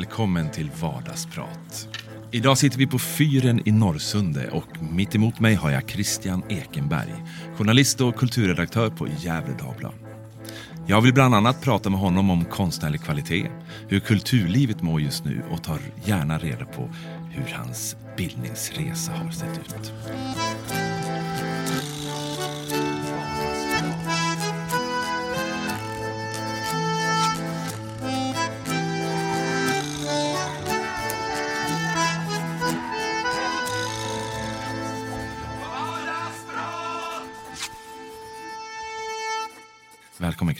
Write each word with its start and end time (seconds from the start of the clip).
Välkommen 0.00 0.50
till 0.50 0.70
Vardagsprat. 0.80 1.88
Idag 2.30 2.58
sitter 2.58 2.78
vi 2.78 2.86
på 2.86 2.98
fyren 2.98 3.68
i 3.68 3.72
Norrsunde 3.72 4.50
och 4.50 4.82
mitt 4.92 5.14
emot 5.14 5.40
mig 5.40 5.54
har 5.54 5.70
jag 5.70 5.90
Christian 5.90 6.42
Ekenberg, 6.48 7.14
journalist 7.56 8.00
och 8.00 8.16
kulturredaktör 8.16 8.90
på 8.90 9.08
Gävle 9.08 9.54
Dagblad. 9.58 9.92
Jag 10.86 11.00
vill 11.00 11.14
bland 11.14 11.34
annat 11.34 11.62
prata 11.62 11.90
med 11.90 12.00
honom 12.00 12.30
om 12.30 12.44
konstnärlig 12.44 13.02
kvalitet, 13.02 13.50
hur 13.88 14.00
kulturlivet 14.00 14.82
mår 14.82 15.00
just 15.00 15.24
nu 15.24 15.42
och 15.50 15.62
tar 15.62 15.78
gärna 16.04 16.38
reda 16.38 16.64
på 16.64 16.90
hur 17.30 17.54
hans 17.54 17.96
bildningsresa 18.16 19.12
har 19.12 19.30
sett 19.30 19.58
ut. 19.58 19.92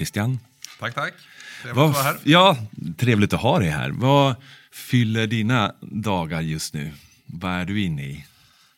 Christian. 0.00 0.38
Tack, 0.78 0.94
tack. 0.94 1.14
Trevligt 1.62 1.76
Vad 1.76 1.88
att 1.90 1.94
vara 1.94 2.04
här. 2.04 2.16
Ja, 2.24 2.56
trevligt 2.98 3.32
att 3.32 3.40
ha 3.40 3.58
dig 3.58 3.68
här. 3.68 3.90
Vad 3.90 4.34
fyller 4.72 5.26
dina 5.26 5.74
dagar 5.80 6.40
just 6.40 6.74
nu? 6.74 6.92
Vad 7.26 7.50
är 7.52 7.64
du 7.64 7.80
inne 7.80 8.02
i? 8.02 8.26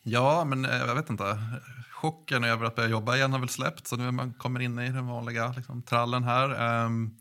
Ja, 0.02 0.44
men 0.44 0.64
eh, 0.64 0.76
jag 0.76 0.94
vet 0.94 1.10
inte. 1.10 1.38
Chocken 1.90 2.44
över 2.44 2.66
att 2.66 2.76
börja 2.76 2.88
jobba 2.88 3.16
igen 3.16 3.32
har 3.32 3.38
väl 3.38 3.48
släppt, 3.48 3.86
så 3.86 3.96
nu 3.96 4.10
man 4.10 4.32
kommer 4.32 4.60
in 4.60 4.78
i 4.78 4.88
den 4.88 5.06
vanliga 5.06 5.52
liksom, 5.56 5.82
trallen 5.82 6.24
här. 6.24 6.84
Um, 6.84 7.16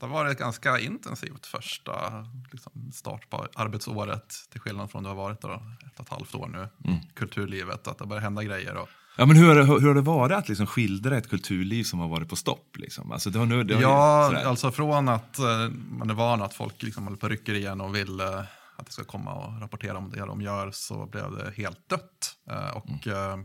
det 0.00 0.06
har 0.06 0.12
varit 0.12 0.38
ganska 0.38 0.78
intensivt 0.78 1.46
första 1.46 2.26
liksom, 2.52 2.90
start 2.94 3.30
på 3.30 3.46
arbetsåret, 3.54 4.34
till 4.52 4.60
skillnad 4.60 4.90
från 4.90 5.02
det 5.02 5.08
har 5.08 5.16
varit 5.16 5.40
då, 5.40 5.52
ett 5.86 6.00
och 6.00 6.06
ett 6.06 6.12
halvt 6.12 6.34
år 6.34 6.46
nu, 6.48 6.68
Mm. 6.90 7.00
kulturlivet, 7.14 7.88
att 7.88 7.98
det 7.98 8.06
börjar 8.06 8.22
hända 8.22 8.42
grejer. 8.42 8.74
Och, 8.76 8.88
Ja, 9.18 9.26
men 9.26 9.36
hur, 9.36 9.48
har 9.48 9.54
det, 9.54 9.64
hur 9.64 9.88
har 9.88 9.94
det 9.94 10.00
varit 10.00 10.36
att 10.36 10.48
liksom 10.48 10.66
skildra 10.66 11.16
ett 11.18 11.30
kulturliv 11.30 11.84
som 11.84 11.98
har 11.98 12.08
varit 12.08 12.28
på 12.28 12.36
stopp? 12.36 12.76
Liksom? 12.76 13.12
Alltså, 13.12 13.30
det 13.30 13.38
har 13.38 13.46
nu, 13.46 13.64
det 13.64 13.74
har 13.74 13.80
ju- 13.80 13.86
ja, 13.88 14.26
sådär. 14.30 14.44
alltså 14.44 14.70
från 14.70 15.08
att 15.08 15.38
eh, 15.38 15.68
man 15.90 16.10
är 16.10 16.14
van 16.14 16.42
att 16.42 16.54
folk 16.54 16.82
liksom 16.82 17.04
håller 17.04 17.16
på 17.16 17.24
och 17.26 17.30
rycker 17.30 17.54
igen 17.54 17.80
och 17.80 17.94
vill 17.94 18.20
eh, 18.20 18.38
att 18.76 18.86
det 18.86 18.92
ska 18.92 19.04
komma 19.04 19.34
och 19.34 19.60
rapportera 19.60 19.98
om 19.98 20.10
det 20.10 20.20
de 20.20 20.40
gör 20.40 20.70
så 20.70 21.06
blev 21.06 21.36
det 21.36 21.52
helt 21.62 21.88
dött. 21.88 22.36
Eh, 22.50 22.76
och 22.76 23.06
eh, 23.08 23.36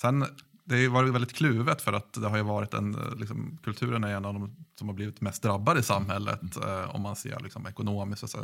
sen, 0.00 0.24
det 0.64 0.74
har 0.74 0.80
ju 0.80 0.88
varit 0.88 1.14
väldigt 1.14 1.32
kluvet 1.36 1.82
för 1.82 1.92
att 1.92 2.12
det 2.12 2.28
har 2.28 2.36
ju 2.36 2.42
varit 2.42 2.74
en, 2.74 2.94
eh, 2.94 3.14
liksom, 3.16 3.58
kulturen 3.62 4.04
är 4.04 4.14
en 4.14 4.24
av 4.24 4.34
de 4.34 4.56
som 4.78 4.88
har 4.88 4.94
blivit 4.94 5.20
mest 5.20 5.42
drabbade 5.42 5.80
i 5.80 5.82
samhället 5.82 6.56
eh, 6.66 6.94
om 6.94 7.02
man 7.02 7.16
ser 7.16 7.40
liksom, 7.40 7.66
ekonomiskt. 7.66 8.28
Så 8.30 8.38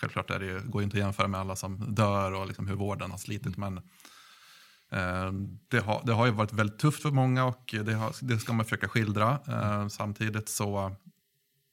självklart 0.00 0.30
är 0.30 0.38
det 0.38 0.46
ju, 0.46 0.60
går 0.60 0.80
ju 0.82 0.84
inte 0.84 0.96
att 0.96 1.02
jämföra 1.04 1.28
med 1.28 1.40
alla 1.40 1.56
som 1.56 1.94
dör 1.94 2.32
och 2.32 2.46
liksom, 2.46 2.66
hur 2.68 2.74
vården 2.76 3.10
har 3.10 3.18
slitit. 3.18 3.56
Men 3.56 3.76
Eh, 3.76 3.82
Det 5.68 5.78
har, 5.80 6.02
det 6.06 6.12
har 6.12 6.26
ju 6.26 6.32
varit 6.32 6.52
väldigt 6.52 6.78
tufft 6.78 7.02
för 7.02 7.10
många 7.10 7.44
och 7.44 7.74
det, 7.84 7.94
har, 7.94 8.12
det 8.20 8.38
ska 8.38 8.52
man 8.52 8.64
försöka 8.64 8.88
skildra. 8.88 9.38
Eh, 9.48 9.88
Samtidigt 9.88 10.48
så, 10.48 10.96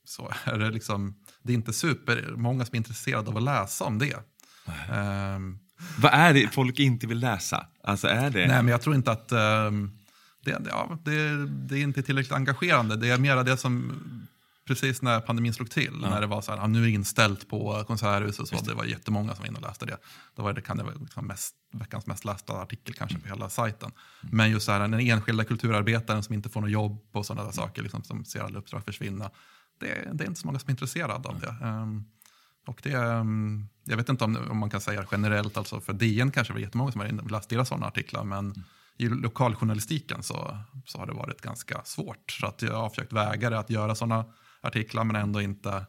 så 0.05 0.31
är 0.43 0.57
det 0.59 0.71
liksom, 0.71 1.15
det 1.41 1.53
är 1.53 1.55
inte 1.55 1.73
supermånga 1.73 2.65
som 2.65 2.75
är 2.75 2.77
intresserade 2.77 3.29
av 3.29 3.37
att 3.37 3.43
läsa 3.43 3.85
om 3.85 3.99
det. 3.99 4.13
Eh, 4.67 5.39
Vad 5.99 6.13
är 6.13 6.33
det 6.33 6.53
folk 6.53 6.79
inte 6.79 7.07
vill 7.07 7.19
läsa? 7.19 7.65
Alltså, 7.83 8.07
är 8.07 8.29
det... 8.29 8.47
Nej, 8.47 8.63
men 8.63 8.67
jag 8.67 8.81
tror 8.81 8.95
inte 8.95 9.11
att 9.11 9.31
eh, 9.31 9.71
det, 10.45 10.61
ja, 10.69 10.97
det, 11.03 11.47
det 11.47 11.75
är 11.77 11.81
inte 11.81 12.03
tillräckligt 12.03 12.33
engagerande. 12.33 12.95
Det 12.95 13.09
är 13.09 13.17
mera 13.17 13.43
det 13.43 13.57
som 13.57 14.01
precis 14.65 15.01
när 15.01 15.19
pandemin 15.19 15.53
slog 15.53 15.71
till, 15.71 15.97
när 16.01 16.21
det 16.21 16.27
var 16.27 16.41
så 16.41 16.51
här, 16.51 16.59
ja, 16.59 16.67
nu 16.67 16.79
är 16.79 16.83
det 16.83 16.89
inställt 16.89 17.49
på 17.49 17.83
konserthus 17.87 18.39
och 18.39 18.47
så, 18.47 18.61
det. 18.61 18.73
var 18.73 18.85
jättemånga 18.85 19.35
som 19.35 19.41
var 19.41 19.47
inne 19.47 19.57
och 19.57 19.65
läste 19.65 19.85
det. 19.85 19.97
Då 20.35 20.43
var 20.43 20.53
det, 20.53 20.61
kan 20.61 20.77
det 20.77 20.83
vara 20.83 20.95
liksom 20.95 21.27
mest, 21.27 21.55
veckans 21.73 22.05
mest 22.05 22.25
lästa 22.25 22.53
artikel 22.53 22.93
kanske 22.95 23.19
på 23.19 23.27
hela 23.27 23.49
sajten. 23.49 23.91
Men 24.21 24.51
just 24.51 24.65
så 24.65 24.71
här, 24.71 24.79
den 24.79 24.99
enskilda 24.99 25.43
kulturarbetaren 25.43 26.23
som 26.23 26.35
inte 26.35 26.49
får 26.49 26.61
något 26.61 26.71
jobb 26.71 27.01
och 27.11 27.25
sådana 27.25 27.45
där 27.45 27.51
saker, 27.51 27.81
liksom, 27.81 28.03
som 28.03 28.25
ser 28.25 28.39
alla 28.39 28.59
uppdrag 28.59 28.85
försvinna. 28.85 29.31
Det, 29.79 30.09
det 30.13 30.23
är 30.23 30.27
inte 30.27 30.39
så 30.39 30.47
många 30.47 30.59
som 30.59 30.69
är 30.69 30.71
intresserade 30.71 31.29
av 31.29 31.39
det. 31.39 31.55
Ehm, 31.65 32.03
och 32.67 32.79
det, 32.83 32.93
ehm, 32.93 33.67
jag 33.83 33.97
vet 33.97 34.09
inte 34.09 34.23
om, 34.23 34.37
om 34.49 34.57
man 34.57 34.69
kan 34.69 34.81
säga 34.81 35.05
generellt, 35.11 35.57
alltså 35.57 35.79
för 35.81 35.93
DN 35.93 36.31
kanske 36.31 36.53
det 36.53 36.55
var 36.55 36.61
jättemånga 36.61 36.91
som 36.91 37.01
har 37.01 37.29
läst 37.29 37.49
deras 37.49 37.67
sådana 37.67 37.87
artiklar, 37.87 38.23
men 38.23 38.63
i 38.97 39.09
lokaljournalistiken 39.09 40.23
så, 40.23 40.57
så 40.85 40.97
har 40.97 41.05
det 41.05 41.13
varit 41.13 41.41
ganska 41.41 41.81
svårt. 41.83 42.31
Så 42.31 42.47
att 42.47 42.61
jag 42.61 42.77
har 42.77 42.89
försökt 42.89 43.13
väga 43.13 43.49
det 43.49 43.59
att 43.59 43.69
göra 43.69 43.95
sådana 43.95 44.25
artiklar, 44.63 45.03
men 45.03 45.15
ändå 45.15 45.41
inte 45.41 45.85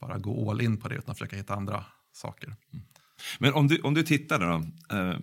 bara 0.00 0.18
gå 0.18 0.50
all 0.50 0.60
in 0.60 0.76
på 0.76 0.88
det, 0.88 0.94
utan 0.94 1.14
försöka 1.14 1.36
hitta 1.36 1.54
andra 1.54 1.84
saker. 2.12 2.54
Men 3.38 3.52
om 3.54 3.68
du, 3.68 3.78
om 3.80 3.94
du 3.94 4.02
tittar 4.02 4.38
då, 4.38 4.54
eh, 4.98 5.16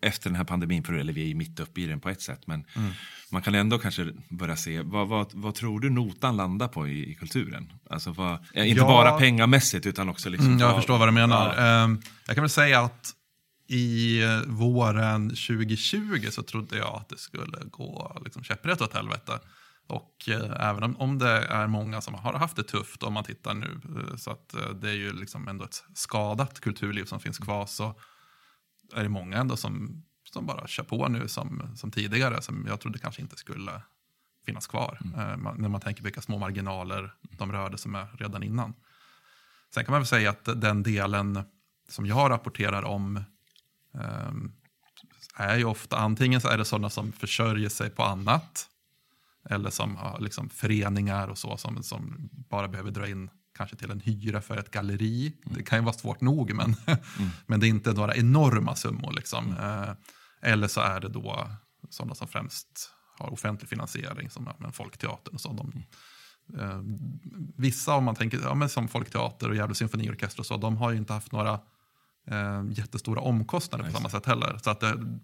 efter 0.00 0.30
den 0.30 0.36
här 0.36 0.44
pandemin, 0.44 0.84
för, 0.84 0.92
eller 0.92 1.12
vi 1.12 1.22
är 1.22 1.26
ju 1.26 1.34
mitt 1.34 1.60
uppe 1.60 1.80
i 1.80 1.86
den 1.86 2.00
på 2.00 2.08
ett 2.08 2.20
sätt, 2.22 2.46
men 2.46 2.64
Mm. 2.76 2.90
man 3.30 3.42
kan 3.42 3.54
ändå 3.54 3.78
kanske 3.78 4.12
börja 4.28 4.56
se, 4.56 4.82
vad, 4.82 5.08
vad, 5.08 5.30
vad 5.34 5.54
tror 5.54 5.80
du 5.80 5.90
notan 5.90 6.36
landar 6.36 6.68
på 6.68 6.88
i, 6.88 7.10
i 7.10 7.14
kulturen? 7.14 7.72
Alltså 7.90 8.12
vad, 8.12 8.32
eh, 8.54 8.68
inte 8.68 8.80
Ja. 8.80 8.86
bara 8.86 9.18
pengamässigt 9.18 9.86
utan 9.86 10.08
också 10.08 10.28
liksom... 10.30 10.46
Mm, 10.48 10.58
jag 10.58 10.66
vad- 10.66 10.76
förstår 10.76 10.98
vad 10.98 11.08
du 11.08 11.12
menar. 11.12 11.54
Ja. 11.56 11.84
Ehm, 11.84 12.00
jag 12.26 12.36
kan 12.36 12.42
väl 12.42 12.50
säga 12.50 12.80
att 12.80 13.12
i 13.68 14.22
eh, 14.22 14.40
våren 14.46 15.28
2020 15.28 16.26
så 16.30 16.42
trodde 16.42 16.76
jag 16.78 16.94
att 16.96 17.08
det 17.08 17.18
skulle 17.18 17.58
gå 17.70 18.20
liksom, 18.24 18.44
käpprätt 18.44 18.80
åt 18.80 18.94
helvete. 18.94 19.38
Och 19.86 20.28
eh, 20.28 20.68
även 20.68 20.82
om, 20.82 20.96
om 20.96 21.18
det 21.18 21.38
är 21.38 21.66
många 21.66 22.00
som 22.00 22.14
har 22.14 22.32
haft 22.32 22.56
det 22.56 22.62
tufft 22.62 23.02
om 23.02 23.12
man 23.12 23.24
tittar 23.24 23.54
nu, 23.54 23.80
eh, 23.96 24.16
så 24.16 24.30
att 24.30 24.54
eh, 24.54 24.68
det 24.68 24.88
är 24.88 24.94
ju 24.94 25.12
liksom 25.12 25.48
ändå 25.48 25.64
ett 25.64 25.84
skadat 25.94 26.60
kulturliv 26.60 27.04
som 27.04 27.20
finns 27.20 27.38
kvar, 27.38 27.66
så 27.66 27.94
är 28.94 29.02
det 29.02 29.08
många 29.08 29.36
ändå 29.36 29.56
som, 29.56 30.04
som 30.24 30.46
bara 30.46 30.66
kör 30.66 30.84
på 30.84 31.08
nu 31.08 31.28
som, 31.28 31.76
som 31.76 31.90
tidigare, 31.90 32.42
som 32.42 32.64
jag 32.68 32.80
trodde 32.80 32.98
kanske 32.98 33.22
inte 33.22 33.36
skulle 33.36 33.82
finnas 34.46 34.66
kvar. 34.66 34.98
Eh, 35.16 35.36
man, 35.36 35.56
när 35.60 35.68
man 35.68 35.80
tänker 35.80 36.02
vilka 36.02 36.20
små 36.20 36.38
marginaler 36.38 37.14
de 37.22 37.52
rörde 37.52 37.78
som 37.78 37.94
är 37.94 38.06
redan 38.18 38.42
innan. 38.42 38.74
Sen 39.74 39.84
kan 39.84 39.92
man 39.92 40.00
väl 40.00 40.06
säga 40.06 40.30
att 40.30 40.44
den 40.44 40.82
delen 40.82 41.42
som 41.88 42.06
jag 42.06 42.30
rapporterar 42.30 42.82
om 42.82 43.24
ehm, 43.94 44.52
är 45.34 45.56
ju 45.56 45.64
ofta, 45.64 45.96
antingen 45.96 46.40
så 46.40 46.48
är 46.48 46.58
det 46.58 46.64
sådana 46.64 46.90
som 46.90 47.12
försörjer 47.12 47.68
sig 47.68 47.90
på 47.90 48.02
annat, 48.02 48.68
eller 49.50 49.70
som 49.70 49.96
har 49.96 50.20
liksom 50.20 50.48
föreningar 50.48 51.28
och 51.28 51.38
så 51.38 51.56
som, 51.56 51.82
som 51.82 52.28
bara 52.32 52.68
behöver 52.68 52.90
dra 52.90 53.08
in 53.08 53.30
kanske 53.56 53.76
till 53.76 53.90
en 53.90 54.00
hyra 54.00 54.40
för 54.40 54.56
ett 54.56 54.70
galleri. 54.70 55.32
Det 55.44 55.62
kan 55.62 55.78
ju 55.78 55.84
vara 55.84 55.94
svårt 55.94 56.20
nog, 56.20 56.54
men, 56.54 56.76
men 57.46 57.60
det 57.60 57.66
är 57.66 57.68
inte 57.68 57.92
några 57.92 58.16
enorma 58.16 58.74
summor. 58.74 59.12
Liksom. 59.12 59.56
Eh, 59.56 59.90
eller 60.50 60.68
så 60.68 60.80
är 60.80 61.00
det 61.00 61.08
då 61.08 61.48
sådana 61.90 62.14
som 62.14 62.28
främst 62.28 62.90
har 63.18 63.32
offentlig 63.32 63.68
finansiering, 63.68 64.30
som 64.30 64.48
men 64.58 64.72
Folkteatern 64.72 65.34
och 65.34 65.40
så. 65.40 65.52
De, 65.52 65.82
eh, 66.60 66.80
vissa, 67.56 67.94
om 67.94 68.04
man 68.04 68.14
tänker 68.14 68.40
ja, 68.42 68.54
men 68.54 68.68
som 68.68 68.88
Folkteater 68.88 69.48
och 69.48 69.56
Gävle 69.56 69.74
symfoniorkester 69.74 70.40
och 70.40 70.46
så, 70.46 70.56
de 70.56 70.76
har 70.76 70.90
ju 70.90 70.98
inte 70.98 71.12
haft 71.12 71.32
några 71.32 71.60
eh, 72.26 72.64
jättestora 72.70 73.20
omkostnader 73.20 73.84
på 73.84 73.90
samma 73.90 74.10
sätt 74.10 74.26
heller. 74.26 74.58
Så 74.62 74.70
att 74.70 74.80
det, 74.80 75.18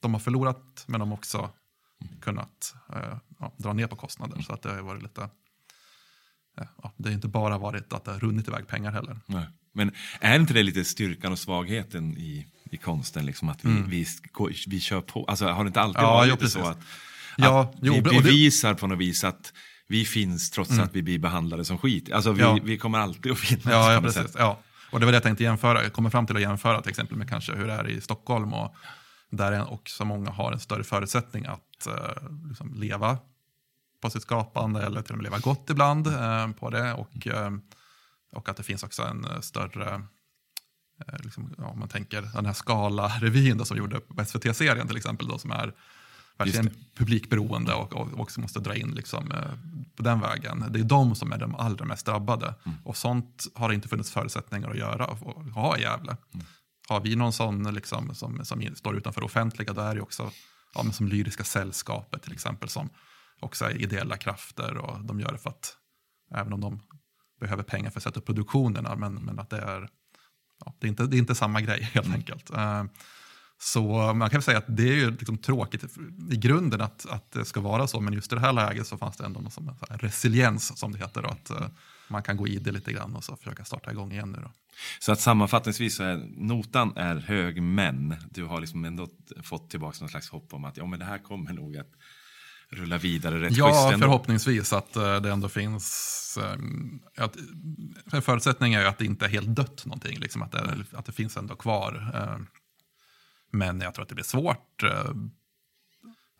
de 0.00 0.14
har 0.14 0.20
förlorat, 0.20 0.84
men 0.86 1.00
de 1.00 1.08
har 1.08 1.16
också 1.16 1.50
kunnat 2.20 2.74
eh, 2.94 3.16
ja, 3.40 3.54
dra 3.56 3.72
ner 3.72 3.86
på 3.86 3.96
kostnader. 3.96 4.42
Så 4.42 4.52
att 4.52 4.62
det 4.62 4.68
har 4.70 4.82
varit 4.82 5.02
lite... 5.02 5.22
eh, 6.60 6.66
Ja, 6.82 6.92
det 6.96 7.08
har 7.08 7.14
inte 7.14 7.28
bara 7.28 7.58
varit 7.58 7.92
att 7.92 8.04
det 8.04 8.10
har 8.12 8.18
runnit 8.18 8.48
iväg 8.48 8.66
pengar 8.66 8.92
heller. 8.92 9.20
Nej. 9.26 9.46
Men 9.72 9.92
är 10.20 10.38
inte 10.40 10.54
det 10.54 10.62
lite 10.62 10.84
styrkan 10.84 11.32
och 11.32 11.38
svagheten 11.38 12.16
i, 12.18 12.46
i 12.70 12.76
konsten? 12.76 13.26
Liksom, 13.26 13.48
att 13.48 13.64
vi, 13.64 13.70
vi, 13.86 14.06
vi, 14.38 14.54
vi 14.66 14.80
kör 14.80 15.00
på? 15.00 15.24
Alltså, 15.24 15.46
har 15.46 15.64
det 15.64 15.68
inte 15.68 15.80
alltid 15.80 15.98
Mm. 16.02 16.10
Ja, 16.10 16.16
varit 16.16 16.38
jo, 16.42 16.48
så 16.48 16.60
att, 16.66 16.78
Ja, 17.36 17.60
att 17.62 17.74
jo, 17.82 17.92
vi 17.92 18.00
och 18.00 18.04
det- 18.04 18.10
Mm. 18.10 18.22
bevisar 18.22 18.74
på 18.74 18.86
något 18.86 18.98
vis 18.98 19.24
att 19.24 19.52
vi 19.88 20.04
finns 20.04 20.50
trots 20.50 20.78
att 20.78 20.94
vi 20.96 21.02
blir 21.02 21.18
behandlade 21.18 21.64
som 21.64 21.78
skit? 21.78 22.12
Alltså, 22.12 22.32
vi, 22.32 22.40
Ja. 22.42 22.58
vi 22.62 22.78
kommer 22.78 22.98
alltid 22.98 23.32
att 23.32 23.38
finnas 23.38 23.64
Ja, 23.64 23.92
ja 23.92 24.00
precis. 24.00 24.34
Ja. 24.38 24.60
Och 24.90 25.00
det 25.00 25.06
var 25.06 25.12
det 25.12 25.16
jag 25.16 25.22
tänkte 25.22 25.44
jämföra. 25.44 25.82
Jag 25.82 25.92
kommer 25.92 26.10
fram 26.10 26.26
till 26.26 26.36
att 26.36 26.42
jämföra 26.42 26.80
till 26.82 26.90
exempel 26.90 27.16
med 27.16 27.28
kanske 27.28 27.54
hur 27.54 27.66
det 27.66 27.72
är 27.72 27.88
i 27.88 28.00
Stockholm 28.00 28.52
och 28.52 28.74
där 29.30 29.72
också 29.72 30.04
många 30.04 30.30
har 30.30 30.52
en 30.52 30.60
större 30.60 30.84
förutsättning 30.84 31.46
att 31.46 31.60
eh, 31.86 32.48
liksom 32.48 32.74
leva 32.74 33.18
på 34.00 34.10
sitt 34.10 34.22
skapande 34.22 34.82
eller 34.82 35.02
till 35.02 35.12
och 35.12 35.18
med 35.18 35.24
leva 35.24 35.38
gott 35.38 35.70
ibland 35.70 36.06
eh, 36.06 36.50
på 36.50 36.70
det. 36.70 36.92
Och, 36.92 37.26
eh, 37.26 37.50
och 38.32 38.48
att 38.48 38.56
det 38.56 38.62
finns 38.62 38.82
också 38.82 39.02
en 39.02 39.26
större, 39.42 40.02
liksom, 41.18 41.54
ja, 41.58 41.66
om 41.66 41.78
man 41.78 41.88
tänker 41.88 42.22
den 42.22 42.46
här 42.46 42.52
Skala-revyn 42.52 43.64
som 43.64 43.76
gjorde 43.76 44.00
på 44.00 44.24
SVT-serien 44.24 44.86
till 44.88 44.96
exempel, 44.96 45.28
då, 45.28 45.38
som 45.38 45.50
är 45.50 45.74
verkligen 46.38 46.70
publikberoende 46.94 47.74
och, 47.74 47.96
och 47.96 48.20
också 48.20 48.40
måste 48.40 48.60
dra 48.60 48.74
in 48.74 48.90
liksom, 48.90 49.32
eh, 49.32 49.52
på 49.96 50.02
den 50.02 50.20
vägen. 50.20 50.64
Det 50.70 50.80
är 50.80 50.84
de 50.84 51.14
som 51.14 51.32
är 51.32 51.38
de 51.38 51.54
allra 51.54 51.84
mest 51.84 52.06
drabbade. 52.06 52.54
Och 52.84 52.96
sånt 52.96 53.46
har 53.54 53.68
det 53.68 53.74
inte 53.74 53.88
funnits 53.88 54.10
förutsättningar 54.10 54.70
att 54.70 54.78
göra 54.78 55.06
och, 55.06 55.44
ha 55.44 55.78
i 55.78 55.80
Gävle. 55.80 56.16
Har 56.88 57.00
vi 57.00 57.16
någon 57.16 57.32
sån 57.32 57.74
liksom, 57.74 58.14
som, 58.14 58.44
som 58.44 58.74
står 58.76 58.96
utanför 58.96 59.24
offentliga, 59.24 59.72
då 59.72 59.80
är 59.80 59.94
det 59.94 60.00
också 60.00 60.30
ja, 60.74 60.82
men 60.82 60.92
som 60.92 61.08
Lyriska 61.08 61.44
sällskapet 61.44 62.22
till 62.22 62.32
exempel, 62.32 62.68
som 62.68 62.90
också 63.40 63.64
är 63.64 63.82
ideella 63.82 64.16
krafter 64.16 64.76
och 64.76 65.04
de 65.04 65.20
gör 65.20 65.32
det 65.32 65.38
för 65.38 65.50
att 65.50 65.76
även 66.34 66.52
om 66.52 66.60
de 66.60 66.80
behöver 67.40 67.62
pengar 67.62 67.90
för 67.90 67.98
att 67.98 68.02
sätta 68.04 68.20
upp 68.20 68.26
produktionerna, 68.26 68.96
men, 68.96 69.14
men 69.14 69.38
att 69.38 69.50
det 69.50 69.58
är, 69.58 69.88
ja, 70.64 70.74
det 70.78 70.86
är, 70.86 70.88
inte, 70.88 71.06
det 71.06 71.16
är 71.16 71.18
inte 71.18 71.34
samma 71.34 71.60
grej 71.60 71.82
helt 71.94 72.06
Mm. 72.06 72.16
enkelt. 72.18 72.50
Eh, 72.50 72.84
så 73.60 74.14
man 74.14 74.30
kan 74.30 74.38
väl 74.38 74.42
säga 74.42 74.58
att 74.58 74.76
det 74.76 74.88
är 74.88 74.94
ju 74.96 75.10
liksom 75.10 75.38
tråkigt 75.38 75.84
i 76.30 76.36
grunden 76.36 76.80
att, 76.80 77.06
att 77.06 77.32
det 77.32 77.44
ska 77.44 77.60
vara 77.60 77.86
så, 77.86 78.00
men 78.00 78.12
just 78.14 78.32
i 78.32 78.34
det 78.34 78.40
här 78.40 78.52
läget 78.52 78.86
så 78.86 78.98
fanns 78.98 79.16
det 79.16 79.24
ändå 79.24 79.40
någon 79.40 79.50
som, 79.50 79.76
resiliens 79.90 80.78
som 80.78 80.92
det 80.92 80.98
heter. 80.98 81.22
Att 81.22 81.50
eh, 81.50 81.66
man 82.10 82.22
kan 82.22 82.36
gå 82.36 82.48
i 82.48 82.58
det 82.58 82.72
lite 82.72 82.92
grann 82.92 83.16
och 83.16 83.24
så 83.24 83.36
försöka 83.36 83.64
starta 83.64 83.90
igång 83.92 84.12
igen 84.12 84.32
nu. 84.32 84.38
Då. 84.42 84.52
Så 85.00 85.12
att 85.12 85.20
sammanfattningsvis 85.20 85.96
så 85.96 86.02
är 86.02 86.16
notan 86.36 86.92
är 86.96 87.16
hög, 87.16 87.62
men 87.62 88.16
du 88.30 88.44
har 88.44 88.60
liksom 88.60 88.84
ändå 88.84 89.08
fått 89.42 89.70
tillbaka 89.70 89.96
någon 90.00 90.08
slags 90.08 90.28
hopp 90.28 90.54
om 90.54 90.64
att 90.64 90.76
ja, 90.76 90.86
men 90.86 90.98
det 90.98 91.04
här 91.04 91.18
kommer 91.18 91.52
nog 91.52 91.76
att 91.76 91.90
rulla 92.70 92.98
vidare 92.98 93.40
rätt 93.40 93.56
Ja, 93.56 93.92
förhoppningsvis 93.98 94.72
att 94.72 94.96
eh, 94.96 95.20
det 95.20 95.30
ändå 95.30 95.48
finns... 95.48 96.38
eh, 96.42 97.24
Att, 97.24 97.36
en 98.12 98.22
förutsättning 98.22 98.74
är 98.74 98.80
ju 98.80 98.86
att 98.86 98.98
det 98.98 99.04
inte 99.04 99.24
är 99.24 99.28
helt 99.28 99.56
dött 99.56 99.86
någonting, 99.86 100.18
liksom, 100.18 100.42
att, 100.42 100.52
det, 100.52 100.84
att 100.92 101.06
det 101.06 101.12
finns 101.12 101.36
ändå 101.36 101.56
kvar. 101.56 102.10
eh, 102.14 102.38
Men 103.50 103.80
jag 103.80 103.94
tror 103.94 104.02
att 104.02 104.08
det 104.08 104.14
blir 104.14 104.24
svårt. 104.24 104.82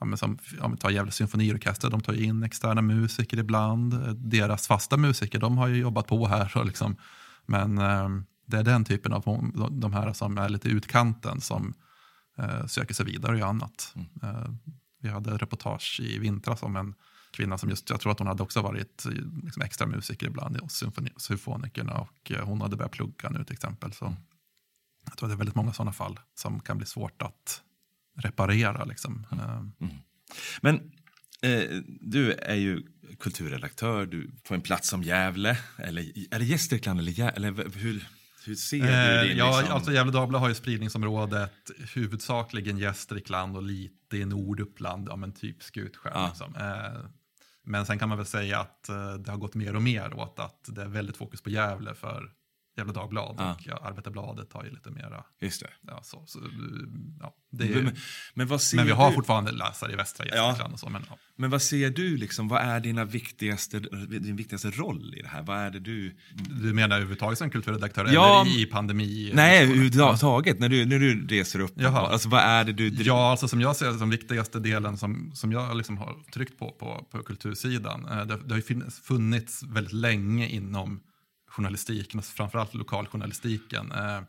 Ja, 0.00 0.06
men 0.06 0.18
som, 0.18 0.38
om 0.60 0.70
vi 0.72 0.78
tar 0.78 0.90
Gävle 0.90 1.12
symfoniorkester, 1.12 1.90
de 1.90 2.00
tar 2.00 2.12
ju 2.12 2.24
in 2.24 2.42
externa 2.42 2.82
musiker 2.82 3.36
ibland. 3.38 3.94
Eh, 3.94 4.08
Deras 4.10 4.66
fasta 4.66 4.96
musiker, 4.96 5.38
de 5.38 5.58
har 5.58 5.68
ju 5.68 5.76
jobbat 5.76 6.06
på 6.06 6.26
här. 6.26 6.52
Och 6.56 6.66
liksom, 6.66 6.96
men 7.46 7.78
eh, 7.78 8.08
det 8.46 8.56
är 8.56 8.62
den 8.62 8.84
typen 8.84 9.12
av 9.12 9.22
de- 9.72 9.92
här 9.92 10.12
som 10.12 10.38
är 10.38 10.48
lite 10.48 10.68
utkanten 10.68 11.40
som 11.40 11.74
eh, 12.38 12.66
söker 12.66 12.94
sig 12.94 13.06
vidare 13.06 13.32
och 13.32 13.38
gör 13.38 13.46
annat. 13.46 13.94
Eh, 14.22 14.48
vi 15.02 15.08
hade 15.08 15.34
ett 15.34 15.42
reportage 15.42 16.00
i 16.02 16.18
vintras 16.18 16.62
om 16.62 16.76
en 16.76 16.94
kvinna 17.30 17.58
som 17.58 17.68
just, 17.70 17.90
jag 17.90 18.00
tror 18.00 18.12
att 18.12 18.18
hon 18.18 18.28
hade 18.28 18.42
också 18.42 18.62
varit 18.62 19.06
eh, 19.06 19.12
liksom, 19.44 19.62
extra 19.62 19.86
musiker 19.86 20.26
ibland 20.26 20.60
hos 20.60 20.82
symfoni- 20.82 21.18
symfonikerna 21.18 21.92
och 21.94 22.32
eh, 22.32 22.44
hon 22.44 22.60
hade 22.60 22.76
börjat 22.76 22.92
plugga 22.92 23.30
nu 23.30 23.44
till 23.44 23.54
exempel. 23.54 23.92
Så 23.92 24.14
jag 25.04 25.16
tror 25.16 25.26
att 25.26 25.30
det 25.30 25.34
är 25.34 25.38
väldigt 25.38 25.54
många 25.56 25.72
sådana 25.72 25.92
fall 25.92 26.20
som 26.34 26.60
kan 26.60 26.76
bli 26.78 26.86
svårt 26.86 27.22
att 27.22 27.62
reparera. 28.18 28.84
Liksom. 28.84 29.26
Eh, 29.32 29.88
Men 30.60 30.74
eh, 31.42 31.80
du 32.00 32.32
är 32.32 32.54
ju 32.54 32.82
kulturredaktör 33.18 34.06
du, 34.06 34.30
på 34.48 34.54
en 34.54 34.60
plats 34.60 34.88
som 34.88 35.02
Gävle. 35.02 35.58
Eller, 35.76 36.02
är 36.34 36.38
det 36.38 36.44
Gästrikland 36.44 37.00
eller, 37.00 37.32
eller 37.36 37.78
hur, 37.78 38.08
hur 38.44 38.54
ser 38.54 38.76
Eh, 38.76 39.22
du 39.22 39.28
din... 39.28 39.38
ja, 39.38 39.58
liksom, 39.58 39.74
alltså 39.74 39.92
Gävle 39.92 40.12
Dagblad 40.12 40.40
har 40.40 40.48
ju 40.48 40.54
spridningsområdet 40.54 41.70
huvudsakligen 41.94 42.78
Gästrikland 42.78 43.56
och 43.56 43.62
lite 43.62 44.16
i 44.16 44.24
Norduppland, 44.24 45.08
ja 45.08 45.16
men 45.16 45.32
typ 45.32 45.62
Skutskär. 45.62 46.10
Ja. 46.14 46.26
Liksom. 46.28 46.56
Eh, 46.56 47.10
men 47.64 47.86
sen 47.86 47.98
kan 47.98 48.08
man 48.08 48.18
väl 48.18 48.26
säga 48.26 48.60
att 48.60 48.88
eh, 48.88 49.14
det 49.14 49.30
har 49.30 49.38
gått 49.38 49.54
mer 49.54 49.76
och 49.76 49.82
mer 49.82 50.14
åt 50.14 50.38
att 50.38 50.64
det 50.66 50.82
är 50.82 50.88
väldigt 50.88 51.16
fokus 51.16 51.42
på 51.42 51.50
Gävle 51.50 51.94
för 51.94 52.32
Gävle 52.78 52.92
Dagblad 52.92 53.34
Ja. 53.38 53.52
och 53.54 53.60
ja, 53.66 53.80
Arbetarbladet 53.84 54.52
har 54.52 54.64
ju 54.64 54.70
lite 54.70 54.90
mera, 54.90 55.24
Just 55.40 55.60
det. 55.60 55.70
ja 55.86 56.00
så. 56.02 56.22
så 56.26 56.38
ja, 57.20 57.34
det 57.50 57.64
är, 57.72 57.82
men, 57.82 57.96
men, 58.34 58.46
vad 58.46 58.60
ser 58.62 58.76
men 58.76 58.86
vi 58.86 58.92
har 58.92 59.08
du, 59.08 59.14
fortfarande 59.14 59.52
läsare 59.52 59.92
i 59.92 59.96
västra 59.96 60.26
Ja. 60.26 60.34
Gästrikland 60.34 60.72
och 60.74 60.80
så. 60.80 60.88
Men, 60.88 61.02
ja. 61.10 61.18
men 61.36 61.50
vad 61.50 61.62
ser 61.62 61.90
du, 61.90 62.16
liksom, 62.16 62.48
vad 62.48 62.62
är 62.62 62.80
dina 62.80 63.04
viktigaste, 63.04 63.78
din 64.08 64.36
viktigaste 64.36 64.70
roll 64.70 65.14
i 65.18 65.22
det 65.22 65.28
här? 65.28 65.42
Vad 65.42 65.56
är 65.58 65.70
det 65.70 65.80
du... 65.80 66.16
Du 66.34 66.72
menar 66.74 66.96
överhuvudtaget 66.96 67.38
som 67.38 67.50
kulturredaktör 67.50 68.08
Ja, 68.12 68.40
eller 68.40 68.58
i 68.60 68.66
pandemi? 68.66 69.30
Nej, 69.34 69.62
överhuvudtaget, 69.64 70.58
när 70.58 70.68
du, 70.68 70.84
när 70.86 70.98
du 70.98 71.26
reser 71.26 71.60
upp. 71.60 71.72
Jaha. 71.74 72.08
Alltså, 72.08 72.28
vad 72.28 72.40
är 72.40 72.64
det 72.64 72.72
du... 72.72 72.88
Ja, 72.88 73.30
alltså 73.30 73.48
som 73.48 73.60
jag 73.60 73.76
ser 73.76 73.92
det 73.92 73.98
som 73.98 74.10
viktigaste 74.10 74.60
delen 74.60 74.96
som, 74.96 75.30
som 75.34 75.52
jag 75.52 75.76
liksom 75.76 75.98
har 75.98 76.16
tryckt 76.32 76.58
på 76.58 76.70
på, 76.70 77.06
på 77.10 77.22
kultursidan. 77.22 78.06
Eh, 78.08 78.26
det, 78.26 78.36
det 78.44 78.54
har 78.54 78.62
ju 78.68 78.90
funnits 78.90 79.62
väldigt 79.62 79.92
länge 79.92 80.48
inom 80.48 81.00
journalistiken, 81.58 82.18
och 82.18 82.24
framförallt 82.24 82.74
lokaljournalistiken. 82.74 83.92
Eh, 83.92 84.20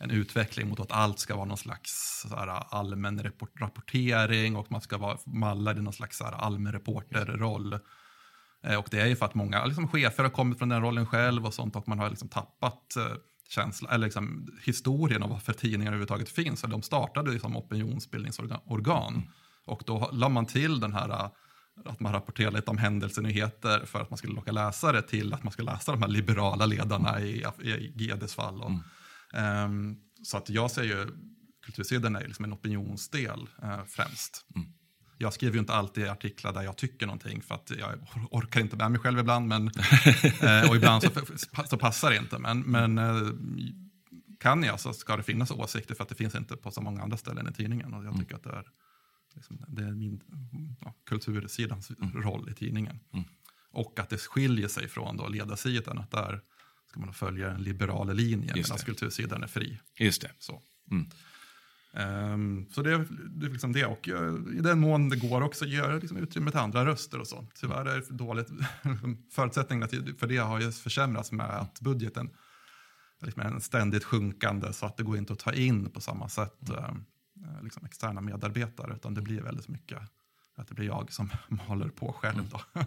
en 0.00 0.10
utveckling 0.10 0.68
mot 0.68 0.80
att 0.80 0.92
allt 0.92 1.18
ska 1.18 1.36
vara 1.36 1.44
någon 1.44 1.56
slags 1.56 2.26
här, 2.30 2.48
allmän 2.70 3.22
rapport, 3.22 3.60
rapportering 3.60 4.56
och 4.56 4.72
man 4.72 4.80
ska 4.80 4.98
vara 4.98 5.18
mallad 5.26 5.78
i 5.78 5.82
någon 5.82 5.92
slags 5.92 6.20
här, 6.20 6.32
allmän 6.32 6.72
reporterroll. 6.72 7.78
Eh, 8.62 8.74
och 8.74 8.88
det 8.90 9.00
är 9.00 9.06
ju 9.06 9.16
för 9.16 9.26
att 9.26 9.34
många 9.34 9.64
liksom, 9.64 9.88
chefer 9.88 10.22
har 10.22 10.30
kommit 10.30 10.58
från 10.58 10.68
den 10.68 10.82
rollen 10.82 11.06
själv 11.06 11.46
och 11.46 11.54
sånt 11.54 11.76
och 11.76 11.88
man 11.88 11.98
har 11.98 12.10
liksom 12.10 12.28
tappat 12.28 12.96
eh, 12.96 13.04
känsla, 13.48 13.90
eller 13.90 14.06
liksom, 14.06 14.48
historien 14.64 15.22
av 15.22 15.30
varför 15.30 15.52
tidningar 15.52 15.92
överhuvudtaget 15.92 16.28
finns. 16.28 16.62
De 16.62 16.82
startade 16.82 17.32
ju 17.32 17.40
som 17.40 17.56
opinionsbildningsorgan. 17.56 18.60
organ. 18.64 19.22
Och 19.64 19.82
då 19.86 20.10
la 20.12 20.28
man 20.28 20.46
till 20.46 20.80
den 20.80 20.92
här 20.92 21.30
att 21.84 22.00
man 22.00 22.12
rapporterar 22.12 22.50
lite 22.50 22.70
om 22.70 22.78
händelsenyheter 22.78 23.86
för 23.86 24.00
att 24.00 24.10
man 24.10 24.16
skulle 24.16 24.34
locka 24.34 24.52
läsare 24.52 25.02
till 25.02 25.34
att 25.34 25.42
man 25.42 25.52
skulle 25.52 25.72
läsa 25.72 25.92
de 25.92 26.02
här 26.02 26.08
liberala 26.08 26.66
ledarna 26.66 27.20
i, 27.20 27.44
i 27.62 27.92
GDs 27.94 28.34
fall. 28.34 28.62
Och, 28.62 28.72
ehm, 29.38 29.96
så 30.22 30.36
att 30.36 30.50
jag 30.50 30.70
ser 30.70 30.82
ju 30.82 31.06
kultursidan 31.64 32.16
är 32.16 32.26
liksom 32.26 32.44
en 32.44 32.52
opinionsdel 32.52 33.48
eh, 33.62 33.84
främst. 33.86 34.46
Jag 35.18 35.32
skriver 35.32 35.54
ju 35.54 35.60
inte 35.60 35.74
alltid 35.74 36.08
artiklar 36.08 36.52
där 36.52 36.62
jag 36.62 36.76
tycker 36.76 37.06
någonting 37.06 37.42
för 37.42 37.54
att 37.54 37.72
jag 37.78 37.90
orkar 38.30 38.60
inte 38.60 38.76
med 38.76 38.90
mig 38.90 39.00
själv 39.00 39.18
ibland. 39.18 39.48
Men, 39.48 39.66
eh, 40.40 40.70
och 40.70 40.76
ibland 40.76 41.02
så, 41.02 41.10
så 41.66 41.76
passar 41.78 42.10
det 42.10 42.16
inte. 42.16 42.38
Men, 42.38 42.60
men 42.60 42.98
eh, 42.98 43.28
kan 44.40 44.62
jag 44.62 44.80
så 44.80 44.92
ska 44.92 45.16
det 45.16 45.22
finnas 45.22 45.50
åsikter 45.50 45.94
för 45.94 46.02
att 46.02 46.08
det 46.08 46.14
finns 46.14 46.34
inte 46.34 46.56
på 46.56 46.70
så 46.70 46.80
många 46.80 47.02
andra 47.02 47.16
ställen 47.16 47.48
i 47.48 47.52
tidningen. 47.52 47.94
Och 47.94 48.04
jag 48.04 48.18
tycker 48.18 48.34
att 48.34 48.42
det 48.42 48.50
är, 48.50 48.64
liksom, 49.38 49.64
det 49.68 49.82
är 49.82 49.92
min 49.92 50.22
ja, 50.80 50.94
kultursidans 51.06 51.90
roll 52.14 52.50
i 52.50 52.54
tidningen. 52.54 53.00
Och 53.70 53.98
att 53.98 54.08
det 54.08 54.18
skiljer 54.20 54.68
sig 54.68 54.88
från 54.88 55.16
då 55.16 55.28
ledarsidan. 55.28 55.98
Att 55.98 56.10
där 56.10 56.40
ska 56.86 57.00
man 57.00 57.14
följa 57.14 57.50
en 57.50 57.62
liberal 57.62 58.16
linje 58.16 58.52
medan 58.54 58.78
kultursidan 58.78 59.42
är 59.42 59.46
fri. 59.46 59.80
Just 59.98 60.22
det. 60.22 60.30
Så. 60.38 60.62
Mm. 60.90 61.06
Ehm, 61.92 62.66
så 62.70 62.82
det 62.82 62.92
är, 62.92 63.06
det 63.28 63.46
är 63.46 63.50
liksom 63.50 63.72
det. 63.72 63.84
Och 63.84 64.08
eh, 64.08 64.34
i 64.58 64.60
den 64.60 64.80
mån 64.80 65.08
det 65.08 65.16
går 65.16 65.40
också 65.40 65.64
göra 65.64 65.96
liksom 65.96 66.16
utrymme 66.16 66.50
till 66.50 66.60
andra 66.60 66.86
röster 66.86 67.20
och 67.20 67.26
så. 67.26 67.46
Tyvärr 67.54 67.84
är 67.84 67.96
det 67.96 68.02
för 68.02 68.14
dåligt. 68.14 68.48
Förutsättningarna 69.32 69.88
för 70.18 70.26
det 70.26 70.36
har 70.36 70.60
ju 70.60 70.72
försämrats 70.72 71.32
med 71.32 71.50
att 71.50 71.80
budgeten 71.80 72.30
är 73.20 73.26
liksom 73.26 73.42
en 73.42 73.60
ständigt 73.60 74.04
sjunkande 74.04 74.72
så 74.72 74.86
att 74.86 74.96
det 74.96 75.02
går 75.02 75.16
inte 75.16 75.32
att 75.32 75.38
ta 75.38 75.52
in 75.52 75.90
på 75.90 76.00
samma 76.00 76.28
sätt 76.28 76.70
eh, 76.70 76.76
eh, 76.76 76.94
liksom 77.62 77.84
externa 77.84 78.20
medarbetare. 78.20 78.94
Utan 78.94 79.14
det 79.14 79.22
blir 79.22 79.40
väldigt 79.40 79.68
mycket 79.68 79.98
att 80.56 80.68
det 80.68 80.74
blir 80.74 80.86
jag 80.86 81.12
som 81.12 81.30
maler 81.48 81.88
på 81.88 82.12
själv. 82.12 82.48
Då. 82.48 82.60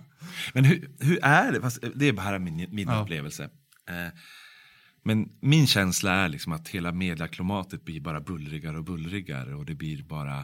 Men 0.53 0.65
hur, 0.65 0.91
hur 0.99 1.19
är 1.23 1.51
det? 1.51 1.61
Fast 1.61 1.83
det 1.95 2.05
är 2.07 2.13
bara 2.13 2.39
min, 2.39 2.67
min 2.75 2.87
Ja. 2.87 3.01
upplevelse. 3.01 3.43
Eh, 3.89 4.07
men 5.03 5.29
min 5.41 5.67
känsla 5.67 6.11
är 6.13 6.29
liksom 6.29 6.51
att 6.53 6.67
hela 6.69 6.91
medieklimatet 6.91 7.85
blir 7.85 7.99
bara 8.01 8.19
bullrigare 8.21 8.77
och 8.77 8.83
bullrigare 8.83 9.55
och 9.55 9.65
det 9.65 9.75
blir 9.75 10.03
bara 10.03 10.39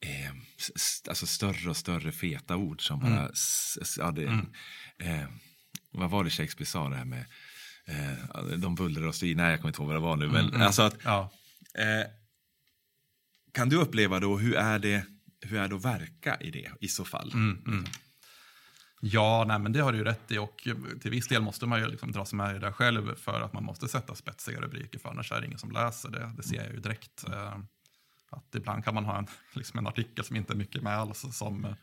eh, 0.00 0.30
s- 0.58 0.70
s- 0.76 1.02
alltså 1.08 1.26
större 1.26 1.70
och 1.70 1.76
större 1.76 2.12
feta 2.12 2.56
ord 2.56 2.86
som 2.86 3.00
bara... 3.00 3.28
s- 3.28 3.96
Ja, 3.98 4.10
det, 4.10 4.24
eh, 4.98 5.24
vad 5.90 6.10
var 6.10 6.24
det 6.24 6.30
Shakespeare 6.30 6.66
sa 6.66 6.88
det 6.88 6.96
här 6.96 7.04
med 7.04 7.24
eh, 7.86 8.44
de 8.58 8.74
bullrar 8.74 9.06
och 9.06 9.14
strider? 9.14 9.42
Nej, 9.42 9.50
jag 9.50 9.60
kommer 9.60 9.68
inte 9.68 9.82
ihåg 9.82 9.86
vad 9.88 9.96
det 9.96 10.00
var 10.00 10.16
nu. 10.16 10.28
Men, 10.28 10.62
alltså 10.62 10.82
att, 10.82 10.96
Ja. 11.04 11.30
Kan 13.52 13.68
du 13.68 13.76
uppleva 13.76 14.20
då, 14.20 14.38
hur 14.38 14.54
är 14.54 14.78
det, 14.78 15.04
hur 15.40 15.58
är 15.58 15.68
det 15.68 15.76
att 15.76 15.84
verka 15.84 16.36
i 16.40 16.50
det 16.50 16.70
i 16.80 16.88
så 16.88 17.04
fall? 17.04 17.32
Mm, 17.34 17.62
mm. 17.66 17.84
Ja, 19.00 19.44
nej, 19.48 19.58
men 19.58 19.72
det 19.72 19.80
har 19.80 19.92
du 19.92 19.98
ju 19.98 20.04
rätt 20.04 20.30
i 20.30 20.38
och 20.38 20.68
eh, 20.68 20.98
till 21.00 21.10
viss 21.10 21.28
del 21.28 21.42
måste 21.42 21.66
man 21.66 21.80
ju 21.80 21.86
liksom 21.86 22.12
dras 22.12 22.32
med 22.32 22.56
i 22.56 22.58
det 22.58 22.72
själv 22.72 23.14
för 23.14 23.40
att 23.40 23.52
man 23.52 23.64
måste 23.64 23.88
sätta 23.88 24.14
spetsiga 24.14 24.60
rubriker 24.60 24.98
för 24.98 25.08
annars 25.08 25.32
är 25.32 25.40
det 25.40 25.46
ingen 25.46 25.58
som 25.58 25.70
läser 25.70 26.10
det. 26.10 26.32
Det 26.36 26.42
ser 26.42 26.56
jag 26.56 26.72
ju 26.72 26.80
direkt. 26.80 27.28
Eh, 27.28 27.58
att 28.30 28.54
ibland 28.54 28.84
kan 28.84 28.94
man 28.94 29.04
ha 29.04 29.18
en, 29.18 29.26
liksom 29.54 29.78
en 29.78 29.86
artikel 29.86 30.24
som 30.24 30.36
inte 30.36 30.52
är 30.52 30.56
mycket 30.56 30.82
med 30.82 30.96
alls 30.96 31.24
som 31.30 31.64
eh, 31.64 31.74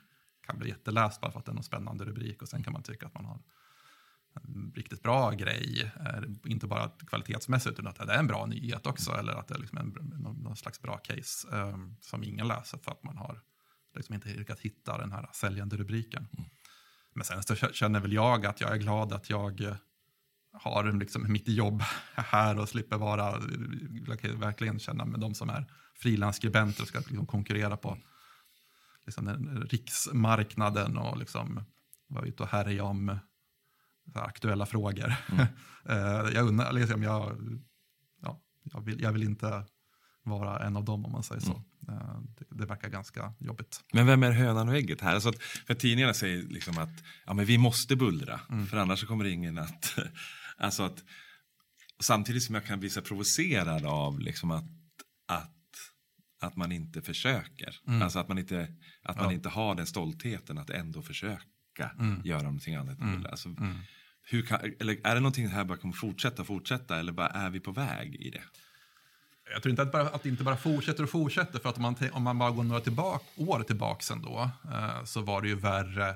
kan 0.48 0.60
bli 0.60 0.70
jätteläst 0.70 1.22
bara 1.22 1.32
för 1.32 1.40
att 1.40 1.46
det 1.46 1.52
är 1.52 1.56
någon 1.56 1.64
spännande 1.64 2.06
rubrik 2.06 2.42
och 2.42 2.50
sen 2.50 2.64
kan 2.64 2.74
man 2.74 2.84
tycka 2.84 3.06
att 3.06 3.14
man 3.14 3.26
har 3.26 3.40
riktigt 4.76 5.04
bra 5.04 5.32
grej. 5.32 5.92
eh, 6.00 6.52
Inte 6.52 6.68
bara 6.68 6.90
kvalitetsmässigt 7.08 7.80
utan 7.80 7.88
att 7.88 8.08
det 8.08 8.14
är 8.14 8.20
en 8.20 8.28
bra 8.28 8.46
nyhet 8.46 8.88
också 8.88 9.12
eller 9.12 9.34
att 9.34 9.48
det 9.48 9.56
är 9.56 9.60
liksom 9.60 9.78
en, 9.78 9.88
någon, 10.20 10.56
slags 10.56 10.82
bra 10.82 10.98
case 10.98 11.58
eh, 11.58 11.78
som 12.02 12.24
ingen 12.24 12.48
läser 12.48 12.78
för 12.78 12.92
att 12.92 13.04
man 13.04 13.18
har 13.18 13.42
liksom 13.96 14.16
inte 14.16 14.30
lyckats 14.30 14.62
hitta 14.62 14.98
den 14.98 15.12
här 15.12 15.30
säljande 15.34 15.78
rubriken. 15.78 16.28
Men 17.14 17.26
sen 17.26 17.44
så 17.44 17.56
känner 17.56 18.00
väl 18.00 18.14
jag 18.14 18.46
att 18.46 18.62
jag 18.62 18.72
är 18.72 18.78
glad 18.78 19.14
att 19.14 19.30
jag 19.30 19.62
eh, 19.62 19.76
har 20.52 20.92
liksom 20.92 21.32
mitt 21.32 21.48
jobb 21.48 21.82
här 22.14 22.60
och 22.60 22.70
slipper 22.70 22.98
vara, 22.98 23.42
kan 24.18 24.40
verkligen 24.40 24.80
känna 24.80 25.06
med 25.06 25.20
de 25.20 25.34
som 25.34 25.50
är 25.50 25.66
frilansskribenter 25.96 26.82
och 26.82 26.88
ska 26.88 27.00
liksom 27.00 27.26
konkurrera 27.26 27.78
på 27.78 27.98
liksom 29.06 29.26
den 29.26 29.68
riksmarknaden 29.70 30.98
och 30.98 31.18
liksom 31.18 31.64
vara 32.08 32.26
ute 32.26 32.44
och 32.44 32.50
härja 32.50 32.84
om 32.84 33.20
aktuella 34.14 34.66
frågor. 34.66 35.14
Eh, 35.90 36.30
jag 36.34 36.48
undrar, 36.48 36.74
liksom 36.74 37.04
jag, 37.04 37.38
ja, 38.22 38.40
jag, 38.64 38.82
vill, 38.82 39.02
jag 39.02 39.12
vill 39.12 39.24
inte 39.24 39.66
vara 40.24 40.66
en 40.66 40.78
av 40.78 40.86
dem 40.86 41.06
om 41.06 41.12
man 41.12 41.24
säger 41.24 41.42
så. 41.42 41.64
Eh, 41.90 42.22
det, 42.38 42.46
det, 42.50 42.66
verkar 42.66 42.90
ganska 42.90 43.34
jobbigt. 43.40 43.84
Men 43.94 44.08
vem 44.08 44.24
är 44.24 44.32
hönan 44.32 44.70
och 44.70 44.76
ägget 44.76 45.02
här? 45.02 45.14
Alltså 45.14 45.30
att, 45.30 45.42
för 45.42 45.74
tidningarna 45.74 46.14
säger 46.14 46.44
liksom 46.44 46.78
att 46.78 47.04
ja, 47.26 47.34
men 47.34 47.46
vi 47.46 47.58
måste 47.58 47.96
bullra, 47.96 48.40
mm. 48.50 48.68
för 48.68 48.78
annars 48.78 49.06
kommer 49.06 49.26
ingen 49.26 49.58
att... 49.58 49.96
alltså 50.58 50.84
att 50.84 51.04
samtidigt 52.00 52.44
som 52.44 52.56
jag 52.56 52.66
kan 52.66 52.80
bli 52.80 52.90
så 52.90 53.02
provocerad 53.02 53.86
av 53.86 54.20
liksom 54.20 54.52
att, 54.52 54.70
att, 55.28 55.54
att 56.42 56.56
man 56.56 56.72
inte 56.72 57.02
försöker. 57.02 57.80
Mm. 57.88 58.02
Alltså 58.02 58.20
att 58.20 58.28
man, 58.28 58.38
inte, 58.38 58.68
att 59.04 59.16
man 59.16 59.26
ja. 59.26 59.34
inte 59.34 59.50
har 59.50 59.76
den 59.76 59.88
stoltheten 59.88 60.58
att 60.58 60.70
ändå 60.70 61.02
försöka 61.02 61.44
mm. 61.84 62.22
göra 62.24 62.42
någonting 62.42 62.76
annat. 62.76 63.00
Mm. 63.00 63.26
Alltså, 63.26 63.50
mm. 63.50 63.78
hur 64.24 64.42
kan, 64.42 64.60
eller 64.80 64.98
är 65.04 65.16
det 65.16 65.22
någonting 65.22 65.48
här 65.48 65.64
bara 65.64 65.78
kommer 65.78 65.94
fortsätta 65.94 66.44
fortsätta 66.44 67.00
eller 67.00 67.12
bara 67.12 67.28
är 67.28 67.50
vi 67.50 67.60
på 67.60 67.72
väg 67.72 68.16
i 68.16 68.30
det? 68.30 68.44
Jag 69.54 69.62
tror 69.62 69.70
inte 69.70 69.82
att, 69.82 69.92
bara, 69.92 70.10
att 70.10 70.24
det 70.24 70.30
inte 70.30 70.44
bara 70.44 70.58
fortsätter 70.58 71.04
och 71.04 71.10
fortsätter. 71.10 71.60
För 71.60 71.70
att 71.70 71.78
om 71.78 71.82
man, 71.82 71.96
om 72.12 72.24
man 72.24 72.40
bara 72.40 72.52
går 72.52 72.64
några 72.64 72.82
tillbaka, 72.82 73.26
år 73.36 73.64
tillbaka 73.64 74.14
ändå, 74.14 74.52
eh, 74.72 75.04
så 75.04 75.22
var 75.22 75.42
det 75.42 75.48
ju 75.48 75.56
värre 75.56 76.16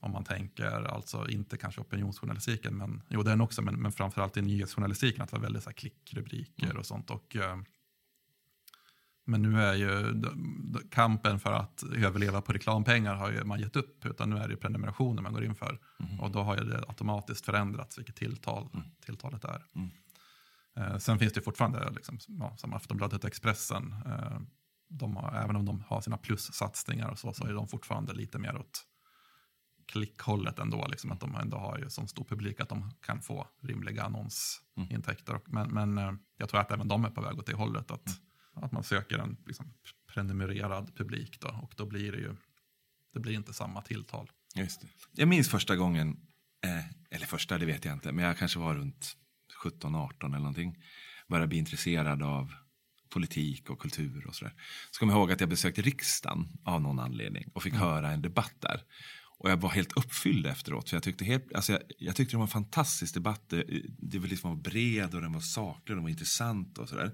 om 0.00 0.12
man 0.12 0.24
tänker, 0.24 0.94
alltså 0.94 1.28
inte 1.28 1.56
kanske 1.56 1.80
opinionsjournalistiken, 1.80 2.76
men 2.76 3.02
jo 3.08 3.22
den 3.22 3.40
också, 3.40 3.62
men, 3.62 3.74
men 3.74 3.92
framförallt 3.92 4.36
i 4.36 4.42
nyhetsjournalistiken, 4.42 5.22
att 5.22 5.30
det 5.30 5.36
var 5.36 5.42
väldigt 5.42 5.62
så 5.62 5.70
här, 5.70 5.74
klickrubriker 5.74 6.64
mm. 6.64 6.76
och 6.76 6.86
sånt. 6.86 7.10
Och, 7.10 7.36
eh, 7.36 7.56
men 9.24 9.42
nu 9.42 9.62
är 9.62 9.74
ju 9.74 10.22
kampen 10.90 11.40
för 11.40 11.52
att 11.52 11.82
överleva 11.82 12.40
på 12.40 12.52
reklampengar 12.52 13.14
har 13.14 13.30
ju 13.30 13.44
man 13.44 13.60
gett 13.60 13.76
upp, 13.76 14.06
utan 14.06 14.30
nu 14.30 14.36
är 14.36 14.48
det 14.48 14.56
prenumerationer 14.56 15.22
man 15.22 15.32
går 15.32 15.44
in 15.44 15.54
för. 15.54 15.78
Mm. 16.00 16.20
Och 16.20 16.30
då 16.30 16.42
har 16.42 16.56
ju 16.56 16.64
det 16.64 16.84
automatiskt 16.88 17.44
förändrats 17.44 17.98
vilket 17.98 18.16
tilltal, 18.16 18.68
mm. 18.74 18.86
tilltalet 19.04 19.44
är. 19.44 19.62
Mm. 19.74 19.90
Eh, 20.76 20.98
sen 20.98 21.18
finns 21.18 21.32
det 21.32 21.40
fortfarande, 21.40 21.90
liksom, 21.90 22.18
ja, 22.28 22.56
som 22.56 22.74
Aftonbladet 22.74 23.24
och 23.24 23.28
Expressen, 23.28 23.94
eh, 24.06 24.40
de 24.88 25.16
har, 25.16 25.34
även 25.34 25.56
om 25.56 25.64
de 25.64 25.80
har 25.88 26.00
sina 26.00 26.16
plussatsningar 26.16 27.08
och 27.08 27.18
så, 27.18 27.32
så 27.32 27.46
är 27.46 27.52
de 27.52 27.68
fortfarande 27.68 28.12
lite 28.12 28.38
mer 28.38 28.56
åt 28.56 28.86
klickhållet 29.86 30.58
ändå. 30.58 30.86
Liksom, 30.86 31.12
att 31.12 31.20
de 31.20 31.34
ändå 31.34 31.56
har 31.56 31.78
ju 31.78 31.90
så 31.90 32.06
stor 32.06 32.24
publik 32.24 32.60
att 32.60 32.68
de 32.68 32.90
kan 33.00 33.22
få 33.22 33.46
rimliga 33.62 34.02
annonsintäkter. 34.02 35.32
Mm. 35.32 35.42
Men, 35.46 35.70
men 35.70 35.98
eh, 35.98 36.14
jag 36.36 36.48
tror 36.48 36.60
att 36.60 36.70
även 36.70 36.88
de 36.88 37.04
är 37.04 37.10
på 37.10 37.20
väg 37.20 37.38
åt 37.38 37.46
det 37.46 37.54
hållet. 37.56 37.90
Att, 37.90 38.06
mm. 38.06 38.18
Att 38.54 38.72
man 38.72 38.84
söker 38.84 39.18
en 39.18 39.36
liksom, 39.46 39.74
prenumererad 40.06 40.96
publik 40.96 41.40
då, 41.40 41.48
och 41.48 41.74
då 41.76 41.86
blir 41.86 42.12
det 42.12 42.18
ju 42.18 42.36
det 43.14 43.20
blir 43.20 43.32
inte 43.32 43.52
samma 43.52 43.82
tilltal. 43.82 44.30
Just 44.54 44.80
det. 44.80 44.86
Jag 45.12 45.28
minns 45.28 45.48
första 45.48 45.76
gången, 45.76 46.16
eh, 46.64 46.84
eller 47.10 47.26
första 47.26 47.58
det 47.58 47.66
vet 47.66 47.84
jag 47.84 47.94
inte, 47.94 48.12
men 48.12 48.24
jag 48.24 48.38
kanske 48.38 48.58
var 48.58 48.74
runt 48.74 49.16
17, 49.62 49.94
18 49.94 50.30
eller 50.30 50.38
någonting. 50.38 50.76
Började 51.28 51.48
bli 51.48 51.58
intresserad 51.58 52.22
av 52.22 52.54
politik 53.08 53.70
och 53.70 53.78
kultur 53.78 54.26
och 54.26 54.34
sådär. 54.34 54.54
Så 54.90 54.98
kom 54.98 55.08
jag 55.08 55.18
ihåg 55.18 55.32
att 55.32 55.40
jag 55.40 55.48
besökte 55.48 55.82
riksdagen 55.82 56.48
av 56.64 56.82
någon 56.82 56.98
anledning 56.98 57.50
och 57.54 57.62
fick 57.62 57.72
mm. 57.72 57.86
höra 57.86 58.10
en 58.10 58.22
debatt 58.22 58.54
där. 58.60 58.82
Och 59.38 59.50
jag 59.50 59.56
var 59.56 59.70
helt 59.70 59.92
uppfylld 59.92 60.46
efteråt. 60.46 60.88
För 60.88 60.96
jag, 60.96 61.02
tyckte 61.02 61.24
helt, 61.24 61.52
alltså 61.54 61.72
jag, 61.72 61.82
jag 61.98 62.16
tyckte 62.16 62.32
det 62.32 62.38
var 62.38 62.44
en 62.44 62.48
fantastisk 62.48 63.14
debatt. 63.14 63.48
Det, 63.48 63.64
det 63.98 64.18
var, 64.18 64.28
liksom 64.28 64.50
var 64.50 64.56
bred 64.56 65.14
och 65.14 65.20
den 65.20 65.32
var 65.32 65.40
saklig 65.40 65.90
och 65.90 65.96
den 65.96 66.02
var 66.02 66.10
intressant 66.10 66.78
och 66.78 66.88
sådär. 66.88 67.12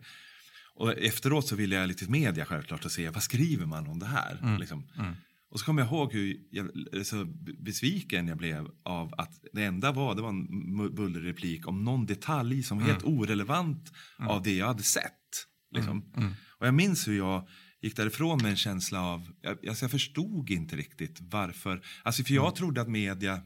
Och 0.81 0.99
efteråt 0.99 1.49
så 1.49 1.57
ville 1.57 1.77
jag 1.77 1.89
lite 1.89 2.11
media 2.11 2.45
självklart 2.45 2.85
och 2.85 2.93
se 2.93 3.11
vad 3.11 3.23
skriver 3.23 3.67
man 3.67 3.87
om 3.87 3.99
det 3.99 4.07
här. 4.07 4.39
Mm. 4.43 4.61
Liksom. 4.61 4.87
Mm. 4.99 5.15
Och 5.51 5.61
så 5.61 5.67
kommer 5.67 5.83
jag 5.83 5.93
ihåg 5.93 6.13
hur 6.13 6.37
jag, 6.51 6.71
så 7.07 7.25
besviken 7.59 8.29
jag 8.29 8.39
blev 8.39 8.69
av 8.83 9.15
att 9.19 9.33
det 9.53 9.65
enda 9.65 9.93
var, 9.93 10.15
det 10.15 10.23
var 10.23 10.29
en 10.29 10.95
bullerreplik 10.95 11.69
om 11.69 11.85
någon 11.85 12.07
detalj 12.07 12.63
som 12.63 12.79
var 12.79 12.87
helt 12.87 13.03
mm. 13.03 13.19
orelevant 13.19 13.93
mm. 14.19 14.31
av 14.31 14.43
det 14.43 14.57
jag 14.57 14.67
hade 14.67 14.83
sett. 14.83 15.47
Liksom. 15.71 16.13
Mm. 16.17 16.33
Och 16.59 16.67
jag 16.67 16.75
minns 16.75 17.09
hur 17.09 17.17
jag 17.17 17.49
gick 17.83 17.97
därifrån 17.97 18.43
med 18.43 18.51
en 18.51 18.57
känsla 18.57 19.03
av, 19.03 19.33
jag, 19.41 19.69
alltså 19.69 19.85
jag 19.85 19.91
förstod 19.91 20.51
inte 20.51 20.77
riktigt 20.77 21.19
varför, 21.21 21.83
alltså 22.03 22.25
för 22.25 22.35
jag 22.35 22.55
trodde 22.55 22.81
att 22.81 22.89
media 22.89 23.43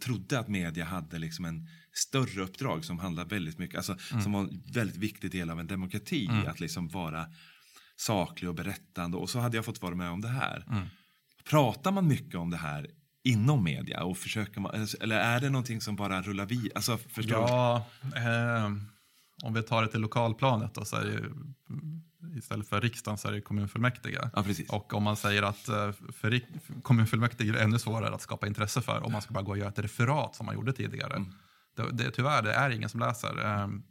trodde 0.00 0.38
att 0.38 0.48
media 0.48 0.84
hade 0.84 1.18
liksom 1.18 1.44
en 1.44 1.68
större 1.98 2.42
uppdrag 2.42 2.84
som 2.84 2.98
handlade 2.98 3.34
väldigt 3.34 3.58
mycket, 3.58 3.76
alltså 3.76 3.96
mm. 4.10 4.22
som 4.22 4.32
var 4.32 4.40
en 4.40 4.62
väldigt 4.72 4.96
viktig 4.96 5.30
del 5.30 5.50
av 5.50 5.60
en 5.60 5.66
demokrati, 5.66 6.26
mm. 6.26 6.46
att 6.46 6.60
liksom 6.60 6.88
vara 6.88 7.26
saklig 7.96 8.48
och 8.48 8.54
berättande 8.54 9.16
och 9.16 9.30
så 9.30 9.38
hade 9.38 9.56
jag 9.56 9.64
fått 9.64 9.82
vara 9.82 9.94
med 9.94 10.10
om 10.10 10.20
det 10.20 10.28
här. 10.28 10.64
Mm. 10.70 10.86
Pratar 11.44 11.92
man 11.92 12.08
mycket 12.08 12.34
om 12.34 12.50
det 12.50 12.56
här 12.56 12.86
inom 13.22 13.64
media 13.64 14.04
och 14.04 14.18
försöker 14.18 14.60
man, 14.60 14.86
eller 15.00 15.16
är 15.16 15.40
det 15.40 15.50
någonting 15.50 15.80
som 15.80 15.96
bara 15.96 16.22
rullar 16.22 16.46
vid? 16.46 16.72
Alltså, 16.74 16.98
Ja, 17.40 17.86
eh, 18.16 18.72
om 19.42 19.54
vi 19.54 19.62
tar 19.62 19.82
det 19.82 19.88
till 19.88 20.00
lokalplanet 20.00 20.74
då, 20.74 20.84
så 20.84 20.96
är 20.96 21.04
det 21.04 21.28
istället 22.38 22.68
för 22.68 22.80
riksdagen 22.80 23.18
så 23.18 23.28
är 23.28 23.32
det 23.32 23.40
kommunfullmäktige. 23.40 24.30
Ja, 24.32 24.42
och 24.68 24.94
om 24.94 25.02
man 25.02 25.16
säger 25.16 25.42
att 25.42 25.68
eh, 25.68 25.92
för 26.12 26.40
kommunfullmäktige 26.82 27.48
är 27.48 27.52
det 27.52 27.62
ännu 27.62 27.78
svårare 27.78 28.14
att 28.14 28.20
skapa 28.20 28.46
intresse 28.46 28.80
för 28.80 29.06
om 29.06 29.12
man 29.12 29.22
ska 29.22 29.34
bara 29.34 29.44
gå 29.44 29.50
och 29.50 29.58
göra 29.58 29.68
ett 29.68 29.78
referat 29.78 30.34
som 30.34 30.46
man 30.46 30.54
gjorde 30.54 30.72
tidigare. 30.72 31.16
Mm. 31.16 31.32
Det, 31.78 31.92
det, 31.92 32.10
tyvärr, 32.10 32.42
det 32.42 32.52
är 32.52 32.70
ingen 32.70 32.88
som 32.88 33.00
läser. 33.00 33.62
Um, 33.62 33.84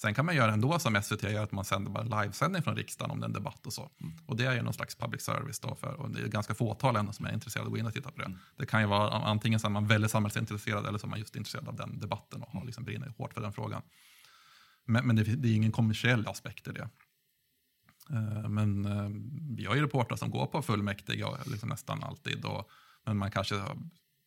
sen 0.00 0.14
kan 0.14 0.26
man 0.26 0.36
göra 0.36 0.52
ändå 0.52 0.78
som 0.78 1.02
SVT 1.02 1.22
gör, 1.22 1.42
att 1.42 1.52
man 1.52 1.64
sänder 1.64 1.90
bara 1.90 2.22
livesändning 2.22 2.62
från 2.62 2.76
riksdagen 2.76 3.10
om 3.10 3.20
den 3.20 3.32
debatt 3.32 3.66
och 3.66 3.72
så. 3.72 3.90
Mm. 4.00 4.12
Och 4.26 4.36
det 4.36 4.44
är 4.44 4.54
ju 4.54 4.62
någon 4.62 4.74
slags 4.74 4.94
public 4.94 5.22
service 5.22 5.60
då, 5.60 5.74
för, 5.74 6.00
och 6.00 6.10
det 6.10 6.20
är 6.20 6.28
ganska 6.28 6.54
fåtal 6.54 6.96
ändå 6.96 7.12
som 7.12 7.26
är 7.26 7.32
intresserade 7.32 7.66
av 7.66 7.66
att 7.66 7.72
gå 7.72 7.78
in 7.78 7.86
och 7.86 7.92
titta 7.92 8.10
på 8.10 8.18
det. 8.18 8.24
Mm. 8.24 8.38
Det 8.56 8.66
kan 8.66 8.80
ju 8.80 8.86
vara 8.86 9.10
antingen 9.10 9.60
så 9.60 9.66
är 9.66 9.70
man 9.70 9.86
väldigt 9.86 10.10
samhällsintresserad 10.10 10.86
eller 10.86 10.98
så 10.98 11.06
är 11.06 11.10
man 11.10 11.18
just 11.18 11.36
intresserad 11.36 11.68
av 11.68 11.76
den 11.76 12.00
debatten 12.00 12.42
och 12.42 12.48
har 12.52 12.64
liksom 12.64 12.84
brinner 12.84 13.12
hårt 13.18 13.34
för 13.34 13.40
den 13.40 13.52
frågan. 13.52 13.82
Men, 14.84 15.06
men 15.06 15.16
det, 15.16 15.22
det, 15.22 15.48
är 15.48 15.54
ingen 15.54 15.72
kommersiell 15.72 16.26
aspekt 16.26 16.68
i 16.68 16.72
det. 16.72 16.88
Eh, 18.10 18.48
men 18.48 18.84
eh, 18.84 19.08
vi 19.56 19.64
har 19.66 19.74
ju 19.74 19.82
reportrar 19.82 20.16
som 20.16 20.30
går 20.30 20.46
på 20.46 20.62
fullmäktige 20.62 21.26
liksom 21.46 21.68
nästan 21.68 22.02
alltid. 22.02 22.44
Och, 22.44 22.70
men 23.04 23.16
man 23.16 23.30
kanske 23.30 23.54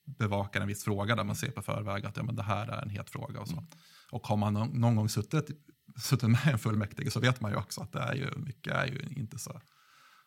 bevakar 0.06 0.62
en 0.62 0.68
viss 0.68 0.84
fråga 0.84 1.16
där 1.16 1.24
man 1.24 1.36
ser 1.36 1.52
på 1.52 1.62
förväg 1.62 2.06
att 2.06 2.18
ja, 2.18 2.24
men 2.24 2.36
det 2.36 2.44
här 2.44 2.68
är 2.68 2.82
en 2.82 2.90
het 2.90 3.10
fråga. 3.10 3.40
Och, 3.40 3.48
så. 3.48 3.54
Mm. 3.54 3.66
och 4.12 4.28
har 4.28 4.38
man 4.38 4.54
någon 4.54 4.96
gång 4.96 5.10
suttit, 5.10 5.50
suttit 5.98 6.30
med 6.30 6.48
en 6.48 6.60
fullmäktige 6.60 7.12
så 7.12 7.20
vet 7.20 7.42
man 7.42 7.52
ju 7.52 7.58
också 7.58 7.82
att 7.82 7.92
det 7.92 8.00
är 8.00 8.14
ju, 8.14 8.32
mycket 8.38 8.74
är 8.74 8.86
ju 8.86 9.00
inte 9.16 9.40
så 9.40 9.62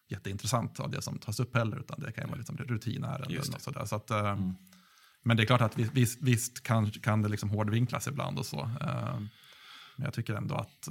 jätteintressant 0.09 0.81
av 0.81 0.91
det 0.91 1.03
som 1.03 1.19
tas 1.19 1.41
upp 1.41 1.55
heller, 1.55 1.79
utan 1.79 2.01
det 2.01 2.13
kan 2.13 2.25
ju 2.25 2.29
vara 2.29 2.39
liksom 2.39 2.57
rutinärenden 2.57 3.55
och 3.55 3.61
sådär. 3.61 3.85
Så 3.85 3.97
att, 3.97 4.11
eh, 4.11 4.19
mm. 4.19 4.55
Men 5.23 5.37
det 5.37 5.43
är 5.43 5.47
klart 5.47 5.61
att 5.61 5.79
visst, 5.79 6.23
visst 6.23 6.63
kan, 6.63 6.91
kan 6.91 7.23
det 7.23 7.29
liksom 7.29 7.51
hårdvinklas 7.51 8.09
ibland 8.09 8.39
och 8.39 8.47
så. 8.47 8.71
Men 9.97 10.05
jag 10.05 10.15
tycker 10.15 10.35
ändå 10.35 10.55
att 10.55 10.89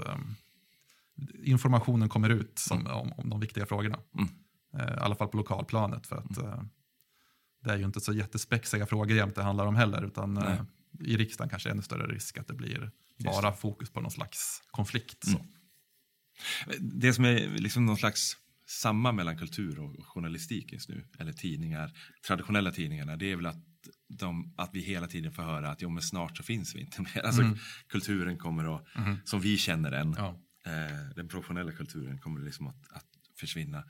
informationen 1.43 2.09
kommer 2.09 2.29
ut 2.29 2.59
som, 2.59 2.79
mm. 2.79 2.91
om, 2.91 3.13
om 3.17 3.29
de 3.29 3.39
viktiga 3.39 3.65
frågorna. 3.65 3.99
Mm. 4.13 4.29
Eh, 4.77 4.95
I 4.95 4.99
alla 4.99 5.15
fall 5.15 5.27
på 5.27 5.37
lokalplanet. 5.37 6.07
För 6.07 6.15
att 6.15 6.37
mm. 6.37 6.69
Det 7.65 7.73
är 7.73 7.77
ju 7.77 7.85
inte 7.85 8.01
så 8.01 8.13
jättespexiga 8.13 8.85
frågor 8.85 9.17
jämt 9.17 9.35
det 9.35 9.43
handlar 9.43 9.65
om 9.65 9.75
heller. 9.75 10.05
Utan 10.05 10.37
eh, 10.37 10.61
i 10.99 11.17
riksdagen 11.17 11.49
kanske 11.49 11.69
är 11.69 11.71
ännu 11.71 11.81
större 11.81 12.13
risk 12.13 12.37
att 12.37 12.47
det 12.47 12.53
blir 12.53 12.91
bara 13.17 13.53
fokus 13.53 13.89
på 13.89 14.01
någon 14.01 14.11
slags 14.11 14.63
konflikt. 14.71 15.27
Mm. 15.27 15.41
Det 16.79 17.13
som 17.13 17.25
är 17.25 17.47
liksom 17.57 17.85
någon 17.85 17.97
slags 17.97 18.37
samma 18.67 19.11
mellan 19.11 19.37
kultur 19.37 19.79
och 19.79 20.05
journalistik 20.05 20.73
just 20.73 20.89
nu, 20.89 21.07
eller 21.19 21.33
tidningar, 21.33 21.91
traditionella 22.27 22.71
tidningarna, 22.71 23.15
det 23.15 23.31
är 23.31 23.35
väl 23.35 23.45
att, 23.45 23.63
de, 24.07 24.53
att 24.57 24.69
vi 24.73 24.81
hela 24.81 25.07
tiden 25.07 25.31
får 25.31 25.43
höra 25.43 25.69
att 25.69 25.81
jo, 25.81 25.89
men 25.89 26.03
snart 26.03 26.37
så 26.37 26.43
finns 26.43 26.75
vi 26.75 26.81
inte 26.81 27.01
mer. 27.01 27.25
Alltså, 27.25 27.41
mm. 27.41 27.57
Kulturen 27.87 28.37
kommer 28.37 28.75
att, 28.75 28.95
mm. 28.95 29.17
som 29.25 29.41
vi 29.41 29.57
känner 29.57 29.91
den, 29.91 30.15
ja 30.17 30.39
eh, 30.65 31.15
den 31.15 31.27
professionella 31.27 31.71
kulturen 31.71 32.17
kommer 32.17 32.41
liksom 32.41 32.67
att, 32.67 32.91
att, 32.91 33.05
försvinna. 33.37 33.83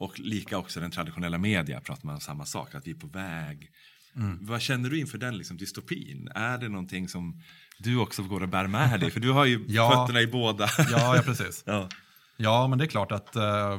Och 0.00 0.20
lika 0.20 0.58
också 0.58 0.80
den 0.80 0.90
traditionella 0.90 1.38
media 1.38 1.80
pratar 1.80 2.06
man 2.06 2.14
om 2.14 2.20
samma 2.20 2.44
sak, 2.44 2.74
att 2.74 2.86
vi 2.86 2.90
är 2.90 2.94
på 2.94 3.06
väg. 3.06 3.70
Mm. 4.16 4.38
Vad 4.40 4.62
känner 4.62 4.90
du 4.90 4.98
inför 4.98 5.18
den 5.18 5.36
liksom, 5.36 5.56
dystopin? 5.56 6.28
Är 6.34 6.58
det 6.58 6.68
någonting 6.68 7.08
som 7.08 7.42
du 7.78 7.96
också 7.96 8.22
går 8.22 8.42
och 8.42 8.48
bär 8.48 8.66
med 8.66 9.00
dig? 9.00 9.10
För 9.10 9.20
du 9.20 9.30
har 9.30 9.44
ju 9.44 9.64
ja, 9.68 9.90
fötterna 9.90 10.20
i 10.20 10.26
båda. 10.26 10.68
ja, 10.78 11.16
ja, 11.16 11.22
precis. 11.22 11.62
Ja. 11.66 11.88
ja, 12.36 12.68
men 12.68 12.78
det 12.78 12.84
är 12.84 12.86
klart 12.86 13.12
att 13.12 13.36
eh, 13.36 13.78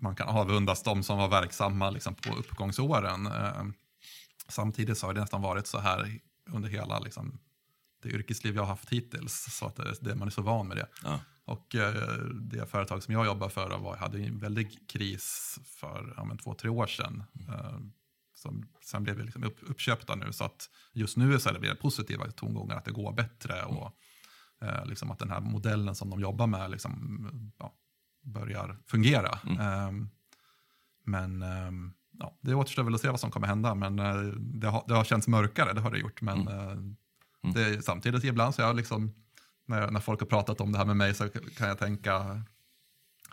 man 0.00 0.16
kan 0.16 0.28
avundas 0.28 0.82
de 0.82 1.02
som 1.02 1.18
var 1.18 1.28
verksamma 1.28 1.90
liksom, 1.90 2.14
på 2.14 2.34
uppgångsåren. 2.34 3.26
Eh, 3.26 3.64
samtidigt 4.48 4.98
så 4.98 5.06
har 5.06 5.14
det 5.14 5.20
nästan 5.20 5.42
varit 5.42 5.66
så 5.66 5.78
här 5.78 6.18
under 6.50 6.68
hela 6.68 6.98
liksom, 6.98 7.38
det 8.02 8.08
yrkesliv 8.08 8.54
jag 8.54 8.62
har 8.62 8.68
haft 8.68 8.90
hittills. 8.90 9.46
Så 9.50 9.66
att 9.66 9.76
det, 9.76 9.94
det, 10.00 10.14
man 10.14 10.28
är 10.28 10.32
så 10.32 10.42
van 10.42 10.68
med 10.68 10.76
det. 10.76 10.86
Ja. 11.04 11.20
Och 11.48 11.74
eh, 11.74 12.18
det 12.40 12.70
företag 12.70 13.02
som 13.02 13.14
jag 13.14 13.26
jobbar 13.26 13.48
för 13.48 13.78
var, 13.78 13.96
hade 13.96 14.18
en 14.18 14.38
väldig 14.38 14.88
kris 14.88 15.58
för 15.64 16.14
ja, 16.16 16.24
men 16.24 16.38
två, 16.38 16.54
tre 16.54 16.70
år 16.70 16.86
sedan. 16.86 17.24
Mm. 17.34 17.54
Eh, 17.54 17.78
som, 18.34 18.68
sen 18.84 19.04
blev 19.04 19.16
vi 19.16 19.22
liksom 19.22 19.44
upp, 19.44 19.58
uppköpta 19.62 20.14
nu. 20.14 20.32
Så 20.32 20.44
att 20.44 20.70
just 20.92 21.16
nu 21.16 21.38
så 21.38 21.48
är 21.48 21.58
det 21.58 21.74
positiva 21.74 22.30
tongångar 22.30 22.76
att 22.76 22.84
det 22.84 22.90
går 22.90 23.12
bättre. 23.12 23.60
Mm. 23.60 23.76
Och 23.76 23.92
eh, 24.62 24.86
liksom 24.86 25.10
att 25.10 25.18
den 25.18 25.30
här 25.30 25.40
modellen 25.40 25.94
som 25.94 26.10
de 26.10 26.20
jobbar 26.20 26.46
med 26.46 26.70
liksom, 26.70 27.52
ja, 27.58 27.74
börjar 28.22 28.78
fungera. 28.86 29.38
Mm. 29.46 30.08
Men 31.04 31.44
ja, 32.18 32.38
det 32.40 32.54
återstår 32.54 32.82
väl 32.82 32.94
att 32.94 33.00
se 33.00 33.10
vad 33.10 33.20
som 33.20 33.30
kommer 33.30 33.46
hända. 33.46 33.74
Men 33.74 33.96
det, 34.60 34.68
har, 34.68 34.84
det 34.88 34.94
har 34.94 35.04
känts 35.04 35.28
mörkare, 35.28 35.72
det 35.72 35.80
har 35.80 35.90
det 35.90 35.98
gjort. 35.98 36.20
Men 36.20 36.48
mm. 36.48 36.96
Eh, 37.42 37.52
det, 37.54 37.84
samtidigt 37.84 38.24
ibland 38.24 38.54
så 38.54 38.62
jag 38.62 38.76
liksom 38.76 39.14
när, 39.68 39.90
när 39.90 40.00
folk 40.00 40.20
har 40.20 40.26
pratat 40.26 40.60
om 40.60 40.72
det 40.72 40.78
här 40.78 40.84
med 40.84 40.96
mig 40.96 41.14
så 41.14 41.28
kan 41.28 41.68
jag 41.68 41.78
tänka 41.78 42.42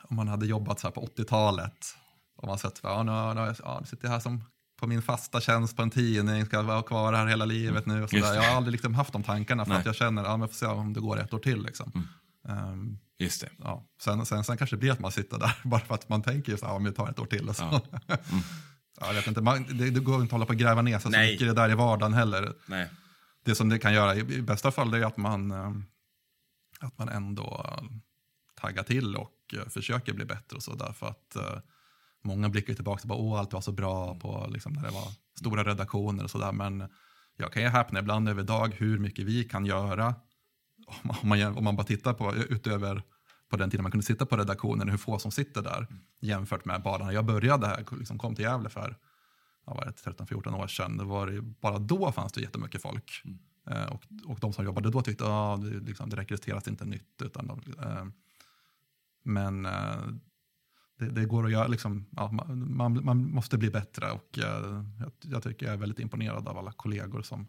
om 0.04 0.16
man 0.16 0.28
hade 0.28 0.46
jobbat 0.46 0.80
så 0.80 0.88
här 0.88 0.92
på 0.92 1.06
80-talet. 1.06 1.96
Och 2.38 2.48
man 2.48 2.58
sett, 2.58 2.80
ja, 2.84 3.04
nu, 3.04 3.42
nu, 3.42 3.54
ja, 3.64 3.78
nu 3.82 3.86
sitter 3.88 4.06
jag 4.06 4.12
här 4.12 4.20
som 4.20 4.44
på 4.80 4.88
min 4.88 5.02
fasta 5.02 5.42
tjänst 5.42 5.76
på 5.76 5.82
en 5.82 5.90
tidning, 5.90 6.46
ska 6.46 6.62
vara 6.62 6.84
kvar 6.84 7.14
här 7.14 7.26
hela 7.26 7.46
livet 7.46 7.86
nu. 7.86 8.04
Och 8.04 8.10
så 8.10 8.16
Just. 8.16 8.36
Jag 8.36 8.42
har 8.42 8.56
aldrig 8.56 8.72
liksom 8.72 8.96
haft 8.96 9.14
de 9.14 9.24
tankarna 9.24 9.66
för 9.66 9.70
Nej. 9.70 9.80
att 9.80 9.86
jag 9.86 9.96
känner, 9.96 10.24
ja 10.24 10.38
men 10.38 10.48
får 10.48 10.56
se 10.56 10.66
om 10.66 10.94
det 10.94 11.00
går 11.00 11.20
ett 11.20 11.34
år 11.34 11.40
till 11.40 11.64
liksom. 11.64 11.92
Mm. 11.96 12.08
Ehm, 12.58 12.98
Just 13.20 13.42
det. 13.42 13.50
ja. 13.58 13.86
sen, 14.02 14.26
sen, 14.26 14.44
sen 14.44 14.58
kanske 14.58 14.76
det 14.76 14.80
blir 14.80 14.92
att 14.92 15.00
man 15.00 15.12
sitter 15.12 15.40
där 15.40 15.56
bara 15.64 15.80
för 15.82 15.96
att 15.96 16.10
man 16.10 16.22
tänker 16.22 16.58
så 16.58 16.66
här, 16.66 16.74
om 16.74 16.84
det 16.84 16.92
tar 16.92 17.10
ett 17.10 17.20
år 17.20 17.26
till. 17.26 17.50
Och 17.50 17.56
så. 17.56 17.64
Ja. 17.64 17.82
Mm. 18.32 18.44
Ja, 19.02 19.08
jag 19.08 19.14
vet 19.14 19.28
inte, 19.28 19.42
man, 19.42 19.66
det, 19.70 19.90
det 19.90 20.00
går 20.00 20.16
inte 20.16 20.26
att 20.26 20.32
hålla 20.32 20.46
på 20.46 20.54
och 20.54 20.60
gräva 20.60 20.82
ner 20.82 21.00
sig 21.00 21.12
så 21.12 21.20
mycket 21.20 21.42
i 21.42 21.46
det 21.46 21.54
där 21.54 21.72
i 21.72 21.74
vardagen 21.74 22.14
heller. 22.14 22.54
Nej. 22.66 22.90
Det 23.46 23.56
som 23.56 23.70
det 23.70 23.80
kan 23.80 23.94
göra 23.94 24.16
i, 24.16 24.20
i 24.20 24.42
bästa 24.42 24.72
fall 24.72 24.94
är 24.94 25.06
att 25.06 25.18
man, 25.18 25.52
eh, 25.52 25.72
att 26.80 26.98
man 26.98 27.10
ändå 27.10 27.66
eh, 27.66 27.84
taggar 28.56 28.84
till 28.84 29.16
och 29.16 29.54
eh, 29.54 29.70
försöker 29.70 30.14
bli 30.14 30.26
bättre 30.26 30.56
och 30.56 30.64
så 30.64 30.76
därför 30.76 31.08
att 31.08 31.36
eh, 31.36 31.60
många 32.24 32.50
blickar 32.50 32.74
tillbaka 32.74 33.02
och 33.02 33.08
bara 33.08 33.20
åh 33.20 33.40
allt 33.40 33.54
var 33.54 33.62
så 33.62 33.72
bra 33.72 34.20
på 34.20 34.48
liksom, 34.50 34.74
när 34.74 34.84
det 34.84 34.92
var 34.92 35.08
stora 35.40 35.64
redaktioner 35.64 36.24
och 36.24 36.32
sådär 36.32 36.52
men 36.52 36.90
jag 37.38 37.54
kan 37.54 37.64
ju 37.64 37.70
häpna 37.70 38.00
ibland 38.00 38.30
över 38.30 38.44
dag 38.44 38.74
hur 38.78 39.00
mycket 39.00 39.26
vi 39.26 39.44
kan 39.44 39.66
göra 39.66 40.16
om 41.22 41.30
man, 41.30 41.58
om 41.58 41.64
man, 41.64 41.76
bara 41.76 41.88
tittar 41.88 42.14
på 42.14 42.36
utöver 42.36 43.04
på 43.50 43.58
den 43.58 43.70
tiden 43.70 43.84
man 43.84 43.92
kunde 43.92 44.06
sitta 44.06 44.26
på 44.26 44.38
redaktionen, 44.38 44.90
hur 44.90 44.98
få 44.98 45.20
som 45.20 45.32
sitter 45.32 45.62
där 45.62 45.88
jämfört 46.22 46.66
med 46.66 46.82
bara 46.82 47.06
när 47.06 47.12
jag 47.12 47.26
började 47.26 47.68
här, 47.68 47.86
liksom 47.92 48.18
kom 48.18 48.36
till 48.36 48.46
Gävle 48.46 48.70
för 48.70 48.98
ja, 49.66 49.74
vad 49.74 49.88
är 49.88 49.88
det, 49.88 50.12
13-14 50.12 50.64
år 50.64 50.68
sedan. 50.68 50.98
Det 50.98 51.04
var 51.04 51.42
bara 51.42 51.80
då 51.80 52.12
fanns 52.12 52.34
det 52.34 52.42
jättemycket 52.42 52.82
folk. 52.82 53.22
Eh, 53.26 53.32
och, 53.66 54.04
och 54.26 54.40
de 54.40 54.54
som 54.54 54.66
jobbade 54.66 54.92
då 54.92 55.02
tyckte 55.02 55.24
att 55.24 55.30
ah, 55.30 55.58
det, 55.58 55.80
liksom, 55.80 56.10
det 56.10 56.16
rekryteras 56.16 56.68
inte 56.68 56.86
nytt. 56.86 57.22
Utan 57.22 57.48
de, 57.48 57.62
eh, 57.80 58.06
men 59.24 59.66
eh, 59.66 60.08
det, 61.00 61.10
det 61.10 61.26
går 61.26 61.46
att 61.46 61.52
göra, 61.52 61.68
liksom, 61.68 62.06
ja, 62.12 62.32
man, 62.32 63.06
man, 63.06 63.32
måste 63.32 63.58
bli 63.58 63.70
bättre 63.70 64.12
och 64.12 64.40
eh, 64.40 64.84
jag, 65.00 65.12
jag 65.22 65.44
tycker 65.44 65.66
jag 65.66 65.74
är 65.74 65.78
väldigt 65.80 66.00
imponerad 66.00 66.48
av 66.48 66.58
alla 66.58 66.72
kollegor 66.72 67.22
som 67.22 67.48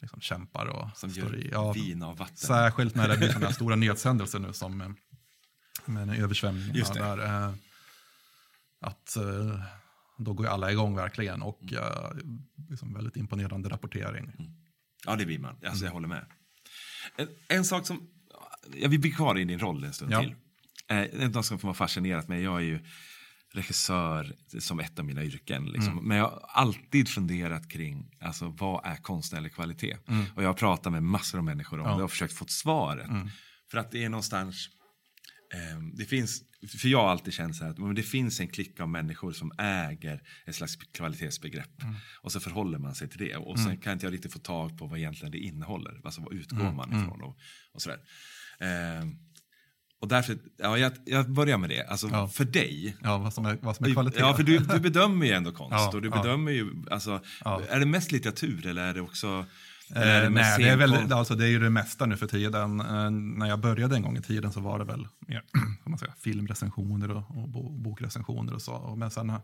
liksom 0.00 0.20
kämpar 0.20 0.66
och 0.66 0.96
Som 0.96 1.10
står 1.10 1.36
i. 1.36 1.48
Ja, 1.52 1.72
vin 1.72 2.02
av 2.02 2.16
vatten. 2.16 2.36
Särskilt 2.36 2.94
när 2.94 3.08
det 3.08 3.16
blir 3.16 3.28
sådana 3.28 3.46
här 3.46 3.52
stora 3.52 3.76
nedsändelse 3.76 4.38
nu 4.38 4.52
som 4.52 4.80
eh, 4.80 4.88
med 5.84 6.02
en 6.02 6.10
översvämning. 6.10 6.74
Just 6.74 6.94
det. 6.94 7.00
Där, 7.00 7.18
eh, 7.18 7.54
att 8.80 9.16
eh, 9.16 9.60
då 10.18 10.32
går 10.32 10.46
ju 10.46 10.52
alla 10.52 10.72
igång 10.72 10.96
verkligen 10.96 11.42
och 11.42 11.62
Mm. 11.62 11.76
eh, 11.76 12.70
liksom 12.70 12.94
väldigt 12.94 13.16
imponerande 13.16 13.68
rapportering. 13.68 14.56
Ja, 15.06 15.16
det 15.16 15.26
blir 15.26 15.38
man. 15.38 15.50
Alltså, 15.54 15.68
Mm. 15.70 15.84
Jag 15.84 15.92
håller 15.92 16.08
med. 16.08 16.24
En, 17.16 17.28
en 17.48 17.64
sak 17.64 17.86
som... 17.86 18.08
Jag 18.76 18.88
vill 18.88 19.00
bli 19.00 19.10
kvar 19.10 19.38
i 19.38 19.44
din 19.44 19.58
roll 19.58 19.84
en 19.84 19.92
stund 19.92 20.12
Ja. 20.12 20.20
till. 20.20 20.34
Eh, 20.88 20.98
en 21.24 21.32
sak 21.34 21.44
som 21.44 21.58
har 21.68 21.74
fascinerat 21.74 22.28
mig. 22.28 22.42
Jag 22.42 22.56
är 22.56 22.60
ju 22.60 22.80
regissör 23.52 24.34
som 24.58 24.80
ett 24.80 24.98
av 24.98 25.04
mina 25.04 25.24
yrken. 25.24 25.64
Liksom. 25.66 25.92
Mm. 25.92 26.04
Men 26.04 26.16
jag 26.16 26.24
har 26.28 26.40
alltid 26.48 27.08
funderat 27.08 27.68
kring 27.70 28.10
alltså, 28.20 28.48
vad 28.58 28.86
är 28.86 28.96
konstnärlig 28.96 29.54
kvalitet. 29.54 29.96
Mm. 30.08 30.24
Och 30.36 30.42
jag 30.42 30.48
har 30.48 30.54
pratat 30.54 30.92
med 30.92 31.02
massor 31.02 31.38
av 31.38 31.44
människor 31.44 31.80
om 31.80 31.86
Ja. 31.90 31.96
det 31.96 32.02
och 32.04 32.10
försökt 32.10 32.32
få 32.32 32.44
svaret. 32.48 33.08
Mm. 33.08 33.28
För 33.70 33.78
att 33.78 33.90
det 33.90 34.04
är 34.04 34.08
någonstans... 34.08 34.68
Eh, 35.52 35.78
det 35.94 36.04
finns, 36.04 36.42
för 36.78 36.88
jag 36.88 36.98
har 37.02 37.08
alltid 37.10 37.34
känt 37.34 37.56
så 37.56 37.64
här 37.64 37.70
att 37.70 37.78
men 37.78 37.94
det 37.94 38.02
finns 38.02 38.40
en 38.40 38.48
klick 38.48 38.80
av 38.80 38.88
människor 38.88 39.32
som 39.32 39.52
äger 39.58 40.22
ett 40.46 40.54
slags 40.54 40.76
kvalitetsbegrepp. 40.76 41.82
Mm. 41.82 41.94
Och 42.22 42.32
så 42.32 42.40
förhåller 42.40 42.78
man 42.78 42.94
sig 42.94 43.08
till 43.08 43.18
det. 43.18 43.36
Och 43.36 43.58
sen 43.58 43.76
kan 43.76 43.92
inte 43.92 44.06
jag 44.06 44.12
riktigt 44.12 44.32
få 44.32 44.38
tag 44.38 44.78
på 44.78 44.86
vad 44.86 44.98
egentligen 44.98 45.32
det 45.32 45.38
innehåller. 45.38 46.00
Alltså 46.04 46.20
vad 46.20 46.32
utgår 46.34 46.60
Mm. 46.60 46.76
man 46.76 46.88
ifrån 47.02 47.22
och, 47.22 47.36
och 47.72 47.82
sådär. 47.82 47.98
Eh, 48.60 49.06
och 50.00 50.08
därför, 50.08 50.38
ja, 50.58 50.78
jag, 50.78 50.92
jag 51.06 51.30
börjar 51.32 51.58
med 51.58 51.70
det. 51.70 51.86
Alltså 51.86 52.08
Ja. 52.08 52.28
för 52.28 52.44
dig. 52.44 52.96
Ja, 53.02 53.18
vad 53.18 53.34
som 53.34 53.46
är, 53.46 53.58
vad 53.62 53.76
som 53.76 53.86
är 53.86 53.92
kvalitet. 53.92 54.18
Ja, 54.20 54.34
för 54.36 54.42
du, 54.42 54.58
du 54.74 54.80
bedömer 54.80 55.26
ju 55.26 55.32
ändå 55.32 55.52
konst. 55.52 55.72
Ja, 55.72 55.92
och 55.94 56.02
du 56.02 56.10
bedömer 56.10 56.52
ju, 56.52 56.70
alltså, 56.90 57.20
är 57.44 57.80
det 57.80 57.86
mest 57.86 58.12
litteratur 58.12 58.66
eller 58.66 58.82
är 58.82 58.94
det 58.94 59.00
också... 59.00 59.46
Eh, 59.94 60.30
nej, 60.30 60.58
det 60.58 60.68
är, 60.68 60.76
väl, 60.76 61.12
alltså, 61.12 61.34
det 61.34 61.44
är 61.44 61.48
ju 61.48 61.58
det 61.58 61.70
mesta 61.70 62.06
nu 62.06 62.16
för 62.16 62.26
tiden. 62.26 62.80
Eh, 62.80 63.10
när 63.10 63.46
jag 63.46 63.60
började 63.60 63.96
en 63.96 64.02
gång 64.02 64.16
i 64.16 64.22
tiden 64.22 64.52
så 64.52 64.60
var 64.60 64.78
det 64.78 64.84
väl 64.84 65.08
mer, 65.18 65.44
man 65.84 65.98
säga, 65.98 66.14
filmrecensioner 66.18 67.10
och, 67.10 67.42
och 67.42 67.48
bo, 67.48 67.70
bokrecensioner 67.70 68.54
och 68.54 68.62
så. 68.62 68.72
Och 68.72 68.98
Men 68.98 69.10
sen, 69.10 69.30
eh, 69.30 69.40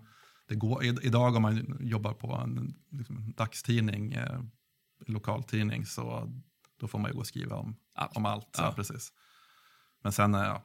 det 0.48 0.54
går, 0.54 0.84
idag 0.84 1.36
om 1.36 1.42
man 1.42 1.76
jobbar 1.80 2.12
på 2.12 2.34
en 2.34 2.74
liksom, 2.90 3.32
dagstidning, 3.36 4.12
eh, 4.12 4.40
lokaltidning, 5.06 5.86
så 5.86 6.32
då 6.80 6.88
får 6.88 6.98
man 6.98 7.10
ju 7.10 7.14
gå 7.14 7.20
och 7.20 7.26
skriva 7.26 7.56
om 7.56 7.76
Allt. 7.94 8.16
om 8.16 8.26
allt. 8.26 8.54
Ja. 8.58 8.64
Ja. 8.64 8.72
precis. 8.72 9.12
Men 10.02 10.12
sen, 10.12 10.34
ja, 10.34 10.64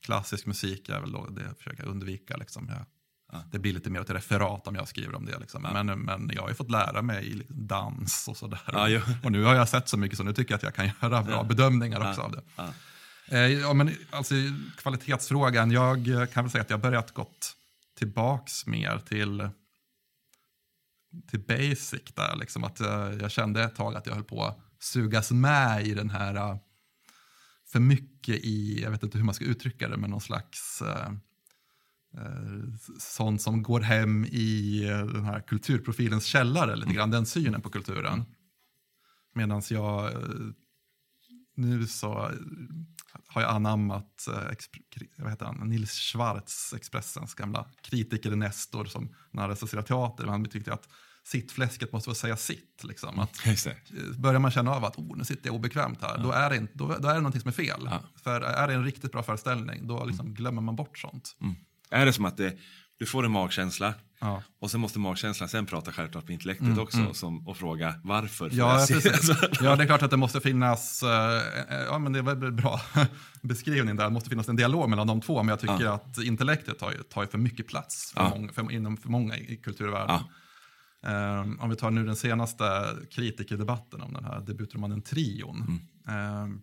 klassisk 0.00 0.46
musik 0.46 0.88
är 0.88 1.00
väl 1.00 1.12
då 1.12 1.26
det 1.26 1.42
jag 1.42 1.56
försöker 1.56 1.84
undvika. 1.84 2.36
Liksom. 2.36 2.68
Jag, 2.68 2.84
Ja. 3.32 3.42
Det 3.50 3.58
blir 3.58 3.72
lite 3.72 3.90
mer 3.90 4.00
ett 4.00 4.10
referat 4.10 4.66
om 4.66 4.74
jag 4.74 4.88
skriver 4.88 5.14
om 5.14 5.26
det. 5.26 5.38
Liksom. 5.38 5.64
Ja. 5.64 5.82
Men, 5.82 6.00
men 6.00 6.30
jag 6.34 6.42
har 6.42 6.48
ju 6.48 6.54
fått 6.54 6.70
lära 6.70 7.02
mig 7.02 7.24
liksom, 7.24 7.66
dans 7.66 8.28
och 8.28 8.36
sådär. 8.36 8.60
Ja. 8.66 9.00
Och 9.22 9.32
nu 9.32 9.42
har 9.42 9.54
jag 9.54 9.68
sett 9.68 9.88
så 9.88 9.96
mycket 9.96 10.18
så 10.18 10.24
nu 10.24 10.32
tycker 10.32 10.52
jag 10.52 10.56
att 10.56 10.62
jag 10.62 10.74
kan 10.74 10.90
göra 11.02 11.22
bra 11.22 11.42
bedömningar 11.42 12.08
också 12.08 12.20
av 12.20 12.32
det. 12.32 12.42
Ja. 12.56 12.72
Eh, 13.28 13.74
men, 13.74 13.94
alltså, 14.10 14.34
kvalitetsfrågan, 14.76 15.70
jag 15.70 16.08
eh, 16.08 16.26
kan 16.26 16.44
väl 16.44 16.50
säga 16.50 16.62
att 16.62 16.70
jag 16.70 16.76
har 16.76 16.82
börjat 16.82 17.14
gått 17.14 17.56
tillbaks 17.98 18.66
mer 18.66 18.98
till, 18.98 19.48
till 21.30 21.40
basic 21.40 22.14
där. 22.14 22.36
Liksom, 22.36 22.64
att, 22.64 22.80
eh, 22.80 23.12
jag 23.20 23.30
kände 23.30 23.62
ett 23.62 23.76
tag 23.76 23.96
att 23.96 24.06
jag 24.06 24.14
höll 24.14 24.24
på 24.24 24.44
att 24.44 24.58
sugas 24.80 25.30
med 25.30 25.86
i 25.86 25.94
den 25.94 26.10
här, 26.10 26.58
för 27.72 27.80
mycket 27.80 28.34
i, 28.34 28.82
jag 28.82 28.90
vet 28.90 29.02
inte 29.02 29.18
hur 29.18 29.24
man 29.24 29.34
ska 29.34 29.44
uttrycka 29.44 29.88
det, 29.88 29.96
men 29.96 30.10
någon 30.10 30.20
slags 30.20 30.82
sånt 32.98 33.42
som 33.42 33.62
går 33.62 33.80
hem 33.80 34.24
i 34.24 34.82
eh, 34.88 35.06
den 35.06 35.24
här 35.24 35.40
kulturprofilens 35.40 36.24
källare, 36.24 36.76
lite 36.76 36.92
grann 36.92 37.10
den 37.10 37.26
synen 37.26 37.62
på 37.62 37.70
kulturen. 37.70 38.24
Medan 39.34 39.62
jag 39.70 40.12
eh, 40.12 40.20
nu 41.56 41.86
så 41.86 42.28
eh, 42.28 42.34
har 43.26 43.42
jag 43.42 43.50
anammat 43.50 44.28
eh, 44.28 44.56
vad 45.16 45.30
heter 45.30 45.46
han? 45.46 45.68
Nils 45.68 45.92
Schwartz, 45.92 46.74
Expressens 46.74 47.34
gamla 47.34 47.66
kritiker 47.80 48.30
Nestor 48.30 48.84
som 48.84 49.14
när 49.30 49.42
han 49.42 49.50
recenserade 49.50 49.86
teater. 49.86 50.26
Han 50.26 50.44
tyckte 50.44 50.72
att 50.72 50.88
sittfläsket 51.24 51.92
måste 51.92 52.10
få 52.10 52.14
säga 52.14 52.36
sitt. 52.36 52.84
Liksom. 52.84 53.18
Att, 53.18 53.46
eh, 53.46 53.72
börjar 54.18 54.40
man 54.40 54.50
känna 54.50 54.74
av 54.74 54.84
att 54.84 54.98
oh, 54.98 55.16
nu 55.16 55.24
sitter 55.24 55.46
jag 55.46 55.54
obekvämt 55.54 56.02
här, 56.02 56.18
då, 56.18 56.32
är 56.32 56.50
det 56.50 56.56
inte, 56.56 56.72
då, 56.74 56.86
då 56.86 57.08
är 57.08 57.14
det 57.14 57.20
någonting 57.20 57.40
som 57.40 57.48
är 57.48 57.52
fel. 57.52 57.80
Ja. 57.84 58.00
För 58.16 58.40
är 58.40 58.68
det 58.68 58.74
en 58.74 58.84
riktigt 58.84 59.12
bra 59.12 59.22
föreställning, 59.22 59.86
då 59.86 60.04
liksom 60.04 60.34
glömmer 60.34 60.62
man 60.62 60.76
bort 60.76 60.98
sånt. 60.98 61.36
Mm. 61.40 61.56
Är 61.90 62.06
det 62.06 62.12
som 62.12 62.24
att 62.24 62.36
det, 62.36 62.56
du 62.98 63.06
får 63.06 63.24
en 63.24 63.30
magkänsla 63.30 63.94
Ja. 64.20 64.42
och 64.60 64.70
sen 64.70 64.80
måste 64.80 64.98
magkänslan 64.98 65.48
sen 65.48 65.66
prata 65.66 65.92
självklart 65.92 66.24
med 66.24 66.32
intellektet 66.32 66.78
också 66.78 67.14
som, 67.14 67.48
och 67.48 67.56
fråga 67.56 67.94
varför. 68.04 68.50
Ja, 68.52 68.86
ja, 69.60 69.76
det 69.76 69.82
är 69.82 69.86
klart 69.86 70.02
att 70.02 70.10
det 70.10 70.16
måste 70.16 70.40
finnas, 70.40 71.02
eh, 71.02 71.36
eh, 71.70 71.84
ja 71.86 71.98
men 71.98 72.12
det 72.12 72.18
är 72.18 72.22
väl 72.22 72.42
en 72.42 72.56
bra 72.56 72.80
beskrivning 73.42 73.96
där, 73.96 74.04
det 74.04 74.10
måste 74.10 74.30
finnas 74.30 74.48
en 74.48 74.56
dialog 74.56 74.90
mellan 74.90 75.06
de 75.06 75.20
två, 75.20 75.42
men 75.42 75.48
jag 75.48 75.60
tycker 75.60 75.84
Ja. 75.84 75.92
att 75.92 76.18
intellektet 76.18 76.78
tar 76.78 76.92
tar 76.92 77.26
för 77.26 77.38
mycket 77.38 77.66
plats 77.68 78.12
för 78.16 78.28
många, 78.30 78.52
för, 78.52 78.72
inom 78.72 78.96
för 78.96 79.08
många 79.08 79.36
i 79.36 79.56
kulturvärlden. 79.56 80.20
Eh, 81.06 81.62
om 81.64 81.70
vi 81.70 81.76
tar 81.76 81.90
nu 81.90 82.06
den 82.06 82.16
senaste 82.16 82.64
kritikerdebatten 83.10 84.02
om 84.02 84.12
den 84.12 84.24
här 84.24 84.40
debutromanen 84.40 85.02
Trion. 85.02 85.80
Mm. 86.08 86.52
Eh, 86.52 86.58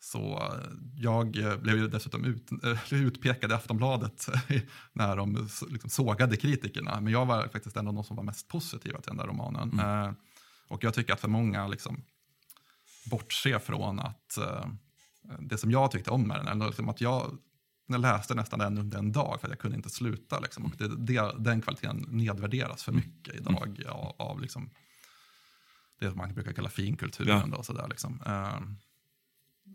så 0.00 0.36
eh, 0.36 0.70
jag 0.96 1.36
eh, 1.36 1.56
blev 1.56 1.76
ju 1.76 1.88
dessutom 1.88 2.24
ut, 2.24 2.52
eh, 2.64 2.94
utpekad 2.94 3.50
i 3.50 3.54
Aftonbladet 3.54 4.28
när 4.92 5.16
de 5.16 5.48
liksom 5.68 5.90
sågade 5.90 6.36
kritikerna. 6.36 7.00
Men 7.00 7.12
jag 7.12 7.26
var 7.26 7.48
faktiskt 7.48 7.76
en 7.76 7.88
av 7.88 7.94
de 7.94 8.04
som 8.04 8.16
var 8.16 8.24
mest 8.24 8.48
positiva 8.48 9.00
till 9.00 9.10
den 9.10 9.16
där 9.16 9.26
romanen. 9.26 9.78
Eh, 9.78 10.12
och 10.68 10.84
jag 10.84 10.94
tycker 10.94 11.12
att 11.12 11.20
för 11.20 11.28
många 11.28 11.68
liksom 11.68 12.04
bortser 13.10 13.58
från 13.58 14.00
att 14.00 14.38
det 15.38 15.58
som 15.58 15.70
jag 15.70 15.90
tyckte 15.90 16.10
om 16.10 16.28
med 16.28 16.36
den, 16.36 16.48
eller 16.48 16.66
liksom 16.66 16.88
att 16.88 17.00
jag, 17.00 17.38
jag 17.86 18.00
läste 18.00 18.34
nästan 18.34 18.58
den 18.58 18.78
under 18.78 18.98
en 18.98 19.12
dag 19.12 19.40
för 19.40 19.46
att 19.46 19.50
jag 19.50 19.58
kunde 19.58 19.76
inte 19.76 19.90
sluta. 19.90 20.40
Liksom. 20.40 20.64
Och 20.64 20.72
det, 20.78 20.96
det, 20.96 21.34
den 21.38 21.62
kvaliteten 21.62 22.06
nedvärderas 22.08 22.82
för 22.82 22.92
mycket 22.92 23.34
idag 23.34 23.84
av, 23.88 24.14
av 24.18 24.40
liksom, 24.40 24.70
det 26.00 26.14
man 26.14 26.34
brukar 26.34 26.52
kalla 26.52 26.70
finkulturen. 26.70 27.50
Ja. 27.50 27.56
Då, 27.56 27.62
så 27.62 27.72
där, 27.72 27.88
liksom. 27.88 28.22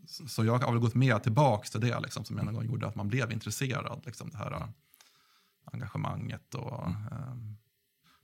Så- 0.06 0.44
jag 0.44 0.58
har 0.58 0.72
väl 0.72 0.80
gått 0.80 0.94
mer 0.94 1.18
tillbaka 1.18 1.68
till 1.68 1.80
det 1.80 2.00
liksom, 2.00 2.24
som 2.24 2.38
en 2.38 2.54
gång 2.54 2.64
gjorde 2.66 2.86
att 2.86 2.94
man 2.94 3.08
blev 3.08 3.32
intresserad. 3.32 4.02
Liksom, 4.06 4.30
det 4.30 4.36
här 4.38 4.52
eh, 4.52 4.66
engagemanget. 5.72 6.54
Och, 6.54 6.86
eh, 6.86 7.34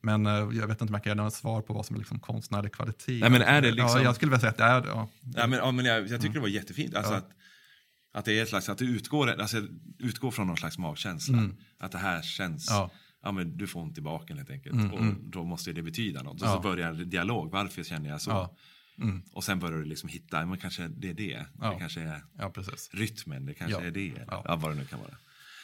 men 0.02 0.26
eh, 0.26 0.32
jag 0.32 0.66
vet 0.66 0.70
inte 0.70 0.84
om 0.84 0.94
jag 0.94 1.04
kan 1.04 1.10
ge 1.10 1.14
något 1.14 1.34
svar 1.34 1.62
på 1.62 1.74
vad 1.74 1.86
som 1.86 1.96
är 1.96 2.00
liksom, 2.00 2.20
konstnärlig 2.20 2.72
kvalitet. 2.72 3.20
Nej, 3.20 3.30
men 3.30 3.42
är 3.42 3.62
det 3.62 3.70
liksom- 3.70 3.98
ja, 3.98 4.02
jag 4.02 4.14
skulle 4.14 4.30
vilja 4.30 4.40
säga 4.40 4.50
att 4.50 4.56
det 4.58 4.64
är 4.64 4.86
ja, 4.86 5.08
Ja, 5.36 5.46
men, 5.46 5.58
ja, 5.58 5.70
men 5.72 5.84
jag, 5.84 6.08
jag 6.08 6.20
tycker 6.20 6.34
det 6.34 6.40
var 6.40 6.48
jättefint. 6.48 6.94
Alltså 6.94 7.12
Ja. 7.12 7.18
att, 7.18 7.30
att 8.12 8.24
det 8.24 8.38
är 8.38 8.42
ett 8.42 8.48
slags, 8.48 8.68
att 8.68 8.78
du 8.78 8.96
utgår, 8.96 9.30
alltså, 9.40 9.62
utgår 9.98 10.30
från 10.30 10.46
någon 10.46 10.56
slags 10.56 10.78
magkänsla. 10.78 11.48
Att 11.78 11.92
det 11.92 11.98
här 11.98 12.22
känns, 12.22 12.66
ja. 12.70 12.90
Ja. 13.22 13.32
men 13.32 13.56
du 13.56 13.66
får 13.66 13.80
ont 13.80 13.98
i 13.98 14.00
baken 14.00 14.36
helt 14.36 14.50
enkelt. 14.50 14.74
Mm, 14.74 14.92
och 14.92 15.00
mm. 15.00 15.30
då 15.30 15.44
måste 15.44 15.72
det 15.72 15.82
betyda 15.82 16.22
något. 16.22 16.42
Och 16.42 16.48
Ja. 16.48 16.54
så 16.54 16.60
börjar 16.60 16.88
en 16.90 17.10
dialog, 17.10 17.50
varför 17.50 17.82
känner 17.82 18.10
jag 18.10 18.20
så? 18.20 18.56
Ja. 19.00 19.20
Och 19.32 19.44
sen 19.44 19.58
börjar 19.58 19.78
du 19.78 19.84
liksom 19.84 20.08
hitta, 20.08 20.46
men 20.46 20.58
kanske 20.58 20.88
det 20.88 21.10
är 21.10 21.14
det. 21.14 21.46
Ja. 21.60 21.72
Det 21.72 21.78
kanske 21.78 22.00
är 22.00 22.22
Ja, 22.38 22.50
precis. 22.50 22.90
rytmen, 22.92 23.46
det 23.46 23.54
kanske 23.54 23.80
Ja. 23.80 23.86
är 23.86 23.90
det. 23.90 24.24
Ja. 24.28 24.42
Ja. 24.44 24.56
vad 24.56 24.70
det 24.70 24.74
nu 24.74 24.84
kan 24.84 24.98
vara. 25.00 25.14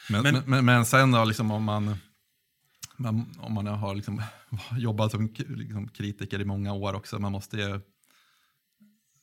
Men, 0.09 0.23
Men- 0.23 0.43
men, 0.45 0.65
men, 0.65 0.85
sen 0.85 1.11
då, 1.11 1.23
liksom, 1.25 1.51
om, 1.51 1.63
man, 1.63 1.95
man, 2.97 3.35
om 3.39 3.53
man 3.53 3.67
har 3.67 3.95
liksom, 3.95 4.21
jobbat 4.77 5.11
som 5.11 5.33
liksom, 5.37 5.87
kritiker 5.87 6.41
i 6.41 6.45
många 6.45 6.73
år 6.73 6.93
också, 6.93 7.19
man 7.19 7.31
måste 7.31 7.57
ju, 7.57 7.79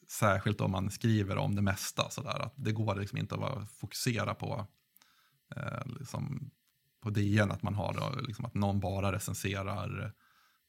särskilt 0.08 0.60
om 0.60 0.70
man 0.70 0.90
skriver 0.90 1.36
om 1.36 1.54
det 1.54 1.62
mesta, 1.62 2.10
så 2.10 2.22
där, 2.22 2.40
att 2.42 2.54
det 2.56 2.72
går 2.72 2.94
liksom 2.96 3.18
inte 3.18 3.34
att 3.34 3.40
vara, 3.40 3.66
fokusera 3.66 4.34
på, 4.34 4.66
eh, 5.56 5.86
liksom, 5.98 6.50
på 7.02 7.10
DN, 7.10 7.50
att 7.50 7.62
man 7.62 7.74
har 7.74 7.94
då, 7.94 8.20
liksom, 8.20 8.44
att 8.44 8.54
någon 8.54 8.80
bara 8.80 9.12
recenserar 9.12 10.12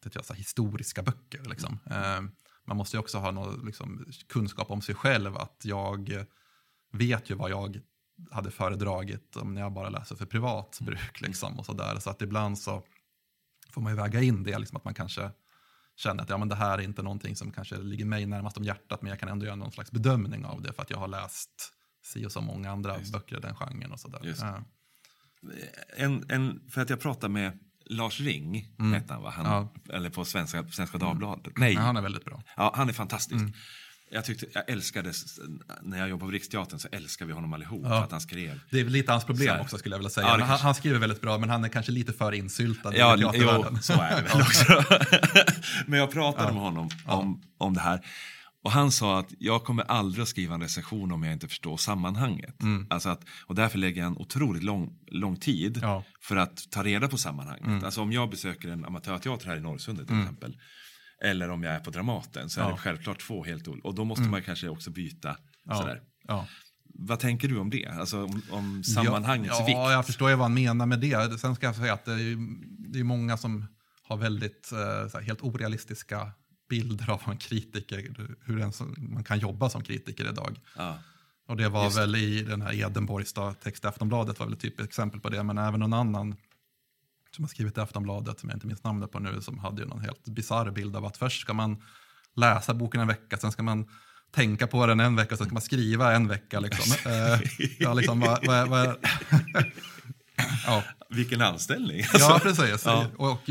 vet 0.03 0.15
jag, 0.15 0.25
så 0.25 0.33
här, 0.33 0.37
historiska 0.37 1.03
böcker. 1.03 1.41
Liksom. 1.49 1.79
Eh, 1.85 2.21
man 2.65 2.77
måste 2.77 2.97
ju 2.97 2.99
också 2.99 3.17
ha 3.17 3.31
någon, 3.31 3.65
liksom, 3.65 4.05
kunskap 4.27 4.71
om 4.71 4.81
sig 4.81 4.95
själv, 4.95 5.37
att 5.37 5.61
jag 5.63 6.25
vet 6.91 7.29
ju 7.29 7.35
vad 7.35 7.51
jag 7.51 7.81
hade 8.31 8.51
föredragit 8.51 9.35
om 9.35 9.57
jag 9.57 9.73
bara 9.73 9.89
läser 9.89 10.15
för 10.15 10.25
privat 10.25 10.79
bruk. 10.81 11.21
Liksom, 11.21 11.59
och 11.59 11.65
så, 11.65 11.73
där. 11.73 11.99
så 11.99 12.09
att 12.09 12.21
ibland 12.21 12.59
så 12.59 12.83
får 13.69 13.81
man 13.81 13.91
ju 13.91 13.97
väga 13.97 14.21
in 14.21 14.43
det, 14.43 14.59
liksom, 14.59 14.77
att 14.77 14.85
man 14.85 14.93
kanske 14.93 15.31
känner 15.95 16.23
att 16.23 16.29
ja, 16.29 16.37
men 16.37 16.49
det 16.49 16.55
här 16.55 16.77
är 16.77 16.81
inte 16.81 17.01
någonting 17.03 17.35
som 17.35 17.51
kanske 17.51 17.77
ligger 17.77 18.05
mig 18.05 18.25
närmast 18.25 18.57
om 18.57 18.63
hjärtat, 18.63 19.01
men 19.01 19.09
jag 19.09 19.19
kan 19.19 19.29
ändå 19.29 19.45
göra 19.45 19.55
någon 19.55 19.71
slags 19.71 19.91
bedömning 19.91 20.45
av 20.45 20.61
det 20.61 20.73
för 20.73 20.81
att 20.81 20.89
jag 20.89 20.97
har 20.97 21.07
läst 21.07 21.73
si 22.03 22.25
och 22.25 22.31
så 22.31 22.41
många 22.41 22.71
andra 22.71 22.97
böcker 23.13 23.37
i 23.37 23.39
den 23.39 23.55
genren. 23.55 23.91
Och 23.91 23.99
så 23.99 24.07
där. 24.07 24.19
Just 24.23 24.41
det. 24.41 24.47
Ja. 24.47 24.63
En, 25.97 26.25
en, 26.29 26.69
för 26.69 26.81
att 26.81 26.89
jag 26.89 26.99
pratade 26.99 27.33
med 27.33 27.59
Lars 27.89 28.19
Ring, 28.19 28.67
hette 28.93 29.13
han 29.13 29.23
va? 29.23 29.33
Han, 29.35 29.45
Ja. 29.45 29.73
Eller 29.95 30.09
på 30.09 30.25
Svenska, 30.25 30.65
Svenska 30.71 30.97
Dagbladet. 30.97 31.57
Nej, 31.57 31.73
Ja, 31.73 31.79
han 31.81 31.97
är 31.97 32.01
väldigt 32.01 32.25
bra. 32.25 32.43
Ja, 32.57 32.73
han 32.77 32.89
är 32.89 32.93
fantastisk. 32.93 33.45
Jag, 34.11 34.25
tyckte, 34.25 34.45
jag 34.53 34.69
älskade, 34.69 35.11
när 35.81 35.99
jag 35.99 36.09
jobbade 36.09 36.27
på 36.29 36.31
Riksteatern 36.31 36.79
så 36.79 36.87
älskade 36.91 37.27
vi 37.27 37.33
honom 37.33 37.53
allihop 37.53 37.83
för 37.87 38.03
att 38.03 38.11
han 38.11 38.21
skrev. 38.21 38.59
Det 38.69 38.79
är 38.79 38.83
väl 38.83 38.93
lite 38.93 39.11
hans 39.11 39.23
problem 39.25 39.55
Så- 39.57 39.61
också 39.61 39.77
skulle 39.77 39.93
jag 39.93 39.99
vilja 39.99 40.09
säga. 40.09 40.27
Ja, 40.27 40.31
han, 40.31 40.39
kanske- 40.47 40.63
han 40.65 40.75
skriver 40.75 40.99
väldigt 40.99 41.21
bra, 41.21 41.37
men 41.37 41.49
han 41.49 41.63
är 41.63 41.69
kanske 41.69 41.91
lite 41.91 42.13
för 42.13 42.31
insyltad 42.31 42.95
Ja, 42.97 43.17
i 43.17 43.19
jo, 43.21 43.31
teatervärlden. 43.31 43.81
så 43.83 43.93
är 43.93 44.15
det 44.15 44.21
väl 44.21 44.41
också. 44.41 44.83
Men 45.87 45.99
jag 45.99 46.11
pratade 46.11 46.53
med 46.53 46.61
honom 46.61 46.89
om, 47.05 47.41
om 47.57 47.73
det 47.73 47.79
här. 47.79 48.01
Och 48.65 48.71
han 48.71 48.91
sa 48.91 49.19
att 49.19 49.33
jag 49.39 49.63
kommer 49.63 49.83
aldrig 49.83 50.23
att 50.23 50.27
skriva 50.29 50.55
en 50.55 50.61
recension 50.61 51.11
om 51.11 51.23
jag 51.23 51.33
inte 51.33 51.47
förstår 51.47 51.77
sammanhanget. 51.77 52.55
Alltså 52.89 53.09
att, 53.09 53.23
och 53.45 53.55
därför 53.55 53.77
lägger 53.77 54.01
jag 54.01 54.07
en 54.11 54.17
otroligt 54.17 54.63
lång, 54.63 54.93
lång 55.07 55.35
tid 55.35 55.79
Ja. 55.81 56.03
för 56.21 56.35
att 56.35 56.71
ta 56.71 56.83
reda 56.83 57.07
på 57.07 57.17
sammanhanget. 57.17 57.83
Alltså 57.83 58.01
om 58.01 58.11
jag 58.11 58.29
besöker 58.29 58.69
en 58.69 58.85
amatörteater 58.85 59.47
här 59.47 59.57
i 59.57 59.61
Norrsundet 59.61 60.07
till 60.07 60.19
exempel. 60.19 60.57
Eller 61.23 61.49
om 61.49 61.63
jag 61.63 61.73
är 61.75 61.79
på 61.79 61.91
Dramaten 61.91 62.49
så 62.49 62.59
är 62.61 62.65
Ja. 62.65 62.71
det 62.71 62.77
självklart 62.77 63.19
två 63.21 63.43
helt 63.43 63.67
olika. 63.67 63.87
Och 63.87 63.95
då 63.95 64.03
måste 64.05 64.23
man 64.23 64.41
kanske 64.41 64.69
också 64.69 64.91
byta. 64.91 65.37
Ja. 65.65 65.75
Sådär. 65.75 66.01
Vad 66.93 67.19
tänker 67.19 67.47
du 67.47 67.57
om 67.57 67.69
det? 67.69 67.85
Alltså 67.87 68.23
om, 68.23 68.41
om 68.49 68.83
sammanhangets 68.83 69.59
ja, 69.59 69.65
vikt? 69.65 69.75
Ja, 69.77 69.91
jag 69.91 70.05
förstår 70.05 70.29
ju 70.29 70.35
vad 70.35 70.45
han 70.45 70.53
menar 70.53 70.85
med 70.85 70.99
det. 70.99 71.39
Sen 71.39 71.55
ska 71.55 71.65
jag 71.65 71.75
säga 71.75 71.93
att 71.93 72.05
det 72.05 72.11
är, 72.13 72.17
ju, 72.17 72.37
det 72.93 72.99
är 72.99 73.03
många 73.03 73.37
som 73.37 73.65
har 74.03 74.17
väldigt 74.17 74.71
eh, 74.71 75.21
helt 75.21 75.41
orealistiska 75.41 76.31
bilder 76.69 77.09
av 77.09 77.21
en 77.27 77.37
kritiker, 77.37 78.15
hur 78.41 78.61
en, 78.61 78.71
man 78.97 79.23
kan 79.23 79.39
jobba 79.39 79.69
som 79.69 79.83
kritiker 79.83 80.29
idag. 80.29 80.59
Ja. 80.75 80.97
Och 81.47 81.57
det 81.57 81.69
var 81.69 81.83
Just 81.83 81.97
väl 81.97 82.15
i 82.15 82.43
den 82.43 82.61
här 82.61 82.73
Edenborgs 82.73 83.33
text 83.63 83.83
i 83.83 83.87
Aftonbladet 83.87 84.39
var 84.39 84.45
väl 84.45 84.53
ett 84.53 84.59
typ 84.59 84.79
exempel 84.79 85.19
på 85.19 85.29
det, 85.29 85.43
men 85.43 85.57
även 85.57 85.79
någon 85.79 85.93
annan 85.93 86.35
som 87.35 87.43
har 87.43 87.49
skrivit 87.49 87.77
i 87.77 87.81
Aftonbladet, 87.81 88.39
som 88.39 88.49
jag 88.49 88.55
inte 88.55 88.67
minns 88.67 88.83
namnet 88.83 89.11
på 89.11 89.19
nu, 89.19 89.41
som 89.41 89.59
hade 89.59 89.81
ju 89.81 89.87
någon 89.87 90.01
helt 90.01 90.25
bisarr 90.25 90.71
bild 90.71 90.95
av 90.95 91.05
att 91.05 91.17
först 91.17 91.41
ska 91.41 91.53
man 91.53 91.83
läsa 92.35 92.73
boken 92.73 93.01
en 93.01 93.07
vecka, 93.07 93.37
sen 93.37 93.51
ska 93.51 93.63
man 93.63 93.89
tänka 94.31 94.67
på 94.67 94.85
den 94.85 94.99
en 94.99 95.15
vecka, 95.15 95.37
sen 95.37 95.45
ska 95.45 95.53
man 95.53 95.61
skriva 95.61 96.13
en 96.13 96.27
vecka. 96.27 96.59
Liksom. 96.59 97.11
Eh, 97.11 97.39
ja, 97.79 97.93
liksom, 97.93 98.19
vad, 98.19 98.45
vad, 98.45 98.69
vad, 98.69 98.95
ja. 100.65 100.83
Vilken 101.09 101.41
anställning! 101.41 102.01
Ja, 102.13 102.39
precis. 102.43 102.85
Ja. 102.85 103.07
Och, 103.17 103.31
och 103.31 103.41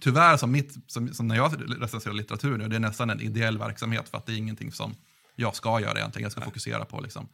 tyvärr, 0.00 0.36
som, 0.36 0.52
mitt, 0.52 0.76
som, 0.86 1.14
som 1.14 1.28
när 1.28 1.36
jag 1.36 1.82
recenserar 1.82 2.14
litteratur 2.14 2.58
nu, 2.58 2.68
det 2.68 2.76
är 2.76 2.80
nästan 2.80 3.10
en 3.10 3.20
ideell 3.20 3.58
verksamhet 3.58 4.08
för 4.08 4.18
att 4.18 4.26
det 4.26 4.32
är 4.32 4.36
ingenting 4.36 4.72
som 4.72 4.94
jag 5.36 5.56
ska 5.56 5.80
göra 5.80 5.98
egentligen. 5.98 6.22
Jag 6.22 6.32
ska 6.32 6.40
fokusera 6.40 6.84
på 6.84 7.00
liksom, 7.00 7.28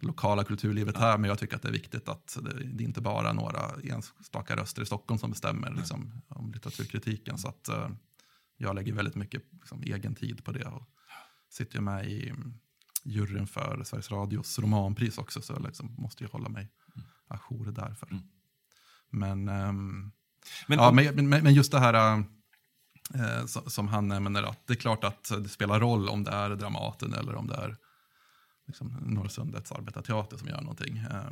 lokala 0.00 0.44
kulturlivet 0.44 0.96
här, 0.96 1.18
men 1.18 1.28
jag 1.28 1.38
tycker 1.38 1.56
att 1.56 1.62
det 1.62 1.68
är 1.68 1.72
viktigt 1.72 2.08
att 2.08 2.38
det, 2.42 2.64
det 2.64 2.84
är 2.84 2.86
inte 2.86 3.00
bara 3.00 3.32
några 3.32 3.70
enstaka 3.84 4.56
röster 4.56 4.82
i 4.82 4.86
Stockholm 4.86 5.18
som 5.18 5.30
bestämmer 5.30 5.74
liksom, 5.74 6.22
om 6.28 6.52
litteraturkritiken. 6.52 7.38
Så 7.38 7.48
att 7.48 7.68
eh, 7.68 7.88
jag 8.56 8.74
lägger 8.74 8.92
väldigt 8.92 9.14
mycket 9.14 9.42
liksom, 9.52 9.82
egen 9.82 10.14
tid 10.14 10.44
på 10.44 10.52
det 10.52 10.64
och 10.64 10.88
sitter 11.50 11.74
ju 11.74 11.80
med 11.80 12.10
i 12.10 12.28
mm, 12.28 12.54
juryn 13.04 13.46
för 13.46 13.82
Sveriges 13.84 14.10
Radios 14.10 14.58
romanpris 14.58 15.18
också, 15.18 15.42
så 15.42 15.52
jag 15.52 15.62
liksom 15.62 15.94
måste 15.98 16.24
ju 16.24 16.30
hålla 16.30 16.48
mig 16.48 16.68
ajour 17.28 17.72
därför. 17.72 18.08
Men, 19.18 19.48
ehm, 19.48 20.10
Men 20.68 20.78
ja, 20.78 20.88
om- 20.88 20.96
men, 20.96 21.28
men, 21.28 21.54
just 21.54 21.72
det 21.72 21.80
här 21.80 22.24
så- 23.46 23.70
som 23.70 23.88
han 23.88 24.08
nämner, 24.08 24.42
att 24.42 24.66
det 24.66 24.72
är 24.72 24.76
klart 24.76 25.04
att 25.04 25.24
det 25.42 25.48
spelar 25.48 25.80
roll 25.80 26.08
om 26.08 26.24
det 26.24 26.30
är 26.30 26.50
Dramaten 26.56 27.14
eller 27.14 27.34
om 27.34 27.46
det 27.46 27.54
är 27.54 27.76
liksom, 28.66 28.88
Norrsundets 29.02 29.72
arbetarteater 29.72 30.36
som 30.36 30.48
gör 30.48 30.60
någonting. 30.60 30.96
Eh, 30.96 31.30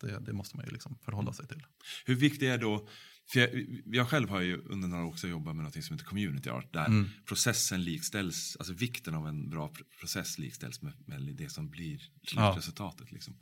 det, 0.00 0.18
det 0.18 0.32
måste 0.32 0.56
man 0.56 0.66
ju 0.66 0.72
liksom 0.72 0.98
förhålla 1.04 1.32
sig 1.32 1.46
till. 1.46 1.66
Hur 2.06 2.14
viktigt 2.14 2.42
är 2.42 2.58
då, 2.58 2.88
för 3.32 3.40
jag, 3.40 3.50
jag 3.86 4.08
själv 4.08 4.28
har 4.28 4.40
ju 4.40 4.56
under 4.62 4.88
några 4.88 5.04
år 5.04 5.08
också 5.08 5.28
jobbat 5.28 5.56
med 5.56 5.64
något 5.64 5.84
som 5.84 5.96
heter 5.96 6.06
community 6.08 6.50
art, 6.50 6.72
där 6.72 6.86
Mm. 6.86 7.08
processen 7.28 7.84
likställs, 7.84 8.56
alltså 8.56 8.72
vikten 8.72 9.14
av 9.14 9.28
en 9.28 9.50
bra 9.50 9.68
pr- 9.68 9.98
process 10.00 10.38
likställs 10.38 10.82
med, 10.82 10.92
med 11.06 11.34
det 11.36 11.48
som 11.52 11.70
blir 11.70 12.00
Ja. 12.20 12.28
slutresultatet. 12.52 13.12
Liksom. 13.12 13.34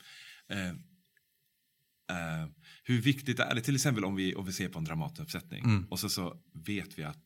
Eh, 0.48 0.72
eh, 2.10 2.46
hur 2.84 3.00
viktigt 3.00 3.38
är 3.40 3.54
det, 3.54 3.60
till 3.60 3.74
exempel 3.74 4.04
om 4.04 4.14
vi, 4.16 4.34
om 4.34 4.44
vi 4.46 4.52
ser 4.52 4.68
på 4.68 4.78
en 4.78 4.84
Dramateuppsättning 4.84 5.64
Mm. 5.64 5.86
och 5.90 6.00
så, 6.00 6.08
så 6.08 6.36
vet 6.66 6.98
vi 6.98 7.04
att, 7.04 7.24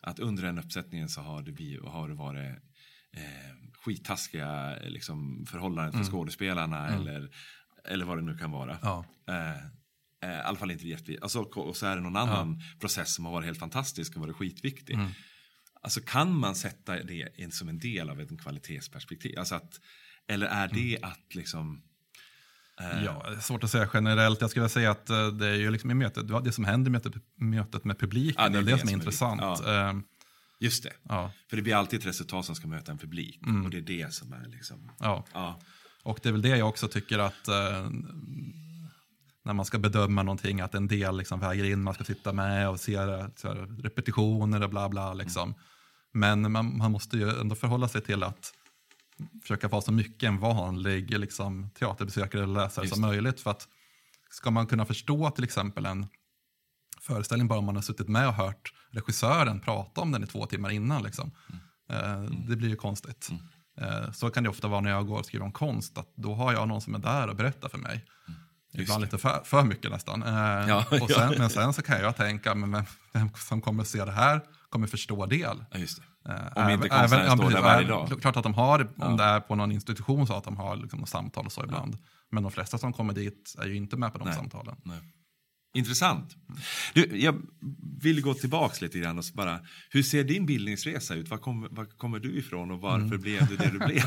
att 0.00 0.18
under 0.18 0.42
den 0.42 0.58
uppsättningen 0.58 1.08
så 1.08 1.20
har 1.20 1.42
det, 1.42 1.52
vi, 1.52 1.78
har 1.84 2.08
det 2.08 2.14
varit 2.14 2.56
eh, 3.16 3.52
skittaskiga 3.72 4.78
liksom, 4.78 5.46
förhållanden 5.50 6.04
för 6.04 6.10
skådespelarna 6.10 6.88
eller, 6.88 7.30
eller 7.88 8.04
vad 8.04 8.18
det 8.18 8.22
nu 8.22 8.38
kan 8.38 8.50
vara. 8.50 8.70
Mm. 8.70 8.80
Ja. 8.82 9.04
Eh, 9.28 10.30
I 10.30 10.40
alla 10.44 10.58
fall 10.58 10.70
inte 10.70 10.88
jätteviktigt. 10.88 11.22
Alltså, 11.22 11.40
och 11.42 11.76
så 11.76 11.86
är 11.86 11.96
det 11.96 12.02
någon 12.02 12.16
annan 12.16 12.60
process 12.80 13.14
som 13.14 13.24
har 13.24 13.32
varit 13.32 13.46
helt 13.46 13.58
fantastisk 13.58 14.14
och 14.16 14.20
varit 14.20 14.36
skitviktig. 14.36 14.94
Mm. 14.94 15.10
Alltså 15.82 16.00
kan 16.00 16.38
man 16.38 16.54
sätta 16.54 17.02
det 17.02 17.28
in 17.40 17.52
som 17.52 17.68
en 17.68 17.78
del 17.78 18.10
av 18.10 18.20
ett 18.20 18.40
kvalitetsperspektiv? 18.40 19.38
Alltså 19.38 19.54
att, 19.54 19.80
eller 20.28 20.46
är 20.46 20.68
det 20.68 20.96
Mm. 20.96 21.10
att 21.10 21.34
liksom... 21.34 21.82
eh, 22.80 23.04
Ja, 23.04 23.22
det 23.28 23.36
är 23.36 23.40
svårt 23.40 23.64
att 23.64 23.70
säga 23.70 23.88
generellt. 23.94 24.40
Jag 24.40 24.50
skulle 24.50 24.68
säga 24.68 24.90
att 24.90 25.10
eh, 25.10 25.26
det 25.28 25.46
är 25.48 25.54
ju 25.54 25.70
liksom 25.70 25.90
i 25.90 25.94
mötet, 25.94 26.44
det 26.44 26.52
som 26.52 26.64
händer 26.64 26.88
i 26.88 26.92
mötet, 26.92 27.12
mötet 27.36 27.84
med 27.84 27.98
publiken, 27.98 28.42
Ja, 28.44 28.48
det 28.48 28.58
är 28.58 28.62
det, 28.62 28.78
som 28.78 28.88
är 28.88 28.92
intressant. 28.92 29.40
viktigt. 29.42 29.66
Ja. 29.66 29.94
Just 30.60 30.82
det. 30.82 30.92
Ja, 31.02 31.32
För 31.50 31.56
det 31.56 31.62
blir 31.62 31.74
alltid 31.74 32.00
ett 32.00 32.06
resultat 32.06 32.44
som 32.44 32.54
ska 32.54 32.66
möta 32.68 32.92
en 32.92 32.98
publik. 32.98 33.42
Mm. 33.46 33.64
Och 33.64 33.70
det 33.70 33.76
är 33.76 33.82
det 33.82 34.14
som 34.14 34.32
är 34.32 34.48
liksom... 34.48 34.90
ja. 35.00 35.24
Ja, 35.34 35.60
Och 36.02 36.18
det 36.22 36.28
är 36.28 36.32
väl 36.32 36.42
det 36.42 36.48
jag 36.56 36.68
också 36.68 36.88
tycker 36.88 37.18
att 37.18 37.48
eh, 37.48 37.88
när 39.44 39.52
man 39.52 39.64
ska 39.64 39.78
bedöma 39.78 40.22
någonting, 40.22 40.60
att 40.60 40.74
en 40.74 40.88
del 40.88 41.16
liksom 41.16 41.40
väger 41.40 41.64
in, 41.64 41.82
man 41.82 41.94
ska 41.94 42.04
sitta 42.04 42.32
med 42.32 42.68
och 42.68 42.80
se 42.80 42.96
det, 42.96 43.30
här, 43.44 43.82
repetitioner 43.82 44.62
och 44.62 44.70
bla 44.70 44.88
bla. 44.88 45.14
Liksom. 45.14 45.54
Men 46.12 46.52
man, 46.52 46.78
man 46.78 46.92
måste 46.92 47.16
ju 47.16 47.30
ändå 47.40 47.54
förhålla 47.54 47.88
sig 47.88 48.00
till 48.00 48.22
att 48.22 48.52
försöka 49.42 49.68
vara 49.68 49.82
så 49.82 49.92
mycket 49.92 50.28
en 50.28 50.38
vanlig 50.38 51.18
liksom, 51.18 51.70
teaterbesökare 51.70 52.42
eller 52.42 52.54
läsare 52.54 52.84
Just 52.84 52.94
som 52.94 53.02
möjligt. 53.02 53.40
För 53.40 53.50
att 53.50 53.68
ska 54.30 54.50
man 54.50 54.66
kunna 54.66 54.84
förstå 54.84 55.30
till 55.30 55.44
exempel 55.44 55.86
en 55.86 56.06
föreställning 57.00 57.48
bara 57.48 57.58
om 57.58 57.64
man 57.64 57.74
har 57.74 57.82
suttit 57.82 58.08
med 58.08 58.28
och 58.28 58.34
hört 58.34 58.72
regissören 58.90 59.60
prata 59.60 60.00
om 60.00 60.12
den 60.12 60.24
i 60.24 60.26
två 60.26 60.46
timmar 60.46 60.70
innan. 60.70 61.02
Liksom. 61.02 61.30
Eh, 61.90 62.22
det 62.22 62.56
blir 62.56 62.68
ju 62.68 62.76
konstigt. 62.76 63.30
Eh, 63.80 64.12
så 64.12 64.30
kan 64.30 64.42
det 64.42 64.48
ofta 64.48 64.68
vara 64.68 64.80
när 64.80 64.90
jag 64.90 65.06
går 65.06 65.18
och 65.18 65.26
skriver 65.26 65.44
om 65.44 65.52
konst, 65.52 65.98
att 65.98 66.12
då 66.16 66.34
har 66.34 66.52
jag 66.52 66.68
någon 66.68 66.80
som 66.80 66.94
är 66.94 66.98
där 66.98 67.28
och 67.28 67.36
berättar 67.36 67.68
för 67.68 67.78
mig. 67.78 68.04
Ibland 68.72 69.02
det. 69.02 69.04
lite 69.04 69.18
för, 69.18 69.40
för 69.44 69.64
mycket 69.64 69.90
nästan. 69.90 70.22
Eh, 70.22 70.28
Ja, 70.68 70.84
och 70.90 71.10
ja. 71.10 71.14
sen, 71.14 71.34
Men 71.38 71.50
sen 71.50 71.72
så 71.72 71.82
kan 71.82 72.00
jag 72.00 72.16
tänka, 72.16 72.54
men 72.54 72.72
vem, 72.72 72.84
vem 73.12 73.30
som 73.34 73.60
kommer 73.60 73.84
se 73.84 74.04
det 74.04 74.12
här 74.12 74.40
kommer 74.68 74.86
förstå 74.86 75.26
det. 75.26 75.36
ja 75.36 75.56
just 75.72 75.96
det. 75.96 76.02
Om 76.56 76.70
inte 76.70 76.88
konstnären 76.88 77.26
ja, 77.26 77.36
står 77.36 77.50
där 77.50 77.62
varje 77.62 77.88
dag. 77.88 78.20
Klart 78.20 78.36
att 78.36 78.42
de 78.42 78.54
har, 78.54 78.88
om 78.96 79.16
det 79.16 79.24
är 79.24 79.40
på 79.40 79.54
någon 79.54 79.72
institution, 79.72 80.26
så 80.26 80.34
att 80.34 80.44
de 80.44 80.56
har 80.56 80.76
liksom 80.76 81.06
samtal 81.06 81.46
och 81.46 81.52
så 81.52 81.64
ibland. 81.64 81.98
Men 82.30 82.42
de 82.42 82.52
flesta 82.52 82.78
som 82.78 82.92
kommer 82.92 83.12
dit 83.14 83.54
är 83.58 83.66
ju 83.66 83.76
inte 83.76 83.96
med 83.96 84.12
på 84.12 84.18
de 84.18 84.24
Nej. 84.24 84.34
samtalen. 84.34 84.76
Nej. 84.82 84.98
Intressant. 85.74 86.36
Du, 86.94 87.18
jag 87.18 87.42
vill 88.02 88.22
gå 88.22 88.34
tillbaks 88.34 88.80
lite 88.80 88.98
grann 88.98 89.18
och 89.18 89.24
bara, 89.34 89.60
hur 89.90 90.02
ser 90.02 90.24
din 90.24 90.46
bildningsresa 90.46 91.14
ut? 91.14 91.28
Var, 91.28 91.38
kom, 91.38 91.68
var 91.70 91.84
kommer 91.84 92.18
du 92.18 92.38
ifrån 92.38 92.70
och 92.70 92.80
varför 92.80 93.06
Mm. 93.06 93.20
blev 93.20 93.46
du 93.46 93.56
det 93.56 93.70
du 93.70 93.78
blev? 93.78 94.02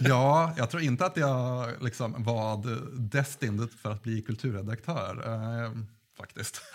Ja, 0.00 0.54
jag 0.56 0.70
tror 0.70 0.82
inte 0.82 1.06
att 1.06 1.16
jag 1.16 1.70
liksom 1.82 2.14
var 2.22 2.66
destined 3.00 3.70
för 3.82 3.92
att 3.92 4.02
bli 4.02 4.22
kulturredaktör, 4.22 5.22
eh, 5.26 5.72
faktiskt. 6.18 6.62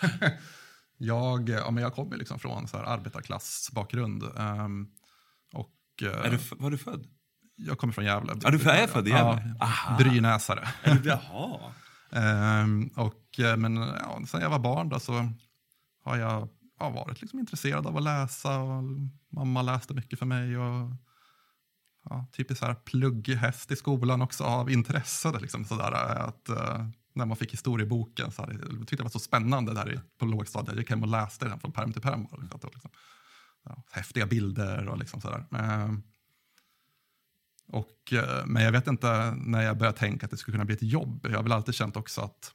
jag, 0.98 1.48
ja, 1.48 1.70
men 1.70 1.82
jag 1.82 1.94
kommer 1.94 2.16
liksom 2.16 2.38
från 2.38 2.68
så 2.68 2.76
här 2.76 2.84
arbetarklassbakgrund. 2.84 4.22
Eh, 4.22 4.68
och 5.52 6.02
eh, 6.02 6.26
Är 6.26 6.30
du, 6.30 6.38
var 6.56 6.70
du 6.70 6.78
född? 6.78 7.06
jag 7.58 7.78
kommer 7.78 7.92
från 7.92 8.04
Gävle. 8.04 8.34
Ja, 8.42 8.50
du 8.50 8.70
är 8.70 8.86
född 8.86 9.08
i 9.08 9.10
Gävle? 9.10 9.54
Ja. 9.60 9.96
Brynäsare. 9.98 10.68
Jaha. 11.04 11.72
Ehm, 12.12 12.90
och, 12.96 13.40
eh, 13.40 13.56
men 13.56 13.76
ja, 13.76 14.20
sen 14.26 14.40
jag 14.40 14.50
var 14.50 14.58
barn 14.58 14.88
då 14.88 15.00
så 15.00 15.32
har 16.04 16.16
jag 16.16 16.48
ja, 16.78 16.90
varit 16.90 17.20
liksom 17.20 17.38
intresserad 17.38 17.86
av 17.86 17.96
att 17.96 18.02
läsa. 18.02 18.58
Och 18.58 18.82
mamma 19.32 19.62
läste 19.62 19.94
mycket 19.94 20.18
för 20.18 20.26
mig. 20.26 20.58
Och, 20.58 20.90
ja, 22.04 22.26
typiskt 22.32 22.60
så 22.60 22.66
här 22.66 22.74
pluggig 22.74 23.34
häst 23.34 23.70
i 23.70 23.76
skolan 23.76 24.22
också 24.22 24.44
av 24.44 24.70
intresse. 24.70 25.38
Liksom, 25.40 25.64
sådär, 25.64 25.92
att, 25.92 26.48
eh, 26.48 26.86
när 27.18 27.26
man 27.26 27.36
fick 27.36 27.52
historieboken 27.52 28.32
så 28.32 28.42
hade, 28.42 28.54
jag 28.54 28.80
tyckte 28.80 28.96
det 28.96 29.02
var 29.02 29.10
så 29.10 29.18
spännande 29.18 29.74
där 29.74 30.00
på 30.18 30.26
lågstadiet. 30.26 30.68
Jag 30.68 30.78
gick 30.78 30.90
hem 30.90 31.02
och 31.02 31.08
läste 31.08 31.48
den 31.48 31.60
från 31.60 31.72
pärm 31.72 31.92
till 31.92 32.02
pärm. 32.02 32.26
Liksom, 32.42 32.90
ja, 33.64 33.82
häftiga 33.90 34.26
bilder 34.26 34.88
och 34.88 34.98
liksom 34.98 35.20
sådär. 35.20 35.44
Ehm, 35.58 36.02
och, 37.66 38.12
eh, 38.12 38.46
men 38.46 38.62
jag 38.62 38.72
vet 38.72 38.86
inte 38.86 39.34
när 39.36 39.62
jag 39.62 39.78
började 39.78 39.98
tänka 39.98 40.26
att 40.26 40.30
det 40.30 40.36
skulle 40.36 40.54
kunna 40.54 40.64
bli 40.64 40.74
ett 40.74 40.82
jobb. 40.82 41.26
Jag 41.30 41.36
har 41.36 41.42
väl 41.42 41.52
alltid 41.52 41.74
känt 41.74 41.96
också 41.96 42.20
att, 42.20 42.52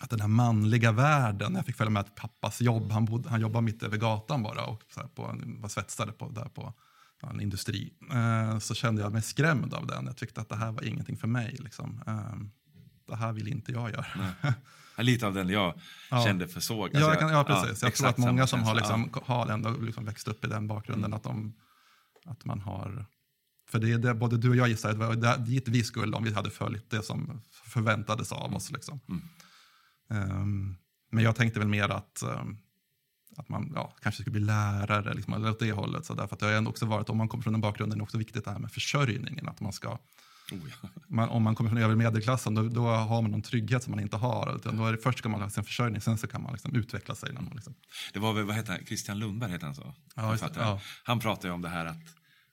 att 0.00 0.10
den 0.10 0.20
här 0.20 0.28
manliga 0.28 0.92
världen, 0.92 1.54
jag 1.54 1.66
fick 1.66 1.76
följa 1.76 1.90
med 1.90 2.04
till 2.04 2.14
pappas 2.14 2.60
jobb, 2.60 2.92
han, 2.92 3.04
bodde, 3.04 3.28
han 3.28 3.40
jobbade 3.40 3.64
mitt 3.64 3.82
över 3.82 3.96
gatan 3.96 4.42
bara 4.42 4.64
och 4.64 4.82
så 4.94 5.00
här 5.00 5.08
på, 5.08 5.34
var 5.44 5.68
svetsare 5.68 6.12
på, 6.12 6.28
där 6.28 6.48
på 6.48 6.74
en 7.22 7.40
industri. 7.40 7.92
Ehm, 8.12 8.60
så 8.60 8.74
kände 8.74 9.02
jag 9.02 9.12
mig 9.12 9.22
skrämd 9.22 9.74
av 9.74 9.86
den. 9.86 10.06
Jag 10.06 10.16
tyckte 10.16 10.40
att 10.40 10.48
det 10.48 10.56
här 10.56 10.72
var 10.72 10.82
ingenting 10.82 11.16
för 11.16 11.28
mig. 11.28 11.56
Liksom. 11.58 12.02
Ehm, 12.06 12.50
det 13.10 13.16
här 13.16 13.32
vill 13.32 13.48
inte 13.48 13.72
jag 13.72 13.90
göra. 13.90 14.06
Ja, 14.96 15.02
Lite 15.02 15.26
av 15.26 15.34
den 15.34 15.48
jag 15.48 15.80
Ja. 16.10 16.24
kände 16.24 16.48
för 16.48 16.60
såg. 16.60 16.90
Ja, 16.92 17.00
jag 17.00 17.18
kan, 17.18 17.32
ja 17.32 17.44
precis. 17.44 17.82
jag 17.82 17.94
tror 17.94 18.08
att 18.08 18.18
många 18.18 18.46
som 18.46 18.62
har, 18.62 18.74
liksom, 18.74 19.10
har 19.24 19.46
ändå 19.46 19.70
liksom 19.70 20.04
växt 20.04 20.28
upp 20.28 20.44
i 20.44 20.48
den 20.48 20.66
bakgrunden, 20.68 21.14
att, 21.14 21.22
de, 21.22 21.54
att 22.24 22.44
man 22.44 22.60
har... 22.60 23.06
För 23.68 23.78
det 23.78 23.92
är 23.92 23.98
det 23.98 24.14
både 24.14 24.36
du 24.36 24.50
och 24.50 24.56
jag 24.56 24.68
gissar, 24.68 24.92
det 24.92 24.98
var 24.98 25.14
där- 25.14 25.38
dit 25.38 25.68
vi 25.68 25.82
skulle 25.84 26.16
om 26.16 26.24
vi 26.24 26.32
hade 26.34 26.50
följt 26.50 26.90
det 26.90 27.02
som 27.02 27.42
förväntades 27.52 28.32
av 28.32 28.54
oss. 28.54 28.70
Liksom. 28.72 29.00
Mm. 29.08 29.22
Ehm, 30.10 30.76
men 31.10 31.24
jag 31.24 31.36
tänkte 31.36 31.58
väl 31.58 31.68
mer 31.68 31.88
att, 31.88 32.22
ehm, 32.22 32.56
att 33.36 33.48
man 33.48 33.72
ja, 33.74 33.94
kanske 34.02 34.22
skulle 34.22 34.32
bli 34.32 34.40
lärare, 34.40 35.14
liksom, 35.14 35.32
eller 35.34 35.50
åt 35.50 35.58
det 35.58 35.72
hållet. 35.72 36.04
Så 36.06 36.14
därför 36.14 36.34
att 36.34 36.40
det 36.40 36.46
har 36.46 36.52
ändå 36.52 36.70
också 36.70 36.86
varit, 36.86 37.08
om 37.10 37.16
man 37.18 37.28
kommer 37.28 37.42
från 37.42 37.52
den 37.52 37.60
bakgrunden, 37.60 37.96
är 37.96 38.00
det 38.00 38.02
också 38.04 38.18
viktigt 38.18 38.44
det 38.44 38.50
här 38.50 38.58
med 38.58 38.72
försörjningen. 38.72 39.48
Att 39.48 39.60
man 39.60 39.72
ska, 39.72 39.98
Oh, 40.52 40.58
ja. 40.82 40.88
man, 41.08 41.28
om 41.28 41.42
man 41.42 41.54
kommer 41.54 41.70
från 41.70 41.78
övre 41.82 41.96
medelklassen, 41.96 42.54
då, 42.54 42.62
då 42.68 42.86
har 42.86 43.22
man 43.22 43.30
någon 43.30 43.42
trygghet 43.42 43.82
som 43.82 43.90
man 43.90 44.00
inte 44.00 44.16
har. 44.16 44.56
Utan 44.56 44.76
då 44.76 44.86
är 44.86 44.92
det, 44.92 44.98
först 44.98 45.18
ska 45.18 45.28
man 45.28 45.42
ha 45.42 45.50
sin 45.50 45.64
försörjning, 45.64 46.00
sen 46.00 46.18
så 46.18 46.26
kan 46.26 46.42
man 46.42 46.52
liksom 46.52 46.74
utveckla 46.74 47.14
sig. 47.14 47.32
När 47.32 47.40
man 47.40 47.52
liksom, 47.54 47.74
Det 48.12 48.18
var 48.18 48.32
väl, 48.32 48.44
vad 48.44 48.56
heter 48.56 48.72
han, 48.72 48.84
Christian 48.86 49.18
Lundberg 49.18 49.50
heter 49.50 49.66
han 49.66 49.74
så? 49.74 49.94
Ja, 50.16 50.30
just. 50.32 50.44
Ja. 50.56 50.80
Han 51.04 51.20
pratar 51.20 51.48
ju 51.48 51.54
om 51.54 51.62
det 51.62 51.68
här 51.68 51.86
att, 51.86 51.96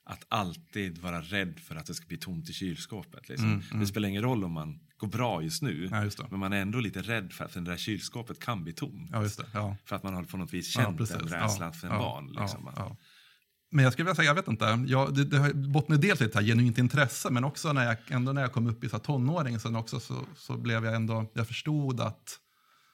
att 0.04 0.24
alltid 0.28 0.98
vara 0.98 1.20
rädd 1.20 1.60
för 1.60 1.76
att 1.76 1.86
det 1.86 1.94
ska 1.94 2.06
bli 2.06 2.16
tomt 2.18 2.50
i 2.50 2.52
kylskåpet. 2.52 3.28
Liksom. 3.28 3.62
Mm, 3.70 3.80
Det 3.80 3.86
spelar 3.86 4.08
ingen 4.08 4.22
roll 4.22 4.44
om 4.44 4.52
man 4.52 4.80
går 4.96 5.08
bra 5.08 5.42
just 5.42 5.62
nu, 5.62 5.88
Ja, 5.90 6.04
just 6.04 6.30
men 6.30 6.40
man 6.40 6.52
är 6.52 6.60
ändå 6.60 6.80
lite 6.80 7.02
rädd 7.02 7.32
för 7.32 7.44
att 7.44 7.52
det 7.54 7.60
där 7.60 7.76
kylskåpet 7.76 8.40
kan 8.40 8.64
bli 8.64 8.72
tomt. 8.72 9.08
ja, 9.12 9.20
det. 9.20 9.44
Ja. 9.54 9.76
För 9.84 9.96
att 9.96 10.02
man 10.02 10.14
har 10.14 10.22
på 10.24 10.36
något 10.36 10.52
vis 10.52 10.76
Ja, 10.76 10.82
känt 10.82 10.98
precis. 10.98 11.16
den 11.16 11.28
Ja, 11.30 11.44
rädslan 11.44 11.72
för 11.72 11.86
en 11.88 11.92
ja, 11.94 11.98
barn. 12.00 12.26
Liksom. 12.40 12.70
Men 13.70 13.84
jag 13.84 13.92
skulle 13.92 14.04
vilja 14.04 14.14
säga, 14.14 14.26
jag 14.26 14.34
vet 14.34 14.48
inte, 14.48 14.84
jag, 14.86 15.14
det, 15.14 15.24
det 15.24 15.38
har 15.38 15.52
bottnar 15.52 15.96
dels 15.96 16.20
i 16.20 16.24
ett 16.24 16.34
genuint 16.34 16.78
intresse, 16.78 17.30
men 17.30 17.44
också 17.44 17.72
när 17.72 17.84
jag, 17.84 17.96
ändå 18.08 18.32
när 18.32 18.42
jag 18.42 18.52
kom 18.52 18.66
upp 18.66 18.84
i 18.84 18.88
så 18.88 18.98
tonåring 18.98 19.60
sen 19.60 19.76
också, 19.76 20.00
så, 20.00 20.24
så 20.36 20.56
blev 20.56 20.84
jag 20.84 20.94
ändå, 20.94 21.30
jag 21.32 21.46
förstod 21.46 22.00
att, 22.00 22.38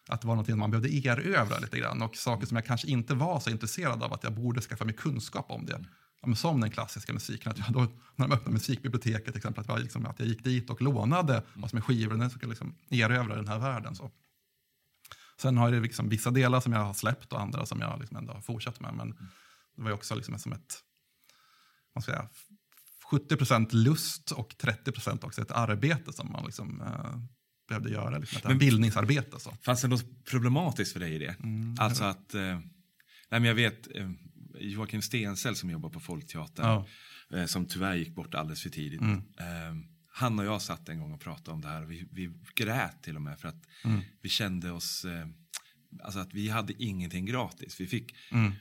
att 0.08 0.20
det 0.20 0.26
var 0.26 0.36
något 0.36 0.48
man 0.48 0.70
behövde 0.70 0.94
erövra 0.94 1.58
lite 1.58 1.78
grann. 1.78 2.02
Och 2.02 2.16
saker 2.16 2.46
som 2.46 2.56
jag 2.56 2.66
kanske 2.66 2.88
inte 2.88 3.14
var 3.14 3.40
så 3.40 3.50
intresserad 3.50 4.02
av, 4.02 4.12
att 4.12 4.24
jag 4.24 4.32
borde 4.32 4.60
skaffa 4.60 4.84
mig 4.84 4.94
kunskap 4.94 5.46
om 5.48 5.66
det. 5.66 5.84
Ja, 6.20 6.28
men 6.28 6.36
som 6.36 6.60
den 6.60 6.70
klassiska 6.70 7.12
musiken, 7.12 7.52
att 7.52 7.58
jag 7.58 7.72
då, 7.72 7.80
när 8.16 8.28
de 8.28 8.34
öppnade 8.34 8.52
musikbiblioteket 8.52 9.24
till 9.24 9.36
exempel, 9.36 9.60
att 9.60 9.68
jag, 9.68 9.80
liksom, 9.80 10.06
att 10.06 10.18
jag 10.18 10.28
gick 10.28 10.44
dit 10.44 10.70
och 10.70 10.82
lånade 10.82 11.42
vad 11.54 11.70
som 11.70 11.76
är 11.76 11.80
skivor, 11.80 12.24
och 12.24 12.32
skulle 12.32 12.50
liksom 12.50 12.74
erövra 12.90 13.36
den 13.36 13.48
här 13.48 13.58
världen. 13.58 13.94
Så. 13.94 14.10
Sen 15.40 15.56
har 15.56 15.70
det 15.70 15.80
liksom 15.80 16.08
vissa 16.08 16.30
delar 16.30 16.60
som 16.60 16.72
jag 16.72 16.80
har 16.80 16.94
släppt 16.94 17.32
och 17.32 17.40
andra 17.40 17.66
som 17.66 17.80
jag 17.80 18.00
liksom 18.00 18.16
ändå 18.16 18.32
har 18.32 18.40
fortsatt 18.40 18.80
med. 18.80 18.94
Men 18.94 19.14
det 19.76 19.82
var 19.82 19.90
ju 19.90 19.94
också 19.94 20.14
liksom 20.14 20.38
som 20.38 20.52
ett, 20.52 20.74
vad 21.92 22.04
ska 22.04 22.12
säga, 22.12 22.28
70% 23.10 23.68
lust 23.74 24.30
och 24.30 24.54
30 24.58 24.90
också 25.26 25.42
ett 25.42 25.50
arbete 25.50 26.12
som 26.12 26.32
man 26.32 26.44
liksom, 26.44 26.80
eh, 26.80 27.16
behövde 27.68 27.90
göra. 27.90 28.18
Liksom 28.18 28.38
ett 28.38 28.44
Men- 28.44 28.58
bildningsarbete. 28.58 29.40
Så. 29.40 29.56
Fanns 29.64 29.82
det 29.82 29.88
något 29.88 30.24
problematiskt 30.24 30.92
för 30.92 31.00
dig 31.00 31.14
i 31.14 31.18
det? 31.18 31.36
Mm, 31.42 31.74
alltså 31.78 32.04
att, 32.04 32.34
eh, 32.34 32.40
nej 33.30 33.40
men 33.40 33.44
jag 33.44 33.54
vet 33.54 33.96
eh, 33.96 34.10
Joakim 34.60 35.02
Stensell 35.02 35.56
som 35.56 35.70
jobbar 35.70 35.90
på 35.90 36.00
Folkteatern, 36.00 36.66
Ja. 36.66 36.86
eh, 37.38 37.46
som 37.46 37.66
tyvärr 37.66 37.94
gick 37.94 38.14
bort 38.14 38.34
alldeles 38.34 38.62
för 38.62 38.70
tidigt. 38.70 39.00
Mm. 39.00 39.18
Eh, 39.18 39.84
han 40.12 40.38
och 40.38 40.44
jag 40.44 40.62
satt 40.62 40.88
en 40.88 41.00
gång 41.00 41.12
och 41.12 41.20
pratade 41.20 41.50
om 41.50 41.60
det 41.60 41.68
här 41.68 41.82
och 41.82 41.90
vi, 41.90 42.08
vi 42.12 42.32
grät 42.54 43.02
till 43.02 43.16
och 43.16 43.22
med 43.22 43.40
för 43.40 43.48
att 43.48 43.62
Mm. 43.84 44.00
vi 44.22 44.28
kände 44.28 44.70
oss, 44.70 45.04
eh, 45.04 45.26
alltså 46.02 46.18
att 46.20 46.34
vi 46.34 46.48
hade 46.48 46.82
ingenting 46.82 47.26
gratis. 47.26 47.80
Vi 47.80 47.86
fick, 47.86 48.14
Mm. 48.32 48.52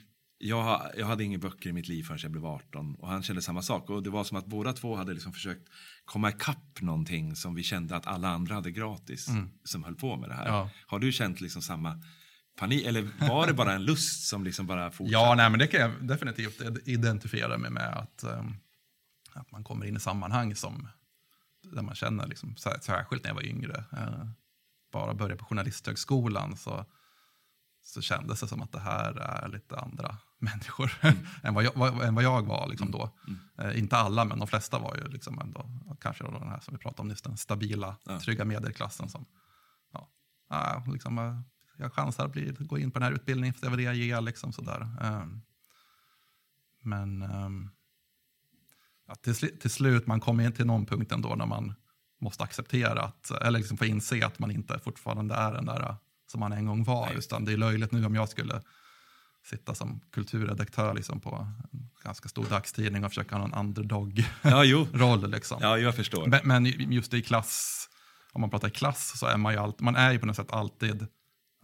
Jag, 0.48 0.92
jag 0.98 1.06
hade 1.06 1.24
inga 1.24 1.38
böcker 1.38 1.70
i 1.70 1.74
mitt 1.74 1.88
liv 1.88 2.04
förrän 2.04 2.20
jag 2.22 2.32
blev 2.32 2.46
18 2.46 2.96
och 2.96 3.08
han 3.08 3.24
kände 3.24 3.42
samma 3.42 3.62
sak. 3.62 3.90
Och 3.90 4.04
det 4.04 4.10
var 4.10 4.24
som 4.24 4.38
att 4.38 4.46
båda 4.46 4.74
två 4.74 4.96
hade 4.96 5.14
liksom 5.14 5.34
försökt 5.34 5.70
komma 6.06 6.30
ikapp 6.30 6.82
någonting 6.82 7.36
som 7.36 7.56
vi 7.56 7.64
kände 7.64 7.96
att 7.96 8.08
alla 8.08 8.30
andra 8.30 8.56
hade 8.56 8.72
gratis 8.72 9.28
som 9.64 9.84
höll 9.84 9.96
på 9.96 10.16
med 10.18 10.30
det 10.30 10.36
här. 10.36 10.46
Mm. 10.46 10.56
Ja. 10.56 10.70
Har 10.88 11.00
du 11.00 11.12
känt 11.12 11.42
liksom 11.42 11.62
samma 11.62 12.02
panik 12.58 12.86
eller 12.86 13.10
var 13.30 13.48
det 13.48 13.54
bara 13.54 13.74
en 13.74 13.84
lust 13.86 14.28
som 14.28 14.44
liksom 14.44 14.68
bara 14.68 14.92
fortsatte? 14.92 15.12
Ja, 15.14 15.36
nej, 15.36 15.50
men 15.50 15.60
det 15.60 15.68
kan 15.68 15.82
jag 15.82 16.08
definitivt 16.08 16.62
identifiera 16.88 17.58
mig 17.58 17.72
med. 17.72 17.98
Att, 17.98 18.24
eh, 18.24 18.44
att 19.34 19.52
man 19.52 19.64
kommer 19.64 19.86
in 19.86 19.96
i 19.96 20.00
sammanhang 20.00 20.56
som, 20.56 20.88
där 21.76 21.82
man 21.82 21.96
känner, 21.96 22.28
liksom, 22.28 22.56
sär- 22.56 22.80
särskilt 22.82 23.24
när 23.24 23.30
jag 23.30 23.36
var 23.36 23.46
yngre, 23.46 23.84
eh, 23.92 24.28
bara 24.92 25.14
började 25.14 25.36
på 25.36 25.46
Journalisthögskolan 25.46 26.58
så, 26.58 26.86
så 27.84 28.02
kändes 28.02 28.40
det 28.40 28.48
som 28.48 28.62
att 28.62 28.72
det 28.72 28.80
här 28.80 29.14
är 29.14 29.48
lite 29.48 29.78
andra 29.80 30.18
människor 30.44 30.92
än, 31.44 31.54
vad 31.54 31.64
jag, 31.64 31.72
vad, 31.76 32.02
än 32.02 32.16
vad 32.16 32.24
jag 32.24 32.42
var 32.44 32.68
liksom 32.68 32.92
då. 32.92 33.10
Eh, 33.58 33.80
inte 33.80 33.98
alla, 33.98 34.26
men 34.26 34.40
de 34.40 34.48
flesta 34.48 34.80
var 34.80 34.96
ju 34.96 35.08
liksom 35.08 35.40
ändå, 35.40 35.70
kanske 36.02 36.24
då 36.24 36.32
den 36.32 36.50
här 36.50 36.60
som 36.60 36.74
vi 36.74 36.78
pratade 36.78 37.02
om 37.02 37.08
nyss, 37.08 37.22
den 37.22 37.38
stabila, 37.38 37.96
Ja. 38.06 38.20
trygga 38.20 38.46
medelklassen 38.46 39.10
som 39.10 39.26
ja, 39.94 40.10
ja, 40.50 40.84
liksom, 40.88 41.18
eh, 41.18 41.40
jag 41.78 41.94
chansar 41.94 42.26
att 42.26 42.32
bli, 42.32 42.56
gå 42.60 42.78
in 42.78 42.92
på 42.92 43.00
den 43.00 43.06
här 43.06 43.14
utbildningen 43.14 43.54
för 43.54 43.62
det 43.62 43.70
vad 43.70 43.80
det 43.80 43.84
jag 43.84 43.96
ger. 43.96 44.22
Liksom, 44.22 44.54
sådär. 44.54 44.88
Ehm, 45.02 45.42
men 46.82 47.22
ehm, 47.22 47.70
ja, 49.08 49.16
till, 49.16 49.36
till 49.36 49.70
slut, 49.70 50.08
man 50.08 50.20
kommer 50.20 50.44
in 50.44 50.52
till 50.52 50.66
någon 50.66 50.86
punkt 50.86 51.12
ändå 51.12 51.36
när 51.36 51.46
man 51.46 51.74
måste 52.22 52.44
acceptera 52.44 53.02
att, 53.02 53.32
eller 53.32 53.60
liksom 53.60 53.78
få 53.78 53.86
inse 53.86 54.26
att 54.26 54.40
man 54.40 54.52
inte 54.52 54.80
fortfarande 54.80 55.36
är 55.36 55.54
den 55.54 55.66
där 55.66 55.90
eh, 55.90 55.96
som 56.28 56.40
man 56.40 56.54
en 56.54 56.66
gång 56.66 56.84
var. 56.84 57.06
Nej, 57.06 57.18
utan 57.18 57.46
det 57.46 57.54
är 57.54 57.58
löjligt 57.58 57.92
nu 57.92 58.06
om 58.06 58.16
jag 58.16 58.30
skulle 58.30 58.62
sitta 59.44 59.76
som 59.76 60.02
kulturredaktör 60.12 60.94
liksom, 60.94 61.20
på 61.20 61.48
en 61.72 61.90
ganska 62.04 62.30
stor 62.30 62.46
dagstidning 62.46 63.06
och 63.06 63.12
försöka 63.12 63.36
ha 63.36 63.48
någon 63.48 63.60
underdog-roll. 63.60 65.22
Ja. 65.22 65.28
Liksom. 65.28 65.58
Ja, 65.62 65.78
jag 65.78 65.96
förstår. 65.96 66.28
Men, 66.28 66.42
men 66.44 66.66
just 66.66 67.14
i 67.14 67.22
klass, 67.22 67.90
om 68.32 68.42
man 68.42 68.50
pratar 68.50 68.68
i 68.68 68.72
klass, 68.72 69.20
så 69.20 69.26
är 69.26 69.38
man 69.38 69.54
ju, 69.54 69.60
allt, 69.60 69.80
man 69.80 69.96
är 69.96 70.12
ju 70.12 70.20
på 70.20 70.26
något 70.26 70.36
sätt 70.36 70.52
alltid 70.52 71.08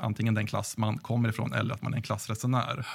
antingen 0.02 0.34
den 0.34 0.48
klass 0.48 0.78
man 0.78 0.98
kommer 0.98 1.30
ifrån 1.30 1.54
eller 1.54 1.74
att 1.74 1.82
man 1.82 1.94
är 1.94 1.98
en 1.98 2.04
klassresenär. 2.04 2.88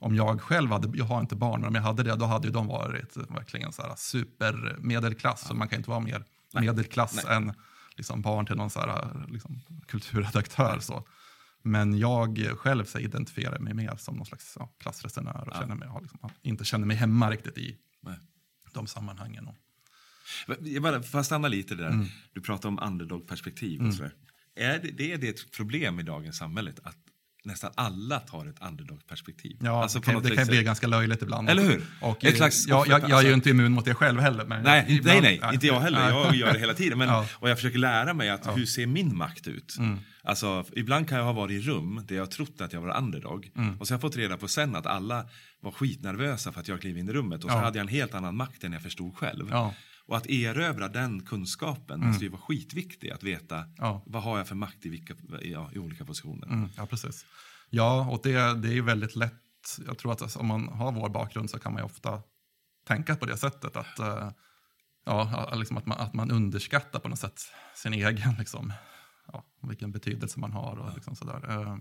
Om 0.00 0.14
jag 0.14 0.40
själv 0.40 0.70
hade, 0.70 0.98
jag 0.98 1.04
har 1.04 1.20
inte 1.20 1.36
barn, 1.36 1.60
men 1.60 1.68
om 1.68 1.74
jag 1.74 1.82
hade 1.82 2.02
det, 2.02 2.16
då 2.16 2.24
hade 2.24 2.46
ju 2.46 2.52
de 2.52 2.66
varit 2.66 3.16
verkligen 3.16 3.72
så 3.72 3.82
här 3.82 3.94
supermedelklass. 3.96 5.46
Så 5.46 5.54
man 5.54 5.68
kan 5.68 5.78
inte 5.78 5.90
vara 5.90 6.00
mer 6.00 6.24
medelklass 6.52 7.24
än 7.24 7.54
liksom 7.96 8.22
barn 8.22 8.46
till 8.46 8.56
någon 8.56 8.70
så 8.70 8.80
här, 8.80 9.26
liksom, 9.28 9.62
kulturredaktör. 9.86 10.78
Så. 10.80 11.04
Men 11.66 11.98
jag 11.98 12.38
själv 12.58 12.84
så 12.84 12.98
identifierar 12.98 13.58
mig 13.58 13.74
mer 13.74 13.96
som 13.96 14.16
någon 14.16 14.26
slags 14.26 14.56
ja, 14.58 14.70
klassresenär 14.78 15.48
och 15.48 15.54
känner 15.54 15.74
mig, 15.74 15.88
liksom, 16.02 16.30
inte 16.42 16.64
känner 16.64 16.86
mig 16.86 16.96
hemma 16.96 17.30
riktigt 17.30 17.58
i 17.58 17.76
Nej. 18.00 18.18
de 18.72 18.86
sammanhangen. 18.86 19.48
Och, 19.48 19.56
Jag 20.60 20.82
bara, 20.82 21.02
får 21.02 21.18
jag 21.18 21.26
stanna 21.26 21.48
lite 21.48 21.74
där? 21.74 21.88
Mm. 21.88 22.06
Du 22.32 22.40
pratar 22.40 22.68
om 22.68 22.78
underdog-perspektiv 22.78 23.86
och 23.86 23.94
sådär. 23.94 24.14
Är 24.54 24.78
det, 24.78 24.90
det 24.90 25.12
är 25.12 25.18
det 25.18 25.28
ett 25.28 25.50
problem 25.52 26.00
i 26.00 26.02
dagens 26.02 26.36
samhälle 26.36 26.72
att 26.82 26.98
nästan 27.46 27.70
alla 27.74 28.18
tar 28.20 28.46
ett 28.46 28.56
underdog-perspektiv? 28.68 29.56
Ja, 29.60 29.82
Alltså 29.82 29.98
det 29.98 30.04
kan, 30.06 30.22
det 30.22 30.36
kan 30.36 30.46
bli 30.46 30.62
ganska 30.62 30.86
löjligt 30.86 31.22
ibland. 31.22 31.50
Eller 31.50 31.62
hur? 31.62 31.82
Och, 32.00 32.24
Ett 32.24 32.36
slags 32.36 32.66
jag, 32.66 32.86
jag, 32.88 33.00
jag 33.00 33.02
är 33.04 33.08
ju 33.08 33.14
alltså- 33.14 33.32
inte 33.32 33.50
immun 33.50 33.72
mot 33.72 33.84
det 33.84 33.94
själv 33.94 34.20
heller. 34.20 34.44
Men 34.44 34.62
Nej, 34.62 34.84
ibland- 34.88 35.22
nej, 35.22 35.38
nej, 35.42 35.54
inte 35.54 35.66
jag 35.66 35.80
heller. 35.80 36.08
Jag 36.10 36.34
gör 36.34 36.52
det 36.52 36.58
hela 36.58 36.74
tiden. 36.74 36.98
Men, 36.98 37.08
Ja. 37.08 37.26
Och 37.32 37.50
jag 37.50 37.56
försöker 37.58 37.78
lära 37.78 38.14
mig 38.14 38.30
att 38.30 38.56
hur 38.56 38.66
ser 38.66 38.86
min 38.86 39.16
makt 39.16 39.46
ut? 39.48 39.76
Mm. 39.78 39.98
Alltså, 40.24 40.64
ibland 40.76 41.08
kan 41.08 41.18
jag 41.18 41.24
ha 41.24 41.32
varit 41.32 41.52
i 41.52 41.60
rum 41.68 42.04
där 42.08 42.16
jag 42.16 42.30
trott 42.30 42.60
att 42.60 42.72
jag 42.72 42.80
var 42.80 42.98
underdog. 42.98 43.50
Mm. 43.56 43.80
Och 43.80 43.86
så 43.88 43.92
har 43.92 43.96
jag 43.96 44.00
fått 44.00 44.16
reda 44.16 44.36
på 44.36 44.48
sen 44.48 44.76
att 44.76 44.86
alla 44.86 45.24
var 45.60 45.70
skitnervösa 45.70 46.52
för 46.52 46.60
att 46.60 46.68
jag 46.68 46.80
klev 46.80 46.98
in 46.98 47.08
i 47.08 47.12
rummet. 47.12 47.44
Och 47.44 47.50
så 47.50 47.56
Ja. 47.56 47.60
hade 47.60 47.78
jag 47.78 47.82
en 47.84 47.88
helt 47.88 48.14
annan 48.14 48.36
makt 48.36 48.64
än 48.64 48.72
jag 48.72 48.82
förstod 48.82 49.16
själv. 49.16 49.48
Ja. 49.50 49.74
Och 50.06 50.16
att 50.16 50.26
erövra 50.26 50.88
den 50.88 51.22
kunskapen 51.22 52.00
måste 52.00 52.24
ju 52.24 52.30
vara 52.30 52.40
skitviktig. 52.40 53.10
Att 53.10 53.22
veta 53.22 53.64
Ja. 53.76 54.02
vad 54.06 54.22
har 54.22 54.38
jag 54.38 54.48
för 54.48 54.54
makt 54.54 54.86
i, 54.86 54.88
vilka, 54.88 55.14
ja, 55.42 55.70
i 55.72 55.78
olika 55.78 56.04
positioner. 56.04 56.46
Mm, 56.46 56.68
ja, 56.76 56.86
precis. 56.86 57.26
Ja, 57.70 58.10
och 58.10 58.20
det, 58.22 58.54
det 58.54 58.68
är 58.68 58.72
ju 58.72 58.82
väldigt 58.82 59.16
lätt. 59.16 59.42
Jag 59.86 59.98
tror 59.98 60.12
att 60.12 60.22
alltså, 60.22 60.38
om 60.38 60.46
man 60.46 60.68
har 60.68 60.92
vår 60.92 61.08
bakgrund 61.08 61.50
så 61.50 61.58
kan 61.58 61.72
man 61.72 61.82
ju 61.82 61.86
ofta 61.86 62.22
tänka 62.86 63.16
på 63.16 63.26
det 63.26 63.36
sättet. 63.36 63.76
Att, 63.76 63.98
eh, 63.98 64.30
ja, 65.04 65.52
liksom 65.54 65.76
att, 65.76 65.86
man, 65.86 65.98
att 65.98 66.14
man 66.14 66.30
underskattar 66.30 66.98
på 66.98 67.08
något 67.08 67.18
sätt 67.18 67.40
sin 67.74 67.92
egen, 67.92 68.34
liksom, 68.38 68.72
ja, 69.32 69.44
vilken 69.68 69.92
betydelse 69.92 70.40
man 70.40 70.52
har. 70.52 70.76
Och 70.76 70.94
liksom 70.94 71.16
sådär. 71.16 71.78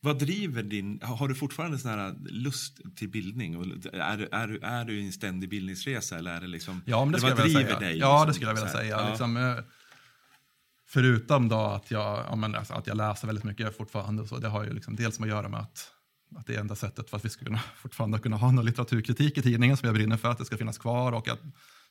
Vad 0.00 0.18
driver 0.18 0.62
din... 0.62 1.00
Har 1.02 1.28
du 1.28 1.34
fortfarande 1.34 1.78
sån 1.78 1.90
här 1.90 2.14
lust 2.30 2.80
till 2.96 3.08
bildning? 3.08 3.54
Är, 3.54 4.16
du- 4.16 4.28
är, 4.32 4.64
är 4.64 4.84
du 4.84 5.00
i 5.00 5.06
en 5.06 5.12
ständig 5.12 5.50
bildningsresa? 5.50 6.18
Eller 6.18 6.34
är 6.34 6.40
det 6.40 6.46
liksom... 6.46 6.82
Ja, 6.86 7.04
men 7.04 7.12
det 7.12 7.18
eller 7.18 7.28
skulle 7.28 7.42
jag 7.42 7.64
vilja 7.64 7.68
säga. 7.68 7.78
dig? 7.80 7.98
ja, 7.98 8.12
liksom, 8.12 8.26
det 8.26 8.34
skulle 8.34 8.50
jag 8.50 8.54
vilja 8.54 8.70
säga. 8.70 9.00
Ja. 9.00 9.08
Liksom, 9.08 9.36
eh, 9.36 9.56
förutom 10.88 11.48
då 11.48 11.60
att 11.60 11.90
jag, 11.90 12.24
ja, 12.28 12.36
men 12.36 12.54
alltså, 12.54 12.74
att 12.74 12.86
jag 12.86 12.96
läser 12.96 13.26
väldigt 13.26 13.44
mycket 13.44 13.76
fortfarande, 13.76 14.26
så 14.26 14.38
det 14.38 14.48
har 14.48 14.64
ju 14.64 14.72
liksom 14.72 14.96
dels 14.96 15.18
med 15.20 15.26
att 15.26 15.30
göra 15.30 15.48
med 15.48 15.60
att, 15.60 15.90
att 16.36 16.46
det 16.46 16.54
är 16.54 16.60
enda 16.60 16.76
sättet 16.76 17.10
för 17.10 17.16
att 17.16 17.24
vi 17.24 17.28
ska 17.28 17.44
kunna, 17.44 17.58
fortfarande 17.76 18.18
kunna 18.18 18.36
ha 18.36 18.52
någon 18.52 18.64
litteraturkritik 18.64 19.38
i 19.38 19.42
tidningen 19.42 19.76
som 19.76 19.86
jag 19.86 19.94
brinner 19.94 20.16
för 20.16 20.30
att 20.30 20.38
det 20.38 20.44
ska 20.44 20.56
finnas 20.56 20.78
kvar 20.78 21.12
och 21.12 21.28
jag 21.28 21.38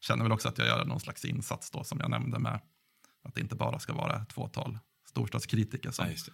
känner 0.01 0.23
väl 0.23 0.31
också 0.31 0.49
att 0.49 0.57
jag 0.57 0.67
gör 0.67 0.85
någon 0.85 0.99
slags 0.99 1.25
insats 1.25 1.71
då 1.71 1.83
som 1.83 1.99
jag 1.99 2.09
nämnde 2.09 2.39
med 2.39 2.59
att 3.23 3.35
det 3.35 3.41
inte 3.41 3.55
bara 3.55 3.79
ska 3.79 3.93
vara 3.93 4.21
ett 4.21 4.33
fåtal 4.33 4.79
storstadskritiker 5.09 5.91
som, 5.91 6.05
Ja. 6.05 6.33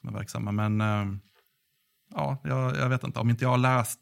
Som 0.00 0.08
är 0.08 0.12
verksamma. 0.12 0.52
Men 0.52 0.80
eh, 0.80 1.18
ja, 2.14 2.40
jag, 2.44 2.76
jag 2.76 2.88
vet 2.88 3.04
inte, 3.04 3.20
om 3.20 3.30
inte 3.30 3.44
jag 3.44 3.50
har 3.50 3.58
läst 3.58 4.00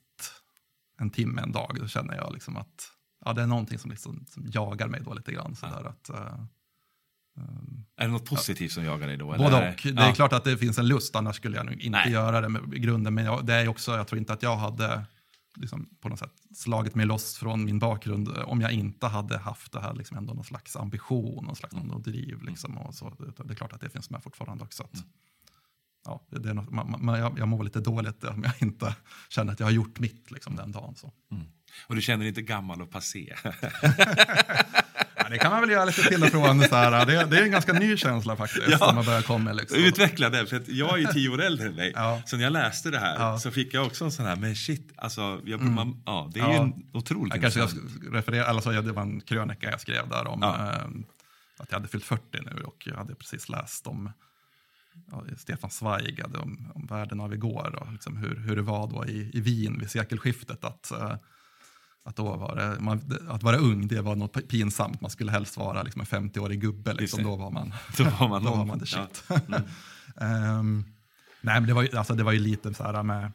en 0.98 1.10
timme 1.10 1.42
en 1.42 1.52
dag, 1.52 1.76
då 1.80 1.88
känner 1.88 2.16
jag 2.16 2.32
liksom 2.32 2.56
att 2.56 2.90
ja, 3.24 3.32
det 3.32 3.42
är 3.42 3.46
någonting 3.46 3.78
som, 3.78 3.90
liksom, 3.90 4.24
som 4.28 4.46
jagar 4.46 4.88
mig 4.88 5.00
då 5.04 5.14
lite 5.14 5.32
grann. 5.32 5.56
Sådär, 5.56 5.84
att, 5.84 6.08
eh, 6.08 6.38
Är 7.96 8.04
det 8.04 8.08
något 8.08 8.24
positivt 8.24 8.72
som 8.72 8.84
jagar 8.84 9.06
dig 9.06 9.16
då? 9.16 9.32
eller 9.32 9.44
både 9.44 9.56
och. 9.56 9.80
det- 9.82 10.02
är 10.02 10.08
ja. 10.08 10.14
klart 10.14 10.32
att 10.32 10.44
det 10.44 10.58
finns 10.58 10.78
en 10.78 10.88
lust, 10.88 11.16
annars 11.16 11.36
skulle 11.36 11.56
jag 11.56 11.66
nog 11.66 11.74
inte 11.74 11.88
Nej. 11.88 12.12
göra 12.12 12.40
det 12.40 12.48
med, 12.48 12.74
i 12.74 12.78
grunden. 12.78 13.14
Men 13.14 13.24
jag, 13.24 13.46
det 13.46 13.54
är 13.54 13.68
också, 13.68 13.96
jag 13.96 14.08
tror 14.08 14.18
inte 14.18 14.32
att 14.32 14.42
jag 14.42 14.56
hade 14.56 15.04
liksom, 15.56 15.88
på 16.00 16.08
något 16.08 16.18
sätt 16.18 16.32
slagit 16.54 16.94
mig 16.94 17.06
loss 17.06 17.36
från 17.36 17.64
min 17.64 17.78
bakgrund 17.78 18.28
om 18.28 18.60
jag 18.60 18.72
inte 18.72 19.06
hade 19.06 19.38
haft 19.38 19.72
det 19.72 19.80
här 19.80 19.94
liksom, 19.94 20.16
ändå 20.16 20.34
någon 20.34 20.44
slags 20.44 20.76
ambition, 20.76 21.44
någon 21.44 21.56
slags 21.56 21.74
någon 21.74 22.02
driv. 22.02 22.42
Liksom, 22.42 22.78
och 22.78 22.94
så. 22.94 23.12
Det, 23.44 23.52
är 23.52 23.54
klart 23.54 23.72
att 23.72 23.80
det 23.80 23.90
finns 23.90 24.10
med 24.10 24.22
fortfarande 24.22 24.64
också. 24.64 24.82
Att, 24.82 25.04
ja, 26.06 26.26
det 26.30 26.48
är 26.50 26.54
något, 26.54 26.70
man, 26.70 26.96
man, 27.04 27.18
jag, 27.18 27.38
jag 27.38 27.48
mår 27.48 27.64
lite 27.64 27.80
dåligt 27.80 28.24
om 28.24 28.42
jag 28.44 28.52
inte 28.58 28.94
känner 29.28 29.52
att 29.52 29.60
jag 29.60 29.66
har 29.66 29.72
gjort 29.72 29.98
mitt 29.98 30.30
liksom, 30.30 30.56
den 30.56 30.72
dagen. 30.72 30.94
Så. 30.96 31.12
Och 31.86 31.94
du 31.94 32.00
känner 32.02 32.18
dig 32.18 32.28
inte 32.28 32.42
gammal 32.42 32.82
och 32.82 32.90
passé? 32.90 33.34
Ja, 35.18 35.30
det 35.30 35.38
kan 35.38 35.50
man 35.50 35.60
väl 35.60 35.70
göra 35.70 35.84
lite 35.84 36.02
till 36.02 36.22
och 36.22 36.28
från. 36.28 36.62
Så 36.62 36.74
här. 36.76 37.06
Det, 37.06 37.24
det 37.24 37.38
är 37.38 37.42
en 37.42 37.50
ganska 37.50 37.72
ny 37.72 37.96
känsla 37.96 38.36
faktiskt, 38.36 38.66
Ja. 38.80 38.92
man 38.94 39.04
börjar 39.04 39.22
komma. 39.22 39.52
Liksom. 39.52 39.78
Utveckla 39.78 40.30
det, 40.30 40.46
för 40.46 40.62
jag 40.66 40.92
är 40.94 40.96
ju 40.96 41.06
tio 41.06 41.28
år 41.28 41.42
äldre 41.42 41.68
än 41.68 41.76
dig. 41.76 41.92
Ja. 41.94 42.22
Så 42.26 42.36
när 42.36 42.44
jag 42.44 42.52
läste 42.52 42.90
det 42.90 42.98
här 42.98 43.14
Ja. 43.18 43.26
Mm. 43.28 43.38
så 43.38 43.50
fick 43.50 43.74
jag 43.74 43.86
också 43.86 44.04
en 44.04 44.12
sån 44.12 44.26
här, 44.26 44.36
men 44.36 44.56
shit, 44.56 44.92
alltså, 44.96 45.40
jag, 45.44 45.60
man, 45.62 46.02
ja, 46.06 46.30
det 46.34 46.40
är 46.40 46.48
ju 46.48 46.54
en 46.56 46.72
otroligt 46.92 47.34
Jag 47.34 47.42
kanske 47.42 47.60
jag 47.60 47.68
intressant- 47.68 48.00
ska 48.00 48.16
referera, 48.16 48.46
alltså 48.46 48.70
det 48.70 48.92
var 48.92 49.02
en 49.02 49.20
krönika 49.20 49.70
jag 49.70 49.80
skrev 49.80 50.08
där 50.08 50.26
om 50.26 50.42
eh, 50.42 50.48
att 51.58 51.66
jag 51.70 51.76
hade 51.78 51.88
fyllt 51.88 52.04
40 52.04 52.22
nu 52.32 52.62
och 52.62 52.82
jag 52.86 52.96
hade 52.96 53.14
precis 53.14 53.48
läst 53.48 53.86
om 53.86 54.12
ja, 55.10 55.24
Stefan 55.36 55.70
Zweig 55.70 56.20
hade 56.22 56.38
om, 56.38 56.72
om 56.74 56.86
världen 56.86 57.20
av 57.20 57.34
igår 57.34 57.74
och 57.80 57.92
liksom 57.92 58.16
hur, 58.16 58.36
hur 58.36 58.56
det 58.56 58.62
var 58.62 58.88
då 58.88 59.06
i, 59.06 59.30
i 59.34 59.40
Wien 59.40 59.78
vid 59.78 59.90
sekelskiftet. 59.90 60.64
Att, 60.64 60.90
eh, 60.90 61.16
att, 62.04 62.16
då 62.16 62.36
var 62.36 62.56
det, 62.56 62.80
man, 62.80 63.00
att 63.28 63.42
vara 63.42 63.56
ung 63.56 63.88
det 63.88 64.00
var 64.02 64.16
något 64.16 64.48
pinsamt, 64.48 65.00
man 65.00 65.10
skulle 65.10 65.30
helst 65.30 65.56
vara 65.56 65.82
liksom 65.82 66.00
en 66.00 66.06
50-årig 66.06 66.60
gubbe. 66.60 66.94
Liksom, 66.94 67.22
då 67.24 67.36
var 67.36 67.50
man, 67.50 67.72
Då 67.98 68.04
var 68.04 68.28
man 68.28 68.44
då 68.44 68.50
var 68.50 68.56
någon. 68.56 68.68
man 68.68 68.80
the 68.80 68.86
Ja. 68.96 69.08
shit. 69.08 69.24
Ehm, 70.20 70.84
nej, 71.40 71.60
men 71.60 71.66
det 71.66 71.74
var, 71.74 71.82
ju- 71.82 71.96
alltså, 71.96 72.14
det 72.14 72.22
var 72.24 72.32
ju 72.32 72.38
lite 72.38 72.74
så 72.74 72.84
här 72.84 73.02
med, 73.02 73.32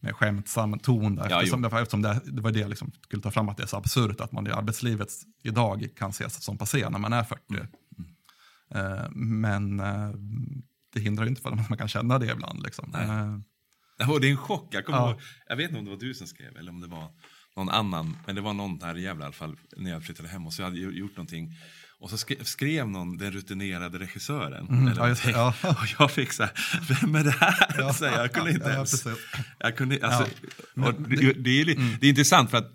med 0.00 0.16
skämtsam 0.16 0.78
ton 0.78 1.16
där. 1.16 1.30
Ja, 1.30 1.38
eftersom 1.42 1.64
eftersom 1.64 2.02
det, 2.02 2.20
det 2.24 2.42
var 2.42 2.50
det 2.50 2.58
jag 2.60 2.68
liksom 2.68 2.90
skulle 3.04 3.22
ta 3.22 3.30
fram, 3.30 3.48
att 3.48 3.56
det 3.56 3.62
är 3.62 3.66
så 3.66 3.76
absurt 3.76 4.20
att 4.20 4.32
man 4.32 4.46
i 4.46 4.50
arbetslivet 4.50 5.08
idag 5.42 5.88
kan 5.96 6.10
ses 6.10 6.42
som 6.42 6.58
passé 6.58 6.88
när 6.90 6.98
man 6.98 7.12
är 7.12 7.24
40. 7.24 7.42
Mm. 7.50 7.66
Eh, 8.74 9.10
men 9.10 9.80
eh, 9.80 10.10
det 10.98 11.04
hindrar 11.04 11.24
ju 11.24 11.28
inte 11.30 11.42
för 11.42 11.50
att 11.50 11.68
man 11.68 11.78
kan 11.78 11.88
känna 11.88 12.18
det 12.18 12.32
ibland. 12.32 12.62
Liksom. 12.62 12.90
Nej. 12.92 13.08
Eh, 14.00 14.10
Och 14.10 14.20
det 14.20 14.26
är 14.26 14.30
en 14.30 14.36
chock. 14.36 14.74
Jag, 14.74 14.84
kommer 14.84 14.98
Ja. 14.98 15.10
ihåg, 15.10 15.20
jag 15.48 15.56
vet 15.56 15.68
inte 15.68 15.78
om 15.78 15.84
det 15.84 15.90
var 15.90 15.98
du 15.98 16.14
som 16.14 16.26
skrev 16.26 16.56
eller 16.56 16.70
om 16.72 16.80
det 16.80 16.86
var 16.88 17.10
någon 17.56 17.68
annan. 17.70 18.16
Men 18.26 18.34
det 18.34 18.40
var 18.40 18.52
någon 18.54 18.78
där 18.78 18.94
jävla 18.94 19.24
i 19.24 19.26
alla 19.26 19.32
fall 19.32 19.56
när 19.76 19.90
jag 19.90 20.02
flyttade 20.04 20.28
hem 20.28 20.46
och 20.46 20.52
så 20.52 20.62
hade 20.62 20.78
jag 20.80 20.92
gjort 20.92 21.16
någonting. 21.16 21.52
Och 22.00 22.10
så 22.10 22.18
skrev, 22.18 22.42
skrev 22.44 22.88
någon 22.88 23.16
den 23.16 23.32
rutinerade 23.32 23.98
regissören. 23.98 24.68
Mm, 24.68 24.88
eller 24.88 25.02
ja, 25.02 25.08
just 25.08 25.24
ja. 25.26 25.54
Och 25.62 25.86
jag 25.98 26.10
fick 26.10 26.32
så 26.32 26.42
här, 26.42 26.52
vem 27.00 27.14
är 27.14 27.24
det 27.24 27.30
här? 27.30 27.74
Ja. 27.78 27.92
Så 27.92 28.04
jag 28.04 28.32
kunde 28.32 28.50
inte 28.50 28.66
Ja, 28.68 28.74
ens. 28.74 29.06
Jag 29.58 29.76
kunde, 29.76 29.98
alltså, 30.02 30.24
det, 30.74 30.92
det- 30.92 31.20
Mm. 31.22 31.46
är, 31.46 31.64
li- 31.64 31.96
det 32.00 32.06
är 32.06 32.10
intressant 32.10 32.50
för 32.50 32.58
att 32.58 32.70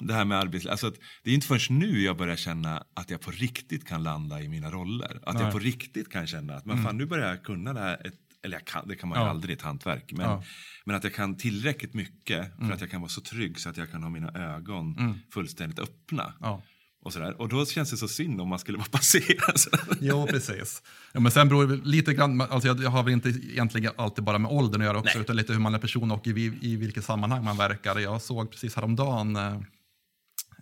det 0.00 0.14
här 0.14 0.24
med 0.24 0.38
arbetsliv, 0.38 0.70
alltså 0.70 0.92
det 1.24 1.30
är 1.30 1.34
inte 1.34 1.46
förrän 1.46 1.78
nu 1.78 2.02
jag 2.02 2.16
börjar 2.16 2.36
känna 2.36 2.84
att 2.94 3.10
jag 3.10 3.20
på 3.20 3.30
riktigt 3.30 3.84
kan 3.88 4.02
landa 4.02 4.40
i 4.42 4.48
mina 4.48 4.70
roller. 4.70 5.06
Att 5.10 5.22
jag 5.24 5.34
Nej. 5.34 5.42
Mm. 5.42 5.52
på 5.52 5.58
riktigt 5.58 6.10
kan 6.12 6.26
känna 6.26 6.54
att 6.54 6.64
men 6.64 6.82
fan, 6.84 6.98
nu 6.98 7.06
börjar 7.06 7.28
jag 7.28 7.42
kunna 7.42 7.72
det 7.72 7.80
här. 7.80 8.06
Ett, 8.06 8.14
eller 8.44 8.56
jag 8.56 8.64
kan, 8.66 8.88
det 8.88 8.96
kan 8.96 9.08
man 9.08 9.18
ju 9.18 9.24
Ja. 9.24 9.30
aldrig 9.30 9.50
i 9.50 9.56
ett 9.56 9.62
hantverk. 9.62 10.12
Men, 10.12 10.26
Ja. 10.30 10.42
men 10.84 10.96
att 10.96 11.04
jag 11.04 11.14
kan 11.14 11.36
tillräckligt 11.36 11.94
mycket 11.94 12.56
för 12.58 12.72
att 12.72 12.80
jag 12.80 12.90
kan 12.90 13.00
vara 13.00 13.08
så 13.08 13.20
trygg 13.20 13.60
så 13.60 13.68
att 13.68 13.76
jag 13.76 13.90
kan 13.90 14.02
ha 14.02 14.10
mina 14.10 14.30
ögon 14.30 15.18
fullständigt 15.32 15.78
öppna. 15.78 16.22
Mm. 16.24 16.34
ja. 16.40 16.62
Och, 17.02 17.12
sådär. 17.12 17.40
och 17.40 17.48
då 17.48 17.66
känns 17.66 17.90
det 17.90 17.96
så 17.96 18.08
synd 18.08 18.40
om 18.40 18.48
man 18.48 18.58
skulle 18.58 18.78
vara. 18.78 18.86
Alltså. 19.48 19.70
Jo, 20.00 20.26
precis. 20.26 20.82
Ja, 21.12 21.20
men 21.20 21.32
sen 21.32 21.48
beror 21.48 21.66
det 21.66 21.76
lite 21.76 22.14
grann, 22.14 22.40
alltså 22.40 22.68
jag, 22.68 22.82
jag 22.82 22.90
har 22.90 23.02
väl 23.02 23.12
inte 23.12 23.28
egentligen 23.28 23.92
alltid 23.96 24.24
bara 24.24 24.38
med 24.38 24.50
åldern 24.50 24.80
att 24.80 24.86
göra 24.86 24.98
också, 24.98 25.12
Nej. 25.14 25.22
utan 25.22 25.36
lite 25.36 25.52
hur 25.52 25.60
man 25.60 25.74
är 25.74 25.78
person 25.78 26.10
och 26.10 26.26
i, 26.26 26.58
i 26.60 26.76
vilket 26.76 27.04
sammanhang 27.04 27.44
man 27.44 27.56
verkar. 27.56 27.98
Jag 27.98 28.22
såg 28.22 28.50
precis 28.50 28.76
häromdagen 28.76 29.36
eh, 29.36 29.60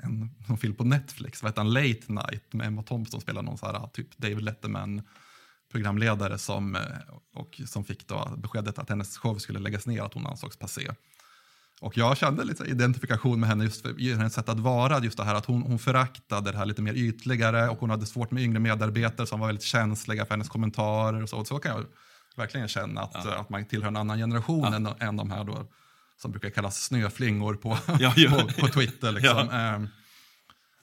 en, 0.02 0.30
en 0.48 0.56
film 0.56 0.74
på 0.74 0.84
Netflix, 0.84 1.42
vad 1.42 1.50
heter 1.50 1.64
den? 1.64 1.72
Late 1.72 2.12
Night, 2.12 2.52
med 2.52 2.66
Emma 2.66 2.82
Thompson 2.82 3.20
spelar 3.20 3.42
någon 3.42 3.58
så 3.58 3.66
här, 3.66 3.88
typ 3.92 4.16
David 4.16 4.42
Letterman 4.42 5.02
programledare 5.74 6.38
som, 6.38 6.76
eh, 6.76 6.82
och 7.34 7.60
som 7.66 7.84
fick 7.84 8.08
då 8.08 8.34
beskedet 8.36 8.78
att 8.78 8.88
hennes 8.88 9.18
show 9.18 9.38
skulle 9.38 9.58
läggas 9.58 9.86
ner, 9.86 10.02
att 10.02 10.14
hon 10.14 10.26
ansågs 10.26 10.56
passé. 10.56 10.90
Och 11.80 11.96
jag 11.96 12.16
kände 12.16 12.44
lite 12.44 12.64
identifikation 12.64 13.40
med 13.40 13.48
henne 13.48 13.64
just 13.64 13.82
för 13.82 14.16
hennes 14.16 14.34
sätt 14.34 14.48
att 14.48 14.60
vara, 14.60 15.04
just 15.04 15.16
det 15.16 15.24
här 15.24 15.34
att 15.34 15.46
hon, 15.46 15.62
hon 15.62 15.78
föraktade 15.78 16.52
det 16.52 16.58
här 16.58 16.66
lite 16.66 16.82
mer 16.82 16.94
ytligare 16.94 17.68
och 17.68 17.78
hon 17.80 17.90
hade 17.90 18.06
svårt 18.06 18.30
med 18.30 18.42
yngre 18.42 18.60
medarbetare 18.60 19.26
som 19.26 19.40
var 19.40 19.46
väldigt 19.46 19.64
känsliga 19.64 20.24
för 20.24 20.30
hennes 20.30 20.48
kommentarer 20.48 21.22
och 21.22 21.28
så. 21.28 21.38
Och 21.38 21.46
så 21.46 21.58
kan 21.58 21.76
jag 21.76 21.84
verkligen 22.36 22.68
känna 22.68 23.00
att, 23.00 23.26
att 23.26 23.48
man 23.48 23.64
tillhör 23.64 23.88
en 23.88 23.96
annan 23.96 24.18
generation 24.18 24.74
än, 24.74 24.86
än 24.86 25.16
de 25.16 25.30
här 25.30 25.44
då, 25.44 25.66
som 26.16 26.30
brukar 26.30 26.50
kallas 26.50 26.84
snöflingor 26.84 27.54
på, 27.54 27.78
Ja, 28.00 28.12
ja. 28.16 28.30
på, 28.56 28.60
på 28.60 28.68
Twitter. 28.68 29.12
Liksom. 29.12 29.48
Ja. 29.50 29.52
Ehm, 29.52 29.88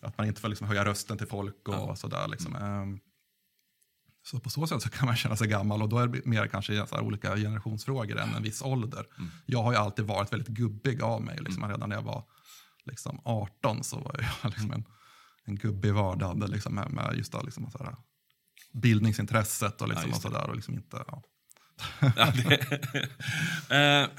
att 0.01 0.17
man 0.17 0.27
inte 0.27 0.41
får 0.41 0.49
liksom 0.49 0.67
höja 0.67 0.85
rösten 0.85 1.17
till 1.17 1.27
folk 1.27 1.67
och 1.67 1.97
sådär. 1.97 2.27
Liksom. 2.27 2.55
Ehm, 2.55 2.99
så 4.23 4.39
på 4.39 4.49
så 4.49 4.67
sätt 4.67 4.81
så 4.81 4.89
kan 4.89 5.05
man 5.05 5.15
känna 5.15 5.35
sig 5.35 5.47
gammal 5.47 5.81
och 5.81 5.89
då 5.89 5.99
är 5.99 6.07
det 6.07 6.25
mer 6.25 6.47
kanske 6.47 6.87
så 6.87 6.99
olika 6.99 7.35
generationsfrågor 7.35 8.19
än 8.19 8.35
en 8.35 8.43
viss 8.43 8.61
ålder. 8.61 9.05
Jag 9.45 9.63
har 9.63 9.71
ju 9.71 9.77
alltid 9.77 10.05
varit 10.05 10.33
väldigt 10.33 10.47
gubbig 10.47 11.01
av 11.01 11.21
mig. 11.21 11.37
Liksom. 11.41 11.67
Redan 11.69 11.89
när 11.89 11.95
jag 11.95 12.03
var 12.03 12.23
liksom 12.85 13.21
18 13.25 13.83
så 13.83 13.99
var 13.99 14.15
jag 14.41 14.51
liksom 14.51 14.71
en, 14.71 14.85
en 15.45 15.55
gubbe 15.55 15.87
i 15.87 15.91
vardagen 15.91 16.51
liksom, 16.51 16.75
med, 16.75 16.91
med 16.91 17.13
just 17.17 17.31
det, 17.31 17.43
liksom, 17.43 17.71
så 17.71 17.83
här, 17.83 17.95
bildningsintresset 18.73 19.81
och, 19.81 19.87
liksom, 19.87 20.09
Ja, 20.09 20.15
och 20.15 20.21
sådär. 20.21 20.49
Och 20.49 20.55
liksom 20.55 20.73
inte, 20.73 21.03
ja. 21.07 21.23
Ja, 21.99 22.31
det, 22.31 22.73
eh, 23.69 24.09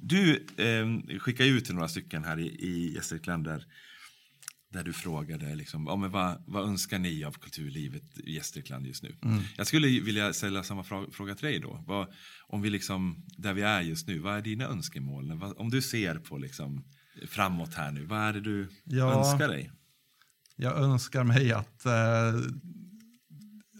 du 0.00 0.46
eh, 0.56 1.18
skickade 1.18 1.48
ut 1.48 1.64
till 1.64 1.74
några 1.74 1.88
stycken 1.88 2.24
här 2.24 2.38
i, 2.38 2.46
i 2.46 2.94
Gästrikland 2.94 3.44
där, 3.44 3.66
där 4.72 4.84
du 4.84 4.92
frågade 4.92 5.54
liksom, 5.54 5.86
ja, 5.86 5.96
men 5.96 6.10
vad, 6.10 6.42
vad 6.46 6.68
önskar 6.68 6.98
ni 6.98 7.24
av 7.24 7.32
kulturlivet 7.32 8.18
i 8.18 8.32
Gästrikland 8.34 8.86
just 8.86 9.02
nu? 9.02 9.16
Jag 9.56 9.66
skulle 9.66 9.88
vilja 10.00 10.32
ställa 10.32 10.62
samma 10.62 10.84
fråga, 10.84 11.10
fråga 11.12 11.34
till 11.34 11.46
dig 11.46 11.58
då. 11.60 11.84
Vad, 11.86 12.12
om 12.48 12.62
vi 12.62 12.70
liksom, 12.70 13.26
där 13.36 13.54
vi 13.54 13.62
är 13.62 13.80
just 13.80 14.06
nu, 14.08 14.18
vad 14.18 14.36
är 14.36 14.42
dina 14.42 14.64
önskemål? 14.64 15.38
Vad, 15.38 15.56
om 15.58 15.70
du 15.70 15.82
ser 15.82 16.14
på 16.14 16.38
liksom, 16.38 16.84
framåt 17.28 17.74
här 17.74 17.90
nu, 17.90 18.04
vad 18.04 18.20
är 18.20 18.32
det 18.32 18.40
du 18.40 18.68
Ja. 18.84 19.12
önskar 19.32 19.48
dig? 19.48 19.70
Jag 20.56 20.78
önskar 20.78 21.24
mig 21.24 21.52
att 21.52 21.86
eh, 21.86 22.34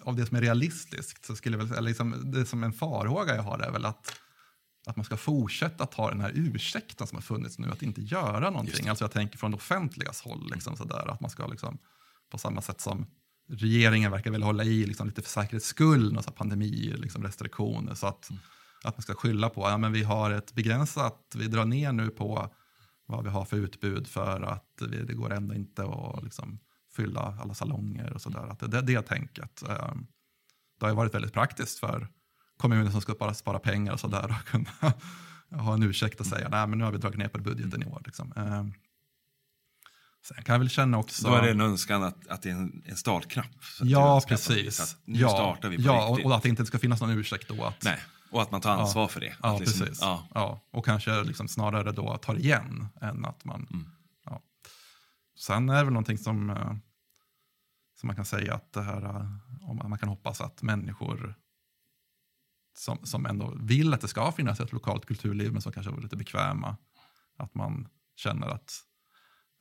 av 0.05 0.17
det 0.17 0.27
som 0.27 0.37
är 0.37 0.41
realistiskt, 0.41 1.25
så 1.25 1.37
skulle 1.37 1.57
jag 1.59 1.65
väl, 1.67 1.79
eller 1.79 1.89
liksom, 1.89 2.31
det 2.33 2.47
som 2.47 2.65
en 2.65 2.73
farhåga 2.73 3.35
jag 3.37 3.43
har 3.43 3.59
är 3.59 3.71
väl 3.73 3.85
att, 3.85 4.21
att 4.87 4.97
man 4.97 5.05
ska 5.05 5.17
fortsätta 5.17 5.87
ta 5.87 6.11
den 6.11 6.21
här 6.21 6.33
ursäkten 6.35 7.07
som 7.07 7.17
har 7.17 7.23
funnits 7.23 7.59
nu, 7.59 7.71
att 7.71 7.83
inte 7.83 8.01
göra 8.03 8.51
någonting. 8.51 8.89
Alltså 8.89 9.05
jag 9.05 9.13
tänker 9.13 9.39
från 9.39 9.51
det 9.51 9.57
offentligas 9.57 10.23
håll, 10.23 10.51
liksom 10.55 10.77
sådär, 10.77 11.11
att 11.11 11.21
man 11.21 11.31
ska 11.31 11.47
liksom, 11.47 11.79
på 12.31 12.39
samma 12.39 12.63
sätt 12.63 12.81
som 12.81 13.07
regeringen 13.49 14.11
verkar 14.11 14.31
vilja 14.31 14.47
hålla 14.47 14.65
i 14.65 14.87
liksom, 14.87 15.07
lite 15.07 15.23
för 15.23 15.29
säkerhets 15.29 15.67
skull, 15.67 16.23
så 16.23 16.31
pandemier, 16.31 16.97
liksom, 16.97 17.23
restriktioner, 17.23 17.95
så 17.95 18.07
att, 18.07 18.31
att 18.85 18.97
man 18.97 19.03
ska 19.03 19.15
skylla 19.15 19.49
på 19.49 19.61
ja, 19.61 19.89
vi 19.89 20.03
har 20.03 20.31
ett 20.31 20.53
begränsat, 20.53 21.35
vi 21.37 21.49
drar 21.49 21.65
ner 21.65 21.93
nu 21.93 22.09
på 22.09 22.55
vad 23.07 23.25
vi 23.25 23.31
har 23.31 23.45
för 23.45 23.57
utbud 23.57 24.07
för 24.07 24.41
att 24.41 24.83
vi, 24.89 25.03
det 25.05 25.15
går 25.15 25.33
ändå 25.33 25.55
inte 25.55 25.85
att 25.85 26.25
liksom 26.25 26.59
fylla 26.97 27.39
alla 27.41 27.55
salonger 27.55 28.13
och 28.13 28.23
sådär. 28.23 28.47
Att 28.47 28.59
det, 28.61 28.67
det, 28.67 28.81
det 28.81 29.03
tänket. 29.03 29.63
eh, 29.63 29.95
Det 30.79 30.87
har 30.87 30.89
ju 30.89 30.97
varit 30.97 31.15
väldigt 31.15 31.33
praktiskt 31.33 31.79
för 31.79 32.09
kommuner 32.63 32.91
som 32.91 33.01
ska 33.01 33.15
bara 33.15 33.35
spara 33.35 33.59
pengar 33.59 33.93
och 33.93 34.01
sådär 34.01 34.25
och 34.41 34.47
kunna 34.51 34.93
ha 35.63 35.75
en 35.75 35.83
ursäkt 35.83 36.21
och 36.21 36.27
säga 36.27 36.49
nej 36.49 36.67
men 36.67 36.79
nu 36.79 36.85
har 36.85 36.93
vi 36.93 36.99
dragit 36.99 37.19
ner 37.19 37.29
på 37.29 37.39
budgeten 37.39 37.83
i 37.83 37.87
år. 37.87 38.03
Liksom. 38.05 38.33
Eh, 38.37 38.65
Sen 40.25 40.43
kan 40.45 40.53
jag 40.53 40.59
väl 40.59 40.69
känna 40.71 40.99
också... 40.99 41.29
Då 41.29 41.35
är 41.35 41.43
det 41.43 41.51
en 41.51 41.61
önskan 41.61 42.03
att, 42.03 42.29
att 42.29 42.43
det 42.43 42.51
är 42.51 42.55
en, 42.55 42.83
en 42.87 42.97
startknapp. 42.97 43.47
Ja, 43.81 44.21
precis. 44.29 44.81
att 44.81 44.97
Nu 45.05 45.19
ja, 45.19 45.29
startar 45.29 45.69
vi 45.69 45.77
på 45.77 45.83
ja, 45.83 46.07
och, 46.09 46.17
riktigt. 46.17 46.27
och 46.27 46.37
att 46.37 46.43
det 46.43 46.49
inte 46.49 46.67
ska 46.67 46.79
finnas 46.79 47.01
någon 47.01 47.11
ursäkt 47.11 47.49
då. 47.49 47.65
Att, 47.65 47.85
Nej, 47.85 47.99
och 48.31 48.43
att 48.43 48.51
man 48.51 48.61
tar 48.61 48.71
ansvar 48.71 49.09
för 49.09 49.21
det. 49.21 49.35
Ja, 49.43 49.59
liksom- 49.59 49.81
precis. 49.81 49.99
Ja, 50.03 50.29
Ja, 50.35 50.61
och 50.73 50.85
kanske 50.85 51.23
liksom 51.23 51.49
snarare 51.49 51.93
då 51.93 52.17
tar 52.17 52.35
igen 52.37 52.89
än 53.01 53.25
att 53.25 53.45
man... 53.45 53.67
Mm. 53.71 53.87
Ja. 54.25 54.41
Sen 55.39 55.69
är 55.69 55.77
det 55.77 55.85
väl 55.85 55.93
någonting 55.93 56.19
som, 56.19 56.51
eh, 56.51 56.75
som 58.01 58.07
man 58.07 58.17
kan 58.17 58.25
säga 58.25 58.55
att 58.55 58.73
det 58.73 58.83
här, 58.83 59.05
eh, 59.05 59.27
om 59.71 59.81
man 59.89 59.99
kan 59.99 60.09
hoppas 60.09 60.41
att 60.41 60.63
människor 60.63 61.35
som, 62.75 62.99
som 63.07 63.27
ändå 63.27 63.55
vill 63.61 63.95
att 63.95 64.01
det 64.01 64.09
ska 64.09 64.33
finnas 64.33 64.61
ett 64.61 64.73
lokalt 64.73 65.07
kulturliv 65.07 65.53
men 65.53 65.63
som 65.63 65.73
kanske 65.73 65.93
är 65.93 66.01
lite 66.01 66.17
bekväma, 66.17 66.77
att 67.39 67.55
man 67.55 67.89
känner 68.17 68.47
att 68.47 68.81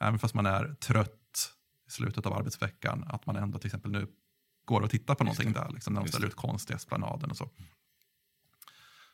även 0.02 0.20
fast 0.20 0.34
man 0.34 0.46
är 0.46 0.74
trött 0.74 1.52
i 1.88 1.92
slutet 1.92 2.26
av 2.26 2.34
arbetsveckan, 2.34 3.04
att 3.08 3.26
man 3.26 3.36
ändå 3.36 3.60
till 3.60 3.68
exempel 3.68 3.92
nu 3.92 4.08
går 4.66 4.82
och 4.82 4.90
tittar 4.90 5.16
på 5.16 5.24
någonting 5.24 5.54
där, 5.54 5.70
liksom, 5.70 5.94
när 5.94 6.02
de 6.02 6.06
Just 6.06 6.14
ställer 6.14 6.28
det. 6.28 6.32
ut 6.32 6.36
konst 6.36 6.72
i 6.72 6.74
Esplanaden 6.74 7.32
och 7.32 7.38
så. 7.38 7.50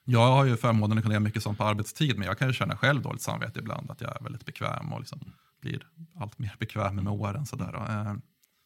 Jag 0.04 0.28
har 0.32 0.46
ju 0.46 0.58
förmånen 0.58 0.98
att 0.98 1.04
kunna 1.04 1.14
göra 1.14 1.24
mycket 1.24 1.44
sånt 1.44 1.58
på 1.58 1.64
arbetstid, 1.64 2.18
men 2.18 2.28
jag 2.28 2.38
kan 2.38 2.48
ju 2.48 2.54
känna 2.54 2.78
själv 2.78 3.02
dåligt 3.02 3.22
samvete 3.22 3.60
ibland 3.60 3.92
att 3.92 4.02
jag 4.02 4.18
är 4.18 4.24
väldigt 4.24 4.46
bekväm 4.46 4.94
och 4.94 5.00
liksom 5.00 5.34
blir 5.62 5.88
allt 6.16 6.40
mer 6.40 6.56
bekväm 6.60 6.96
med 6.96 7.08
åren. 7.08 7.46
Sådär. 7.46 7.74
Eh, 7.90 8.14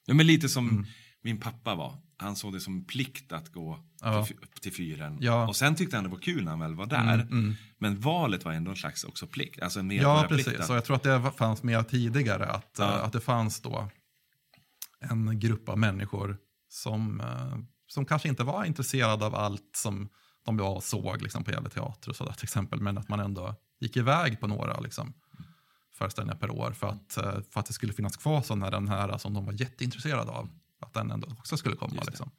Ja, 0.05 0.13
men 0.13 0.27
lite 0.27 0.49
som 0.49 0.69
Mm. 0.69 0.85
Min 1.23 1.39
pappa 1.39 1.75
var. 1.75 1.97
Han 2.17 2.35
såg 2.35 2.53
det 2.53 2.59
som 2.59 2.73
en 2.73 2.85
plikt 2.85 3.31
att 3.31 3.49
gå 3.51 3.79
Ja. 4.01 4.25
till, 4.25 4.37
till 4.61 4.73
fyren. 4.73 5.17
Ja. 5.21 5.47
Och 5.47 5.55
sen 5.55 5.75
tyckte 5.75 5.95
han 5.97 6.03
det 6.03 6.09
var 6.09 6.17
kul 6.17 6.43
när 6.43 6.51
han 6.51 6.59
väl 6.59 6.75
var 6.75 6.85
där. 6.85 7.13
Mm, 7.13 7.27
mm. 7.27 7.55
Men 7.77 7.99
valet 7.99 8.45
var 8.45 8.51
ändå 8.51 8.71
en 8.71 8.77
slags 8.77 9.03
också 9.03 9.27
plikt. 9.27 9.61
Alltså 9.61 9.79
en 9.79 9.91
Ja, 9.91 10.25
precis. 10.29 10.69
Och 10.69 10.75
jag 10.75 10.85
tror 10.85 10.95
att 10.95 11.03
det 11.03 11.31
fanns 11.37 11.63
med 11.63 11.87
tidigare, 11.89 12.45
att, 12.45 12.75
Ja. 12.79 12.97
eh, 12.97 13.03
att 13.03 13.13
det 13.13 13.19
fanns 13.21 13.61
då 13.61 13.89
en 14.99 15.39
grupp 15.39 15.69
av 15.69 15.77
människor 15.79 16.37
som, 16.69 17.21
eh, 17.21 17.57
som 17.87 18.05
kanske 18.05 18.29
inte 18.29 18.43
var 18.43 18.65
intresserade 18.65 19.25
av 19.25 19.35
allt 19.35 19.69
som 19.75 20.09
de 20.45 20.57
var 20.57 20.75
och 20.75 20.83
såg 20.83 21.21
liksom, 21.21 21.43
på 21.43 21.51
Gävle 21.51 21.69
Teater 21.69 22.09
och 22.09 22.15
sådär 22.15 22.31
till 22.33 22.43
exempel, 22.45 22.81
men 22.81 22.97
att 22.97 23.09
man 23.09 23.19
ändå 23.19 23.55
gick 23.79 23.97
iväg 23.97 24.39
på 24.39 24.47
några 24.47 24.79
liksom, 24.79 25.13
föreställningar 25.93 26.37
per 26.39 26.49
år 26.51 26.71
för 26.71 26.87
att, 26.87 27.17
eh, 27.17 27.41
för 27.51 27.59
att 27.59 27.65
det 27.65 27.73
skulle 27.73 27.93
finnas 27.93 28.17
kvar 28.17 28.41
sådana 28.41 28.69
den 28.69 28.87
här 28.87 29.17
som 29.17 29.33
de 29.33 29.45
var 29.45 29.53
jätteintresserade 29.53 30.31
av, 30.31 30.49
att 30.81 30.93
den 30.93 31.11
ändå 31.11 31.27
också 31.39 31.57
skulle 31.57 31.75
komma. 31.75 31.99
Det. 31.99 32.05
Liksom. 32.05 32.31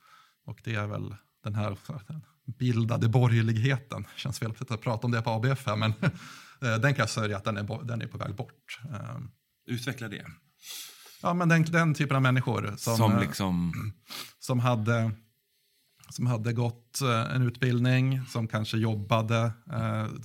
Och 0.44 0.60
det 0.64 0.74
är 0.74 0.86
väl 0.86 1.16
den 1.44 1.54
här 1.54 1.76
den 2.06 2.22
bildade 2.44 3.08
borgerligheten, 3.08 4.06
känns 4.16 4.38
fel 4.38 4.54
att 4.68 4.80
prata 4.80 5.06
om 5.06 5.10
det 5.10 5.22
på 5.22 5.30
ABF 5.30 5.66
här, 5.66 5.76
men 5.76 5.90
eh, 6.62 6.74
den 6.80 6.94
kan 6.94 6.96
jag 6.96 7.10
säga 7.10 7.36
att 7.36 7.44
den 7.44 7.56
är, 7.56 7.84
den 7.84 8.02
är 8.02 8.06
på 8.06 8.18
väg 8.18 8.34
bort. 8.34 8.80
Eh, 8.92 9.18
Utveckla 9.66 10.08
det. 10.08 10.26
Ja, 11.22 11.34
men 11.34 11.48
den, 11.48 11.64
den 11.64 11.94
typen 11.94 12.16
av 12.16 12.22
människor 12.22 12.74
som, 12.76 12.96
Som 12.96 13.12
eh, 13.12 13.20
liksom... 13.20 13.72
som, 14.38 14.60
hade, 14.60 15.12
som 16.08 16.26
hade 16.26 16.52
gått 16.52 17.00
eh, 17.00 17.34
en 17.34 17.42
utbildning, 17.42 18.26
som 18.26 18.48
kanske 18.48 18.76
jobbade, 18.76 19.52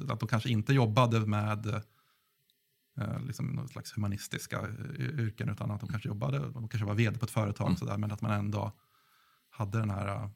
att 0.10 0.20
de 0.20 0.28
kanske 0.30 0.50
inte 0.50 0.74
jobbade 0.74 1.20
med 1.20 1.82
liksom 3.28 3.48
någon 3.48 3.68
slags 3.68 3.98
humanistiska 3.98 4.60
eh, 4.60 5.20
yrken, 5.20 5.50
utan 5.50 5.72
att 5.72 5.80
de 5.80 5.90
kanske 5.90 6.10
jobbade, 6.10 6.40
de 6.40 6.68
kanske 6.70 6.86
var 6.86 6.96
vd 6.96 7.20
på 7.20 7.26
ett 7.26 7.32
företag, 7.32 7.68
Mm. 7.68 7.78
så 7.78 7.86
där, 7.86 7.98
men 7.98 8.12
att 8.12 8.22
man 8.22 8.32
ändå 8.32 8.72
hade 9.50 9.80
den 9.80 9.90
här, 9.90 10.08
eh, 10.08 10.30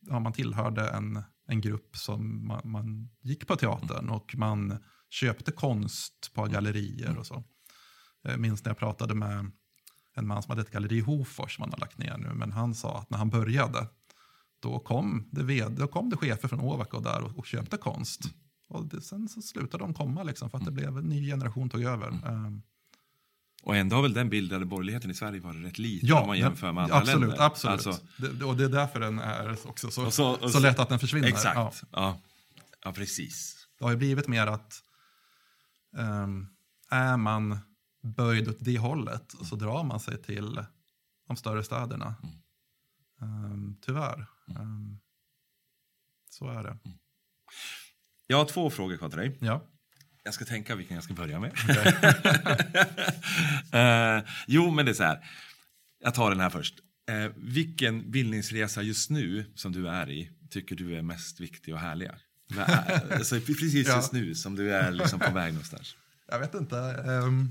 ja, 0.00 0.18
man 0.20 0.32
tillhörde 0.32 0.88
en, 0.88 1.22
en 1.46 1.60
grupp 1.60 1.96
som 1.96 2.46
man, 2.46 2.60
man 2.64 3.10
gick 3.22 3.46
på 3.46 3.56
teatern 3.56 4.08
och 4.08 4.34
man 4.36 4.78
köpte 5.10 5.52
konst 5.52 6.30
på 6.34 6.44
gallerier 6.44 7.18
och 7.18 7.26
så. 7.26 7.44
Jag 8.22 8.40
minns 8.40 8.64
när 8.64 8.70
jag 8.70 8.78
pratade 8.78 9.14
med 9.14 9.50
en 10.14 10.26
man 10.26 10.42
som 10.42 10.50
hade 10.50 10.62
ett 10.62 10.70
galleri 10.70 10.96
i 10.96 11.00
Hofors 11.00 11.56
som 11.56 11.62
han 11.62 11.72
har 11.72 11.78
lagt 11.78 11.98
ner 11.98 12.18
nu, 12.18 12.34
men 12.34 12.52
han 12.52 12.74
sa 12.74 12.98
att 12.98 13.10
när 13.10 13.18
han 13.18 13.30
började, 13.30 13.88
då 14.60 14.78
kom 14.78 15.28
det, 15.32 15.42
ved, 15.42 15.72
då 15.72 15.86
kom 15.86 16.10
det 16.10 16.16
chefer 16.16 16.48
från 16.48 16.60
Ovako 16.60 17.00
där 17.00 17.22
och, 17.22 17.38
och 17.38 17.46
köpte 17.46 17.76
konst. 17.76 18.20
Och 18.68 18.86
det, 18.86 19.00
sen 19.00 19.28
så 19.28 19.42
slutade 19.42 19.84
de 19.84 19.94
komma 19.94 20.22
liksom 20.22 20.50
för 20.50 20.58
att 20.58 20.64
det 20.64 20.70
blev 20.70 20.98
en 20.98 21.04
ny 21.08 21.26
generation 21.30 21.70
tog 21.70 21.82
över. 21.82 22.08
Ehm, 22.08 22.62
Och 23.62 23.76
ändå 23.76 23.96
har 23.96 24.02
väl 24.02 24.12
den 24.12 24.28
bildade 24.28 24.64
borgerligheten 24.64 25.10
i 25.10 25.14
Sverige 25.14 25.40
varit 25.40 25.64
rätt 25.64 25.78
liten 25.78 26.08
ja, 26.08 26.20
om 26.20 26.26
man 26.26 26.38
jämför 26.38 26.72
med 26.72 26.82
andra 26.84 26.96
absolut, 26.96 27.20
länder. 27.20 27.44
Absolut, 27.46 27.86
Alltså, 27.86 28.06
det, 28.18 28.44
och 28.44 28.56
det 28.56 28.64
är 28.64 28.68
därför 28.68 29.00
den 29.00 29.18
är 29.18 29.68
också 29.68 29.90
så, 29.90 30.06
Och 30.06 30.14
så- 30.14 30.30
och 30.30 30.40
så, 30.40 30.48
så- 30.48 30.58
lätt 30.60 30.78
att 30.78 30.88
den 30.88 30.98
försvinner. 30.98 31.28
exakt. 31.28 31.56
Ja. 31.56 31.72
Ja. 31.90 32.20
Ja. 32.84 32.92
precis. 32.92 33.66
Det 33.78 33.84
har 33.84 33.90
ju 33.90 33.96
blivit 33.96 34.28
mer 34.28 34.46
att 34.46 34.82
ehm, 35.96 36.46
är 36.90 37.16
man 37.16 37.58
böjd 38.02 38.48
åt 38.48 38.56
det 38.60 38.78
hållet 38.78 39.34
så 39.44 39.56
drar 39.56 39.84
man 39.84 40.00
sig 40.00 40.22
till 40.22 40.64
de 41.26 41.36
större 41.36 41.64
städerna. 41.64 42.14
Ehm, 43.22 43.76
tyvärr. 43.80 44.26
Ehm, 44.58 44.98
så 46.30 46.48
är 46.48 46.62
det. 46.62 46.78
Jag 48.26 48.36
har 48.36 48.44
två 48.44 48.70
frågor 48.70 48.96
kvar 48.96 49.08
till 49.08 49.18
dig. 49.18 49.36
Ja. 49.40 49.64
Jag 50.24 50.34
ska 50.34 50.44
tänka 50.44 50.74
vilken 50.74 50.94
jag 50.94 51.04
ska 51.04 51.14
börja 51.14 51.40
med. 51.40 51.52
Eh, 53.72 54.22
jo, 54.46 54.70
men 54.70 54.84
det 54.84 54.90
är 54.92 54.94
så 54.94 55.02
här. 55.02 55.18
Jag 56.04 56.14
tar 56.14 56.30
den 56.30 56.40
här 56.40 56.50
först. 56.50 56.74
Eh, 57.08 57.30
vilken 57.36 58.10
bildningsresa 58.10 58.82
just 58.82 59.10
nu 59.10 59.44
som 59.54 59.72
du 59.72 59.88
är 59.88 60.10
i 60.10 60.30
tycker 60.50 60.76
du 60.76 60.96
är 60.96 61.02
mest 61.02 61.40
viktig 61.40 61.74
och 61.74 61.80
härlig? 61.80 62.10
Men, 62.50 62.70
eh, 62.70 63.00
alltså, 63.12 63.40
precis 63.40 63.88
Ja. 63.88 63.96
just 63.96 64.12
nu 64.12 64.34
som 64.34 64.56
du 64.56 64.74
är 64.74 64.90
liksom 64.92 65.20
på 65.20 65.30
väg 65.32 65.52
någonstans. 65.52 65.96
Jag 66.28 66.38
vet 66.38 66.54
inte. 66.54 66.78
ehm, 66.78 67.50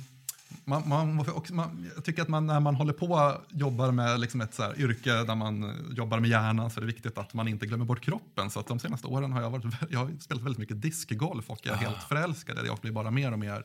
man, 0.65 0.89
man, 0.89 1.19
också, 1.19 1.53
man, 1.53 1.91
jag 1.95 2.03
tycker 2.05 2.21
att 2.21 2.27
man, 2.27 2.47
när 2.47 2.59
man 2.59 2.75
håller 2.75 2.93
på 2.93 3.05
och 3.05 3.41
jobbar 3.49 3.91
med 3.91 4.19
liksom 4.19 4.41
ett 4.41 4.53
så 4.53 4.73
yrke 4.75 5.23
där 5.23 5.35
man 5.35 5.73
jobbar 5.91 6.19
med 6.19 6.29
hjärnan 6.29 6.69
så 6.69 6.79
är 6.79 6.81
det 6.81 6.87
viktigt 6.87 7.17
att 7.17 7.33
man 7.33 7.47
inte 7.47 7.65
glömmer 7.65 7.85
bort 7.85 8.01
kroppen. 8.01 8.49
Så 8.49 8.59
att 8.59 8.67
de 8.67 8.79
senaste 8.79 9.07
åren 9.07 9.31
har 9.31 9.41
jag, 9.41 9.49
varit, 9.49 9.65
jag 9.89 9.99
har 9.99 10.19
spelat 10.19 10.43
väldigt 10.43 10.59
mycket 10.59 10.81
diskgolf 10.81 11.49
och 11.49 11.59
jag 11.63 11.73
är 11.73 11.77
helt 11.77 12.03
förälskad 12.03 12.69
och 12.69 12.79
blir 12.81 12.91
bara 12.91 13.11
mer 13.11 13.31
och 13.31 13.39
mer 13.39 13.63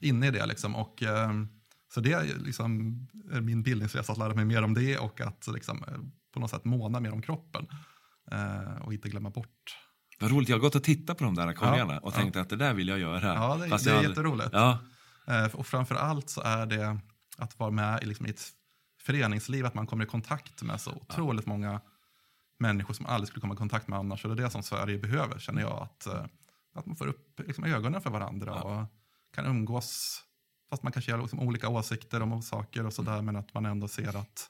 inne 0.00 0.26
i 0.26 0.30
det. 0.30 0.46
Liksom. 0.46 0.76
Och, 0.76 1.02
ehm, 1.02 1.48
så 1.94 2.00
det 2.00 2.12
är 2.12 2.38
liksom 2.38 2.98
min 3.40 3.62
bildningsresa 3.62 4.12
att 4.12 4.18
lära 4.18 4.34
mig 4.34 4.44
mer 4.44 4.62
om 4.62 4.74
det 4.74 4.98
och 4.98 5.20
att 5.20 5.48
liksom, 5.54 5.84
eh, 5.88 5.94
på 6.34 6.40
något 6.40 6.50
sätt 6.50 6.64
måna 6.64 7.00
mer 7.00 7.12
om 7.12 7.22
kroppen. 7.22 7.66
eh, 8.32 8.82
och 8.82 8.92
inte 8.92 9.08
glömma 9.08 9.30
bort. 9.30 9.76
Vad 10.20 10.30
roligt, 10.30 10.48
jag 10.48 10.56
har 10.56 10.60
gått 10.60 10.74
och 10.74 10.84
tittat 10.84 11.18
på 11.18 11.24
de 11.24 11.34
där 11.34 11.48
och 11.48 11.56
ja. 12.04 12.10
tänkt 12.10 12.36
att 12.36 12.48
det 12.48 12.56
där 12.56 12.74
vill 12.74 12.88
jag 12.88 12.98
göra. 12.98 13.34
Ja, 13.34 13.56
det, 13.56 13.64
det 13.64 13.70
jag 13.70 13.86
är 13.86 13.90
aldrig- 13.92 14.08
jätteroligt. 14.08 14.50
Ja, 14.52 14.78
Och 15.52 15.66
framför 15.66 15.94
allt 15.94 16.30
så 16.30 16.40
är 16.40 16.66
det 16.66 16.98
att 17.36 17.58
vara 17.58 17.70
med 17.70 18.02
i, 18.02 18.06
liksom, 18.06 18.26
i 18.26 18.30
ett 18.30 18.48
föreningsliv, 18.98 19.66
att 19.66 19.74
man 19.74 19.86
kommer 19.86 20.04
i 20.04 20.06
kontakt 20.06 20.62
med 20.62 20.80
så 20.80 20.90
otroligt 20.90 21.46
många 21.46 21.80
människor 22.58 22.94
som 22.94 23.06
aldrig 23.06 23.28
skulle 23.28 23.40
komma 23.40 23.54
i 23.54 23.56
kontakt 23.56 23.88
med 23.88 23.98
annars. 23.98 24.24
Och 24.24 24.36
det 24.36 24.42
är 24.42 24.44
det 24.44 24.50
som 24.50 24.62
Sverige 24.62 24.98
behöver, 24.98 25.38
känner 25.38 25.62
jag. 25.62 25.82
Att, 25.82 26.06
eh, 26.06 26.24
att 26.74 26.86
man 26.86 26.96
får 26.96 27.06
upp 27.06 27.40
liksom, 27.46 27.64
ögonen 27.64 28.00
för 28.00 28.10
varandra 28.10 28.62
och 28.62 28.86
kan 29.34 29.46
umgås, 29.46 30.22
fast 30.70 30.82
man 30.82 30.92
kanske 30.92 31.12
har 31.12 31.18
liksom, 31.20 31.40
olika 31.40 31.68
åsikter 31.68 32.22
om 32.22 32.42
saker 32.42 32.86
och 32.86 32.92
sådär, 32.92 33.22
men 33.22 33.36
att 33.36 33.54
man 33.54 33.66
ändå 33.66 33.88
ser 33.88 34.16
att 34.16 34.48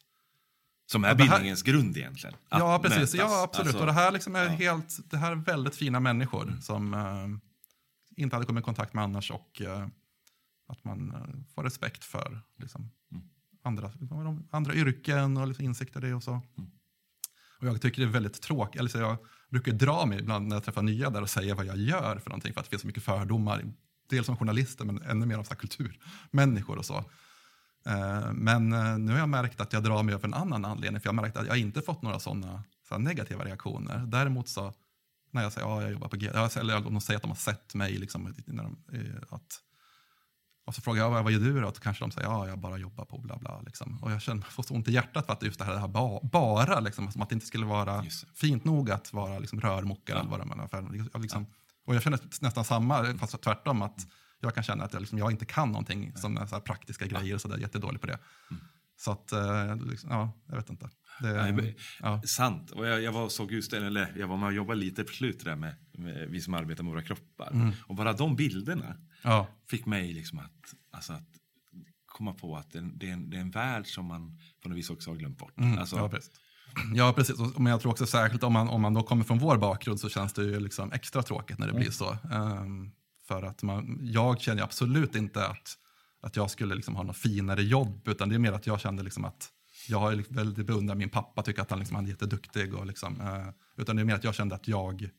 som 0.87 1.05
är 1.05 1.09
Ja, 1.09 1.15
det 1.15 1.23
här- 1.25 1.31
bildningens 1.31 1.63
grund 1.63 1.97
egentligen. 1.97 2.37
Ja, 2.49 2.79
precis. 2.79 2.99
mötas. 2.99 3.15
Ja, 3.15 3.43
absolut. 3.43 3.67
Alltså, 3.67 3.81
och 3.81 3.87
det 3.87 3.93
här, 3.93 4.11
liksom 4.11 4.37
är 4.37 4.41
ja. 4.41 4.47
Mm. 4.47 4.59
helt, 4.59 5.11
det 5.11 5.17
här 5.17 5.31
är 5.33 5.37
väldigt 5.37 5.77
fina 5.77 6.01
människor 6.01 6.57
som 6.61 6.95
eh, 6.95 8.23
inte 8.23 8.37
hade 8.37 8.47
kommit 8.47 8.63
i 8.63 8.65
kontakt 8.65 8.95
med 8.95 9.05
annars 9.05 9.31
och 9.31 9.63
eh, 9.63 9.87
att 10.71 10.85
man 10.85 11.11
eh, 11.15 11.55
får 11.55 11.63
respekt 11.65 12.05
för 12.05 12.41
liksom, 12.59 12.91
Mm. 13.13 13.25
andra, 13.63 13.93
andra 14.51 14.75
yrken 14.75 15.37
och 15.37 15.49
liksom 15.49 15.65
insikter 15.65 16.05
i 16.05 16.09
det 16.09 16.15
och 16.15 16.23
så. 16.23 16.31
Mm. 16.33 16.71
Och 17.61 17.67
jag 17.67 17.81
tycker 17.83 18.03
det 18.03 18.09
är 18.09 18.13
väldigt 18.13 18.43
tråkigt, 18.43 18.81
eller 18.81 18.91
så 18.91 18.99
jag 18.99 19.17
brukar 19.49 19.73
dra 19.73 20.07
mig 20.07 20.19
ibland 20.19 20.49
när 20.49 20.57
jag 20.57 20.65
träffar 20.65 20.83
nya 20.83 21.11
där 21.11 21.23
och 21.23 21.31
säga 21.31 21.55
vad 21.55 21.67
jag 21.67 21.77
gör 21.77 22.19
för 22.19 22.31
någonting 22.31 22.53
för 22.53 22.61
att 22.61 22.67
det 22.67 22.71
finns 22.71 22.83
så 22.83 22.87
mycket 22.87 23.03
fördomar. 23.03 23.65
Dels 24.09 24.27
som 24.27 24.37
journalister 24.37 24.85
men 24.85 25.03
ännu 25.03 25.27
mer 25.27 25.39
om 25.39 25.45
så 25.45 25.51
här 25.51 25.57
kulturmänniskor 25.61 26.79
och 26.79 26.85
så. 26.85 27.05
Eh, 27.87 28.33
Men 28.33 28.73
eh, 28.73 28.99
nu 28.99 29.13
har 29.13 29.19
jag 29.19 29.29
märkt 29.29 29.61
att 29.61 29.73
jag 29.73 29.83
drar 29.83 30.03
mig 30.03 30.15
av 30.15 30.25
en 30.25 30.35
annan 30.35 30.65
anledning. 30.65 31.01
För 31.01 31.07
jag 31.09 31.13
har 31.15 31.23
märkt 31.23 31.37
att 31.37 31.47
jag 31.47 31.59
inte 31.59 31.83
fått 31.83 32.03
några 32.03 32.19
sådana 32.19 32.65
så 32.89 32.99
negativa 32.99 33.45
reaktioner. 33.45 34.07
Däremot 34.07 34.49
så 34.49 34.75
när 35.31 35.43
jag 35.43 35.53
säger 35.53 35.67
att 35.67 35.73
ja, 35.73 35.83
jag 35.83 35.93
jobbar 35.93 36.09
på 36.09 36.17
G, 36.17 36.29
eller 36.29 36.81
de 36.81 37.01
säger 37.01 37.17
att 37.17 37.23
de 37.23 37.31
har 37.31 37.37
sett 37.37 37.75
mig. 37.75 37.99
Liksom, 37.99 38.35
de, 38.47 38.77
att, 39.31 39.61
och 40.71 40.75
så 40.75 40.83
frågar 40.83 41.03
jag 41.03 41.23
vad 41.23 41.33
gör 41.33 41.41
du 41.41 41.61
då? 41.61 41.69
Och 41.69 41.81
kanske 41.81 42.05
de 42.05 42.11
säger 42.11 42.29
ja, 42.29 42.49
jag 42.49 42.59
bara 42.59 42.79
jobbar 42.79 43.05
på 43.05 43.19
bla 43.19 43.37
bla. 43.37 43.61
Liksom. 43.67 43.99
Och 44.03 44.13
jag 44.13 44.23
känner 44.23 44.43
får 44.43 44.63
så 44.63 44.75
ont 44.75 44.89
i 44.89 44.93
hjärtat 44.93 45.27
för 45.27 45.33
att 45.33 45.43
just 45.43 45.59
det 45.59 45.65
här, 45.65 45.73
det 45.73 45.81
här 45.81 45.89
ba, 45.89 46.21
bara, 46.23 46.81
liksom, 46.81 47.13
som 47.13 47.23
att 47.23 47.29
det 47.29 47.35
inte 47.35 47.47
skulle 47.47 47.67
vara 47.67 48.05
fint 48.35 48.65
nog 48.65 48.91
att 48.91 49.13
vara 49.13 49.39
liksom, 49.39 49.61
rörmokare. 49.61 50.17
Ja. 50.17 50.21
Eller 50.21 50.31
vad 50.31 50.41
det 50.41 50.77
är 50.77 51.09
jag 51.13 51.23
liksom, 51.23 51.47
Och 51.87 51.95
jag 51.95 52.03
känner 52.03 52.21
nästan 52.41 52.65
samma, 52.65 53.19
fast 53.19 53.43
tvärtom. 53.43 53.83
att 53.83 54.07
jag 54.41 54.55
kan 54.55 54.63
känna 54.63 54.85
att 54.85 54.93
jag, 54.93 55.01
liksom, 55.01 55.19
jag 55.19 55.31
inte 55.31 55.45
kan 55.45 55.69
någonting 55.69 56.13
som 56.17 56.49
så 56.49 56.61
praktiska 56.61 57.07
grejer 57.07 57.35
och 57.35 57.41
sådär, 57.41 57.59
jättedålig 57.59 58.01
på 58.01 58.07
det. 58.07 58.19
Så 59.01 59.11
att, 59.11 59.33
eh, 59.33 59.77
liksom, 59.77 60.11
ja, 60.11 60.33
jag 60.47 60.57
vet 60.57 60.71
inte. 60.71 60.91
Det, 61.21 61.33
Nej, 61.33 61.53
men- 61.53 61.75
ja. 62.01 62.23
Sant. 62.23 62.71
Och 62.71 62.87
jag, 62.87 63.03
jag 63.03 63.13
var 63.13 63.29
såg 63.29 63.53
just 63.53 63.71
det, 63.71 63.87
eller 63.87 64.13
jag 64.19 64.29
var 64.29 64.37
med 64.37 64.47
och 64.47 64.53
jobbade 64.53 64.81
lite 64.81 65.05
på 65.05 65.13
slutet 65.13 65.45
där 65.45 65.57
med, 65.57 65.75
med 65.93 66.29
vi 66.31 66.41
som 66.41 66.55
arbetar 66.55 66.85
med 66.85 66.93
våra 66.93 67.03
kroppar. 67.03 67.51
Mm. 67.53 67.71
Och 67.87 67.95
bara 67.95 68.13
de 68.13 68.37
bilderna 68.37 68.97
Ja, 69.23 69.47
fick 69.71 69.87
mig 69.87 70.13
liksom 70.13 70.39
att, 70.39 70.75
alltså 70.93 71.13
att 71.13 71.29
komma 72.07 72.33
på 72.35 72.57
att 72.57 72.71
det, 72.73 72.81
det, 72.95 73.09
är, 73.09 73.13
en, 73.13 73.31
det 73.31 73.37
är 73.37 73.41
en 73.41 73.51
värld 73.51 73.87
som 73.87 74.05
man 74.07 74.39
på 74.63 74.69
något 74.69 74.79
vis 74.79 74.91
också 74.91 75.11
har 75.11 75.17
glömt 75.17 75.39
bort. 75.39 75.59
Mm, 75.59 75.79
alltså, 75.79 75.97
ja, 75.97 76.09
precis. 76.09 76.31
Ja, 76.95 77.13
precis. 77.17 77.37
Men 77.59 77.67
jag 77.67 77.81
tror 77.81 77.93
också 77.93 78.07
särskilt 78.07 78.43
om 78.43 78.53
man, 78.53 78.69
om 78.69 78.81
man 78.83 78.95
då 78.95 79.03
kommer 79.03 79.25
från 79.25 79.39
vår 79.39 79.57
bakgrund 79.59 80.01
så 80.01 80.09
känns 80.09 80.33
det 80.33 80.43
ju 80.43 80.61
liksom 80.61 80.93
extra 80.93 81.23
tråkigt 81.23 81.59
när 81.59 81.67
det 81.67 81.71
Mm. 81.73 81.81
blir 81.83 81.91
så. 81.91 82.19
Ehm, 82.33 82.91
för 83.29 83.43
att 83.43 83.63
man, 83.63 83.99
jag 84.03 84.41
känner 84.41 84.63
absolut 84.63 85.15
inte 85.15 85.47
att, 85.47 85.75
att 86.21 86.37
jag 86.37 86.51
skulle 86.51 86.75
liksom 86.75 86.97
ha 86.97 87.03
något 87.03 87.17
finare 87.17 87.63
jobb, 87.63 88.09
utan 88.09 88.29
det 88.29 88.35
är 88.35 88.39
mer 88.39 88.53
att 88.53 88.67
jag 88.67 88.81
kände 88.81 89.03
liksom 89.03 89.25
att 89.25 89.53
jag 89.89 89.99
har 89.99 90.15
liksom 90.15 90.37
väldigt 90.37 90.67
beundrat 90.67 90.97
min 90.97 91.11
pappa, 91.11 91.43
tycker 91.43 91.63
att 91.63 91.71
han, 91.71 91.79
liksom, 91.79 91.97
han 91.97 92.05
är 92.05 92.09
jätteduktig. 92.09 92.75
Och 92.75 92.87
liksom, 92.87 93.21
eh, 93.21 93.49
utan 93.77 93.97
det 93.97 94.03
är 94.03 94.05
mer 94.05 94.15
att 94.15 94.25
jag 94.25 94.35
kände 94.35 94.55
att 94.55 94.69
jag, 94.69 95.11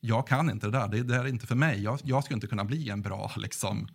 jag 0.00 0.26
kan 0.26 0.50
inte 0.50 0.66
det 0.66 0.78
där, 0.78 0.88
det, 0.88 1.02
det 1.02 1.14
här 1.14 1.24
är 1.24 1.28
inte 1.28 1.46
för 1.46 1.54
mig. 1.54 1.82
Jag, 1.82 2.00
jag 2.04 2.24
skulle 2.24 2.36
inte 2.36 2.46
kunna 2.46 2.64
bli 2.64 2.90
en 2.90 3.02
bra 3.02 3.32
liksom, 3.36 3.88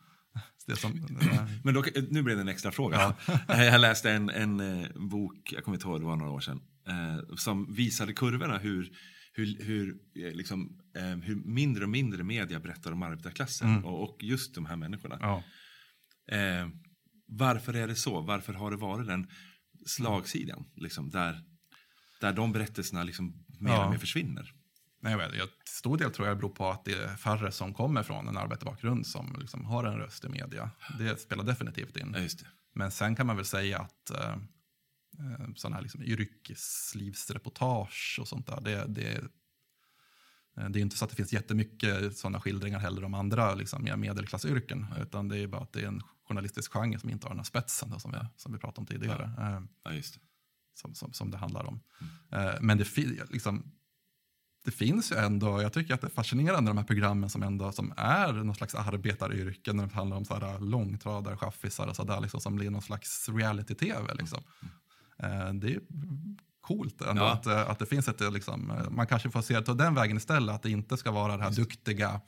som, 0.74 0.92
eh, 1.22 1.46
Men 1.64 1.74
då, 1.74 1.84
nu 2.10 2.24
blev 2.24 2.38
det 2.38 2.42
en 2.42 2.48
extra 2.48 2.72
fråga. 2.72 3.16
Jag 3.48 3.82
läste 3.82 4.12
en, 4.12 4.30
en 4.30 4.60
eh, 4.60 4.88
bok, 4.96 5.54
jag 5.54 5.64
kommer 5.64 5.78
inte 5.78 5.88
ihåg, 5.88 6.02
det 6.02 6.06
var 6.06 6.16
några 6.16 6.32
år 6.32 6.40
sedan, 6.40 6.62
eh, 6.88 7.36
som 7.36 7.74
visade 7.74 8.14
kurvorna 8.14 8.58
hur, 8.58 8.92
hur, 9.34 9.64
hur, 9.64 9.98
eh, 10.16 10.34
liksom, 10.34 10.82
eh, 10.96 11.04
hur 11.04 11.36
mindre 11.36 11.84
och 11.84 11.90
mindre 11.90 12.24
media 12.24 12.60
berättar 12.60 12.92
om 12.92 13.04
arbetarklassen 13.04 13.84
och, 13.84 14.04
och 14.04 14.24
just 14.24 14.56
de 14.56 14.66
här 14.66 14.76
människorna. 14.76 15.18
ja. 15.22 15.44
Eh, 16.28 16.68
varför 17.28 17.74
är 17.74 17.88
det 17.88 17.96
så? 17.96 18.22
Varför 18.22 18.54
har 18.54 18.72
det 18.72 18.78
varit 18.78 19.08
den 19.08 19.28
slagsidan? 19.86 20.66
Liksom, 20.76 21.10
där, 21.10 21.44
där 22.22 22.34
de 22.34 22.52
berättelserna 22.52 23.04
liksom 23.04 23.46
mer 23.60 23.72
Ja. 23.72 23.86
och 23.86 23.92
mer 23.92 23.98
försvinner. 23.98 24.52
Nej, 25.02 25.12
jag 25.12 25.18
vet, 25.18 25.36
jag, 25.38 25.48
till 25.48 25.74
stor 25.74 25.98
del 25.98 26.12
tror 26.12 26.28
jag 26.28 26.38
det 26.38 26.42
beror 26.42 26.50
på 26.56 26.70
att 26.70 26.86
det 26.86 26.94
är 26.94 27.16
färre 27.16 27.52
som 27.52 27.74
kommer 27.74 28.04
från 28.04 28.28
en 28.28 28.38
arbetarbakgrund 28.38 29.08
som 29.08 29.36
liksom 29.40 29.66
har 29.66 29.84
en 29.84 29.98
röst 29.98 30.26
i 30.26 30.30
media. 30.30 30.72
Det 31.00 31.22
spelar 31.22 31.44
definitivt 31.44 31.98
in. 31.98 32.16
Ja. 32.18 32.28
Men 32.74 32.92
sen 32.92 33.16
kan 33.16 33.28
man 33.28 33.36
väl 33.36 33.46
säga 33.46 33.80
att 33.80 34.10
eh, 34.10 34.30
eh, 34.30 34.38
sådana 35.56 35.76
här 35.76 35.84
liksom 35.84 36.04
yrkeslivsreportage 36.04 38.18
och 38.22 38.28
sånt 38.28 38.48
där, 38.48 38.62
det, 38.62 38.86
det, 38.88 39.24
det 40.56 40.80
är 40.80 40.82
inte 40.82 40.98
så 40.98 41.06
att 41.06 41.10
det 41.10 41.16
finns 41.16 41.34
jättemycket 41.34 42.18
sådana 42.18 42.40
skildringar 42.40 42.80
heller 42.80 43.04
om 43.04 43.14
andra 43.14 43.54
liksom, 43.56 43.84
mer 43.84 43.96
medelklassyrken. 43.96 44.86
Utan 45.02 45.28
det 45.28 45.38
är 45.38 45.48
bara 45.48 45.62
att 45.62 45.74
det 45.74 45.82
är 45.82 45.88
en 45.88 46.02
journalistisk 46.28 46.72
genre 46.74 47.00
som 47.00 47.10
inte 47.10 47.26
har 47.26 47.30
den 47.30 47.40
här 47.40 47.44
spetsen 47.44 47.90
då, 47.90 48.00
som, 48.00 48.12
vi, 48.12 48.18
som 48.36 48.54
vi 48.54 48.60
pratade 48.60 48.80
om 48.80 48.86
tidigare. 48.86 49.24
Eh, 49.24 49.62
Ja, 49.84 49.94
just 49.94 50.14
det. 50.14 50.20
som, 50.74 50.96
som, 50.96 51.14
som 51.14 51.32
det 51.32 51.38
handlar 51.38 51.66
om. 51.66 51.80
Eh, 52.32 52.54
men 52.62 52.78
det, 52.78 52.98
liksom, 53.30 53.72
det 54.66 54.72
finns 54.72 55.12
ju 55.12 55.16
ändå, 55.16 55.62
jag 55.62 55.74
tycker 55.74 55.94
att 55.94 56.02
det 56.02 56.08
är 56.08 56.12
fascinerande 56.12 56.70
de 56.70 56.78
här 56.78 56.86
programmen 56.86 57.30
som 57.30 57.44
ändå 57.44 57.72
som 57.72 57.94
är 57.98 58.34
någon 58.34 58.56
slags 58.56 58.76
arbetaryrken 58.76 59.78
när 59.78 59.88
det 59.88 59.94
handlar 59.94 60.18
om 60.18 60.26
så 60.26 60.34
här 60.40 60.60
långtradare, 60.60 61.38
chaffisar 61.38 61.88
och 61.88 61.96
sådär, 61.96 62.22
liksom, 62.22 62.42
som 62.42 62.56
blir 62.56 62.70
någon 62.70 62.82
slags 62.82 63.30
reality-tv. 63.30 64.14
Liksom. 64.14 64.44
Eh, 65.18 65.54
det 65.54 65.74
är 65.74 65.80
coolt 66.68 67.02
ändå 67.02 67.22
Ja. 67.22 67.32
att, 67.34 67.46
eh, 67.46 67.70
att 67.70 67.80
det 67.80 67.86
finns 67.86 68.08
ett, 68.08 68.22
eh, 68.22 68.32
liksom, 68.32 68.72
eh, 68.72 68.90
man 68.90 69.08
kanske 69.08 69.32
får 69.32 69.42
se 69.42 69.60
det 69.60 69.74
den 69.74 69.96
vägen 69.96 70.18
istället, 70.18 70.56
att 70.56 70.64
det 70.64 70.70
inte 70.72 70.98
ska 70.98 71.12
vara 71.12 71.38
det 71.38 71.44
här 71.44 71.52
duktiga 71.52 72.22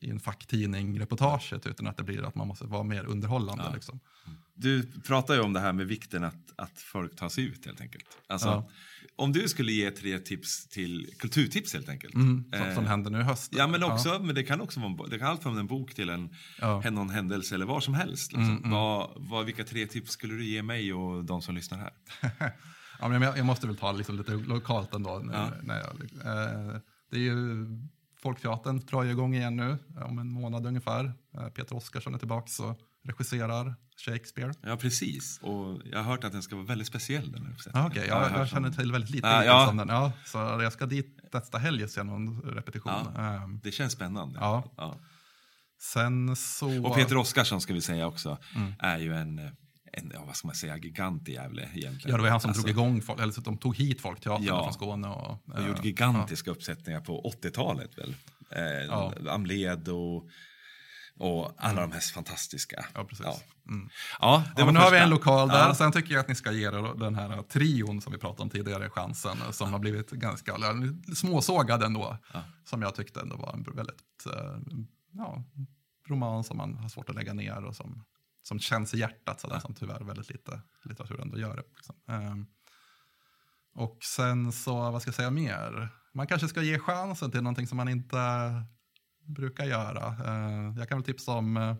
i 0.00 0.10
en 0.10 0.20
facktidning 0.20 1.00
reportaget 1.00 1.66
utan 1.66 1.86
att 1.86 1.96
det 1.96 2.02
blir 2.04 2.22
att 2.24 2.34
man 2.34 2.48
måste 2.48 2.64
vara 2.64 2.82
mer 2.82 3.04
underhållande. 3.04 3.64
Ja. 3.66 3.74
Liksom. 3.74 4.00
Du 4.54 4.92
pratar 5.06 5.34
ju 5.34 5.40
om 5.40 5.52
det 5.52 5.60
här 5.60 5.72
med 5.72 5.86
vikten 5.86 6.24
att, 6.24 6.34
att 6.56 6.78
folk 6.78 7.16
tar 7.16 7.28
sig 7.28 7.44
ut 7.44 7.66
helt 7.66 7.80
enkelt. 7.80 8.04
Alltså, 8.28 8.48
Ja. 8.48 8.68
Om 9.16 9.32
du 9.32 9.48
skulle 9.48 9.72
ge 9.72 9.90
tre 9.90 10.18
tips 10.18 10.68
till 10.68 11.14
kulturtips 11.18 11.72
helt 11.74 11.88
enkelt. 11.88 12.14
Mm, 12.14 12.44
som, 12.52 12.62
Eh, 12.62 12.74
som 12.74 12.86
händer 12.86 13.10
nu 13.10 13.20
i 13.20 13.22
höst. 13.22 13.52
Ja, 13.56 13.66
men 13.66 13.82
också, 13.82 14.18
men 14.22 14.34
det 14.34 14.42
kan 14.42 14.60
också 14.60 14.80
vara 14.80 15.08
det 15.08 15.18
kan 15.18 15.28
allt 15.28 15.42
från 15.42 15.58
en 15.58 15.66
bok 15.66 15.94
till 15.94 16.10
en, 16.10 16.34
Ja. 16.60 16.90
någon 16.90 17.10
händelse 17.10 17.54
eller 17.54 17.66
vad 17.66 17.82
som 17.82 17.94
helst. 17.94 18.32
Liksom. 18.32 18.44
Mm, 18.44 18.58
mm. 18.58 18.70
Vad, 18.70 19.10
vad, 19.16 19.46
vilka 19.46 19.64
tre 19.64 19.86
tips 19.86 20.10
skulle 20.10 20.34
du 20.34 20.44
ge 20.44 20.62
mig 20.62 20.92
och 20.92 21.24
de 21.24 21.42
som 21.42 21.54
lyssnar 21.54 21.78
här? 21.78 21.92
Ja, 23.00 23.08
men 23.08 23.22
jag, 23.22 23.38
jag 23.38 23.46
måste 23.46 23.66
väl 23.66 23.76
ta 23.76 23.92
liksom 23.92 24.16
lite 24.16 24.32
lokalt 24.32 24.94
ändå. 24.94 25.18
nu 25.18 25.32
Ja. 25.32 25.50
När 25.62 25.78
jag, 25.78 25.86
eh, 26.24 26.76
det 27.10 27.16
är 27.16 27.20
ju 27.20 27.66
Folkteatern 28.22 28.78
drar 28.78 29.02
ju 29.02 29.10
igång 29.10 29.34
igen 29.34 29.56
nu 29.56 29.78
om 30.04 30.18
en 30.18 30.32
månad 30.32 30.66
ungefär. 30.66 31.12
Eh, 31.34 31.48
Peter 31.48 31.76
Oskarsson 31.76 32.14
är 32.14 32.18
tillbaka 32.18 32.62
och 32.62 32.78
regisserar 33.04 33.74
Shakespeare. 34.06 34.52
Ja, 34.62 34.76
precis. 34.76 35.38
Och 35.42 35.80
jag 35.84 35.98
har 35.98 36.04
hört 36.04 36.24
att 36.24 36.32
den 36.32 36.42
ska 36.42 36.56
vara 36.56 36.66
väldigt 36.66 36.86
speciell 36.88 37.32
den 37.32 37.46
här. 37.46 37.56
Ah, 37.72 37.80
har 37.82 37.94
jag, 37.94 38.16
hört 38.20 38.38
jag 38.38 38.48
känner 38.48 38.70
till 38.70 38.92
väldigt 38.92 39.10
lite 39.10 39.28
Ah, 39.28 39.44
ja. 39.44 39.68
om 39.70 39.76
den. 39.76 39.88
Ja, 39.88 40.12
så 40.26 40.38
jag 40.38 40.72
ska 40.72 40.86
dit 40.86 41.18
nästa 41.32 41.58
helg 41.58 41.84
och 41.84 41.90
se 41.90 42.02
någon 42.02 42.40
repetition. 42.42 42.92
Ja. 43.14 43.34
Eh, 43.34 43.48
Det 43.62 43.72
känns 43.72 43.92
spännande. 43.92 44.38
Ja. 44.40 44.64
Ja. 44.76 44.96
sen 45.78 46.36
så... 46.36 46.86
Och 46.86 46.94
Peter 46.96 47.16
Oskarsson 47.16 47.60
ska 47.60 47.74
vi 47.74 47.80
säga 47.80 48.06
också, 48.06 48.38
Mm. 48.56 48.72
är 48.78 48.98
ju 48.98 49.14
en, 49.14 49.40
en 49.92 50.10
ja, 50.14 50.24
vad 50.26 50.36
ska 50.36 50.46
man 50.48 50.54
säga, 50.54 50.76
gigant 50.76 51.28
i 51.28 51.32
Gävle 51.32 51.62
egentligen. 51.62 52.10
Ja, 52.10 52.16
det 52.16 52.22
var 52.22 52.30
han 52.30 52.40
som 52.40 52.48
Alltså, 52.50 52.62
drog 52.62 52.70
igång, 52.70 53.02
folk, 53.02 53.20
eller 53.20 53.32
så 53.32 53.40
de 53.40 53.58
tog 53.58 53.76
hit 53.76 54.00
Folkteatern 54.00 54.44
Ja. 54.46 54.62
från 54.64 54.72
Skåne. 54.72 55.08
Och, 55.08 55.38
Och 55.48 55.58
eh, 55.58 55.66
gjorde 55.68 55.80
gigantiska 55.82 56.50
uppsättningar 56.50 57.00
på 57.00 57.30
80-talet 57.42 57.98
väl? 57.98 58.14
Eh, 58.50 58.62
Ja. 58.64 59.12
Amled 59.28 59.88
och, 59.88 60.28
och 61.18 61.52
alla 61.56 61.80
de 61.80 61.92
här 61.92 62.00
fantastiska. 62.14 62.84
Ja, 62.94 63.04
precis. 63.04 63.26
Ja, 63.26 63.36
Mm. 63.68 63.88
ja 64.20 64.44
det 64.56 64.62
Ja, 64.62 64.70
nu 64.70 64.78
har 64.78 64.90
vi 64.90 64.98
en 64.98 65.10
lokal 65.10 65.48
där. 65.48 65.68
Ja. 65.68 65.74
Sen 65.74 65.92
tycker 65.92 66.12
jag 66.14 66.20
att 66.20 66.28
ni 66.28 66.34
ska 66.34 66.52
ge 66.52 66.70
den 66.96 67.14
här 67.14 67.42
trion 67.42 68.00
som 68.00 68.12
vi 68.12 68.18
pratade 68.18 68.42
om 68.42 68.50
tidigare, 68.50 68.90
chansen, 68.90 69.36
som 69.50 69.72
har 69.72 69.78
blivit 69.78 70.10
ganska 70.10 70.56
småsågad 71.14 71.82
ändå. 71.82 72.16
Ja. 72.32 72.42
Som 72.64 72.82
jag 72.82 72.94
tyckte 72.94 73.20
ändå 73.20 73.36
var 73.36 73.52
en 73.52 73.62
väldigt 73.76 74.26
eh, 74.26 74.76
ja, 75.12 75.42
roman 76.08 76.44
som 76.44 76.56
man 76.56 76.74
har 76.74 76.88
svårt 76.88 77.08
att 77.10 77.16
lägga 77.16 77.32
ner 77.34 77.64
och 77.64 77.76
som, 77.76 78.04
som 78.42 78.58
känns 78.58 78.94
i 78.94 78.98
hjärtat, 78.98 79.40
sådär, 79.40 79.58
som 79.58 79.74
tyvärr 79.74 80.04
väldigt 80.04 80.30
lite 80.30 80.62
litteratur 80.84 81.20
ändå 81.20 81.38
gör 81.38 81.56
det. 81.56 81.62
Liksom. 81.76 81.96
Ehm, 82.08 82.46
och 83.74 83.98
sen 84.04 84.52
så, 84.52 84.90
vad 84.90 85.02
ska 85.02 85.08
jag 85.08 85.14
säga 85.14 85.30
mer? 85.30 85.88
Man 86.14 86.26
kanske 86.26 86.48
ska 86.48 86.62
ge 86.62 86.78
chansen 86.78 87.30
till 87.30 87.42
någonting 87.42 87.66
som 87.66 87.76
man 87.76 87.88
inte 87.88 88.18
brukar 89.26 89.64
göra. 89.64 90.06
Eh, 90.26 90.78
jag 90.78 90.88
kan 90.88 90.98
väl 90.98 91.04
tipsa 91.04 91.32
om 91.32 91.56
eh, 91.56 91.74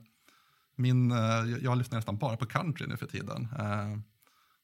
min, 0.76 1.10
eh, 1.12 1.18
jag- 1.18 1.62
jag 1.62 1.78
lyssnar 1.78 1.98
nästan 1.98 2.18
bara 2.18 2.36
på 2.36 2.46
country 2.46 2.86
nu 2.86 2.96
för 2.96 3.06
tiden. 3.06 3.48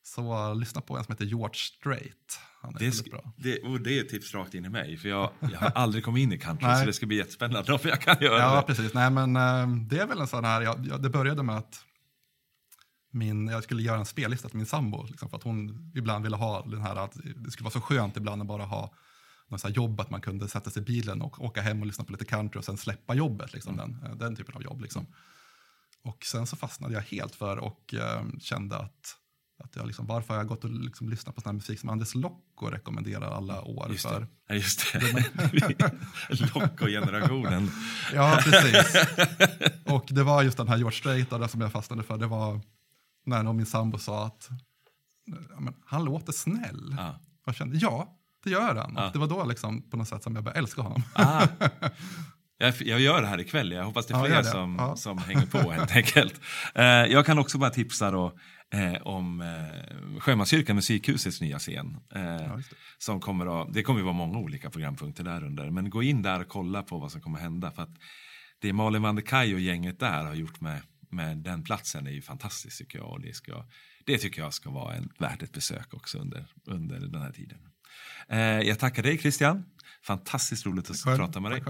Så 0.07 0.55
lyssna 0.55 0.81
på 0.81 0.97
en 0.99 1.05
som 1.05 1.13
heter 1.13 1.25
George 1.25 1.55
Strait. 1.55 2.39
Han 2.63 2.75
är 2.75 2.79
Det, 2.79 2.85
väldigt 2.85 3.11
bra. 3.11 3.33
det, 3.37 3.63
och 3.63 3.81
det 3.81 3.99
är 3.99 4.01
ett 4.03 4.09
tips 4.09 4.35
rakt 4.35 4.55
in 4.55 4.65
i 4.65 4.69
mig, 4.69 4.97
för 4.97 5.09
jag, 5.09 5.31
jag 5.53 5.59
har 5.59 5.71
aldrig 5.71 6.05
kommit 6.05 6.23
in 6.23 6.33
i 6.33 6.39
country, 6.39 6.77
så 6.81 6.85
det 6.87 6.93
ska 6.93 7.07
bli 7.07 7.17
jättespännande 7.17 7.73
om 7.73 7.79
jag 7.83 8.01
kan 8.01 8.17
göra 8.21 8.39
Ja, 8.39 8.57
det. 8.57 8.63
precis. 8.63 8.95
Nej, 8.95 9.11
men 9.11 9.37
eh, 9.37 9.69
det 9.89 9.99
är 9.99 10.07
väl 10.07 10.21
en 10.21 10.27
sån 10.27 10.45
här, 10.45 10.61
jag, 10.63 10.87
jag, 10.87 11.03
det 11.03 11.11
började 11.11 11.43
med 11.43 11.57
att 11.57 11.85
min, 13.11 13.49
jag 13.49 13.63
skulle 13.65 13.83
göra 13.83 13.99
en 13.99 14.07
spellista 14.07 14.49
till 14.49 14.57
min 14.57 14.67
sambo, 14.67 15.07
liksom, 15.07 15.31
för 15.31 15.37
att 15.37 15.43
hon 15.43 15.93
ibland 15.95 16.25
ville 16.25 16.37
ha 16.37 16.63
den 16.67 16.81
här, 16.83 16.97
att 16.97 17.13
det 17.37 17.51
skulle 17.51 17.65
vara 17.65 17.73
så 17.73 17.81
skönt 17.81 18.17
ibland 18.17 18.43
att 18.43 18.49
bara 18.49 18.65
ha 18.65 18.95
någon 19.49 19.59
sån 19.59 19.69
här 19.71 19.77
jobb, 19.77 20.01
att 20.01 20.11
man 20.11 20.21
kunde 20.21 20.49
sätta 20.49 20.71
sig 20.71 20.83
i 20.83 20.85
bilen 20.85 21.23
och 21.23 21.45
åka 21.45 21.61
hem 21.63 21.81
och 21.81 21.87
lyssna 21.87 22.05
på 22.05 22.13
lite 22.13 22.25
country 22.25 22.61
och 22.61 22.65
sen 22.65 22.77
släppa 22.77 23.15
jobbet, 23.15 23.53
liksom, 23.53 23.77
den, 23.77 24.03
eh, 24.05 24.17
den 24.17 24.37
typen 24.37 24.55
av 24.55 24.63
jobb. 24.63 24.81
Liksom. 24.81 25.07
Och 26.05 26.25
sen 26.25 26.47
så 26.47 26.57
fastnade 26.57 26.95
jag 26.95 27.01
helt 27.03 27.35
för 27.35 27.57
och 27.57 27.95
eh, 27.95 28.23
kände 28.41 28.77
att, 28.77 29.17
att 29.65 29.77
jag 29.77 29.87
liksom, 29.87 30.07
varför 30.07 30.35
har 30.35 30.41
jag 30.41 30.47
gått 30.49 30.65
och 30.65 30.71
liksom 30.71 31.09
lyssnat 31.09 31.35
på 31.35 31.41
sån 31.41 31.49
här 31.51 31.55
musik 31.55 31.81
som 31.81 31.89
Anders 31.91 32.15
Locko 32.15 32.67
rekommenderar 32.67 33.31
alla 33.37 33.63
år 33.63 33.87
Just 33.91 34.07
för? 34.09 34.21
det. 34.21 34.27
Ja, 34.49 34.55
just 34.55 34.93
det. 34.93 35.91
Locko-generationen. 36.55 37.71
Ja, 38.15 38.39
precis. 38.45 39.07
Och 39.85 40.07
det 40.11 40.23
var 40.23 40.43
just 40.43 40.57
den 40.57 40.69
här 40.69 40.77
George 40.77 40.99
Strait 40.99 41.31
där 41.31 41.49
som 41.49 41.61
jag 41.61 41.73
fastnade 41.73 42.03
för. 42.03 42.19
Det 42.19 42.27
var 42.27 42.61
när 43.27 43.43
någon 43.43 43.57
min 43.57 43.67
sambo 43.67 43.99
sa 43.99 44.27
att 44.27 44.49
ja, 45.51 45.61
men, 45.61 45.75
han 45.87 46.05
låter 46.05 46.33
snäll. 46.33 46.95
Ja. 46.97 47.09
Och 47.43 47.49
jag 47.49 47.55
kände, 47.55 47.77
ja, 47.77 48.09
det 48.45 48.51
gör 48.51 48.75
han. 48.75 48.93
Ja. 48.97 49.07
Och 49.07 49.13
det 49.13 49.19
var 49.19 49.27
då 49.27 49.45
liksom, 49.45 49.91
på 49.91 49.97
något 49.97 50.09
sätt 50.09 50.23
som 50.23 50.35
jag 50.35 50.45
började 50.45 50.59
älska 50.59 50.83
honom. 50.83 51.03
Ah. 51.13 51.47
Jag, 52.59 52.75
jag 52.81 53.01
gör 53.01 53.21
det 53.23 53.27
här 53.27 53.41
ikväll. 53.41 53.73
Jag 53.73 53.85
hoppas 53.85 54.07
det 54.07 54.15
är 54.15 54.19
Ja, 54.19 54.25
fler 54.25 54.37
det. 54.37 54.45
som, 54.45 54.77
Ja. 54.79 54.97
som 54.97 55.19
hänger 55.19 55.47
på 55.47 55.71
helt 55.71 55.97
enkelt. 55.97 56.41
Eh, 56.75 56.85
jag 56.85 57.27
kan 57.27 57.39
också 57.39 57.59
bara 57.59 57.71
tipsa 57.71 58.11
då, 58.11 58.33
eh, 58.75 59.03
om 59.03 59.41
eh, 59.41 60.21
Sjömanskyrkan 60.21 60.77
Musikhusets 60.77 61.41
nya 61.41 61.59
scen. 61.59 61.97
Eh, 62.15 62.23
Ja, 62.23 62.61
som 62.99 63.21
kommer 63.21 63.63
att, 63.63 63.75
det 63.75 63.83
kommer 63.83 64.01
att 64.01 64.05
vara 64.05 64.15
många 64.17 64.39
olika 64.39 64.71
programpunkter 64.71 65.25
där 65.25 65.45
under. 65.45 65.71
Men 65.71 65.91
gå 65.91 66.03
in 66.03 66.23
där 66.23 66.41
och 66.41 66.49
kolla 66.49 66.83
på 66.83 66.99
vad 66.99 67.13
som 67.13 67.21
kommer 67.21 67.39
hända. 67.39 67.71
För 67.71 67.83
att 67.83 67.97
det 68.61 68.73
Malin 68.73 69.03
van 69.03 69.17
der 69.17 69.23
Kaj 69.23 69.55
och 69.55 69.61
gänget 69.61 70.01
där 70.01 70.25
har 70.25 70.35
gjort 70.35 70.61
med, 70.61 70.83
med 71.11 71.39
den 71.39 71.65
platsen 71.65 72.07
är 72.07 72.11
ju 72.11 72.23
fantastiskt 72.23 72.79
tycker 72.79 72.99
jag. 72.99 73.09
Och 73.09 73.21
det, 73.21 73.35
ska, 73.35 73.65
det 74.07 74.19
tycker 74.19 74.43
jag 74.43 74.55
ska 74.55 74.71
vara 74.71 74.95
en, 74.95 75.09
värt 75.19 75.43
ett 75.43 75.53
besök 75.53 75.95
också 75.95 76.19
under, 76.19 76.47
under 76.67 77.01
den 77.01 77.23
här 77.23 77.33
tiden. 77.33 77.59
Eh, 78.29 78.39
jag 78.41 78.79
tackar 78.79 79.03
dig 79.03 79.19
Christian. 79.19 79.65
Fantastiskt 80.03 80.67
roligt 80.67 80.91
att 80.91 80.97
Själv. 80.97 81.17
prata 81.17 81.41
med 81.41 81.51
dig. 81.51 81.63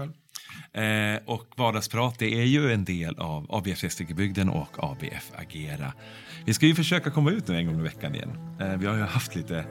Eh, 0.73 1.19
och 1.25 1.45
Vardagsprat 1.55 2.19
det 2.19 2.41
är 2.41 2.45
ju 2.45 2.73
en 2.73 2.85
del 2.85 3.19
av 3.19 3.45
ABF 3.49 3.83
Gästrikebygden 3.83 4.49
och 4.49 4.69
ABF 4.77 5.31
Agera. 5.35 5.93
Vi 6.45 6.53
ska 6.53 6.65
ju 6.65 6.75
försöka 6.75 7.11
komma 7.11 7.31
ut 7.31 7.47
nu 7.47 7.57
en 7.57 7.65
gång 7.65 7.79
i 7.79 7.83
veckan 7.83 8.15
igen. 8.15 8.57
Eh, 8.61 8.77
vi 8.77 8.85
har 8.85 8.95
ju 8.95 9.01
haft 9.01 9.35
lite 9.35 9.65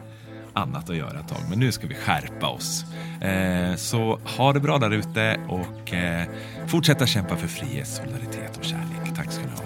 annat 0.52 0.90
att 0.90 0.96
göra 0.96 1.20
ett 1.20 1.28
tag, 1.28 1.40
men 1.50 1.58
nu 1.58 1.72
ska 1.72 1.86
vi 1.86 1.94
skärpa 1.94 2.48
oss. 2.48 2.84
Eh, 3.22 3.74
så 3.76 4.20
ha 4.24 4.52
det 4.52 4.60
bra 4.60 4.78
där 4.78 4.90
ute 4.90 5.40
och 5.48 5.94
eh, 5.94 6.28
fortsätta 6.66 7.06
kämpa 7.06 7.36
för 7.36 7.48
frihet, 7.48 7.88
solidaritet 7.88 8.56
och 8.56 8.64
kärlek. 8.64 9.16
Tack 9.16 9.32
ska 9.32 9.42
ni 9.42 9.50
ha. 9.50 9.65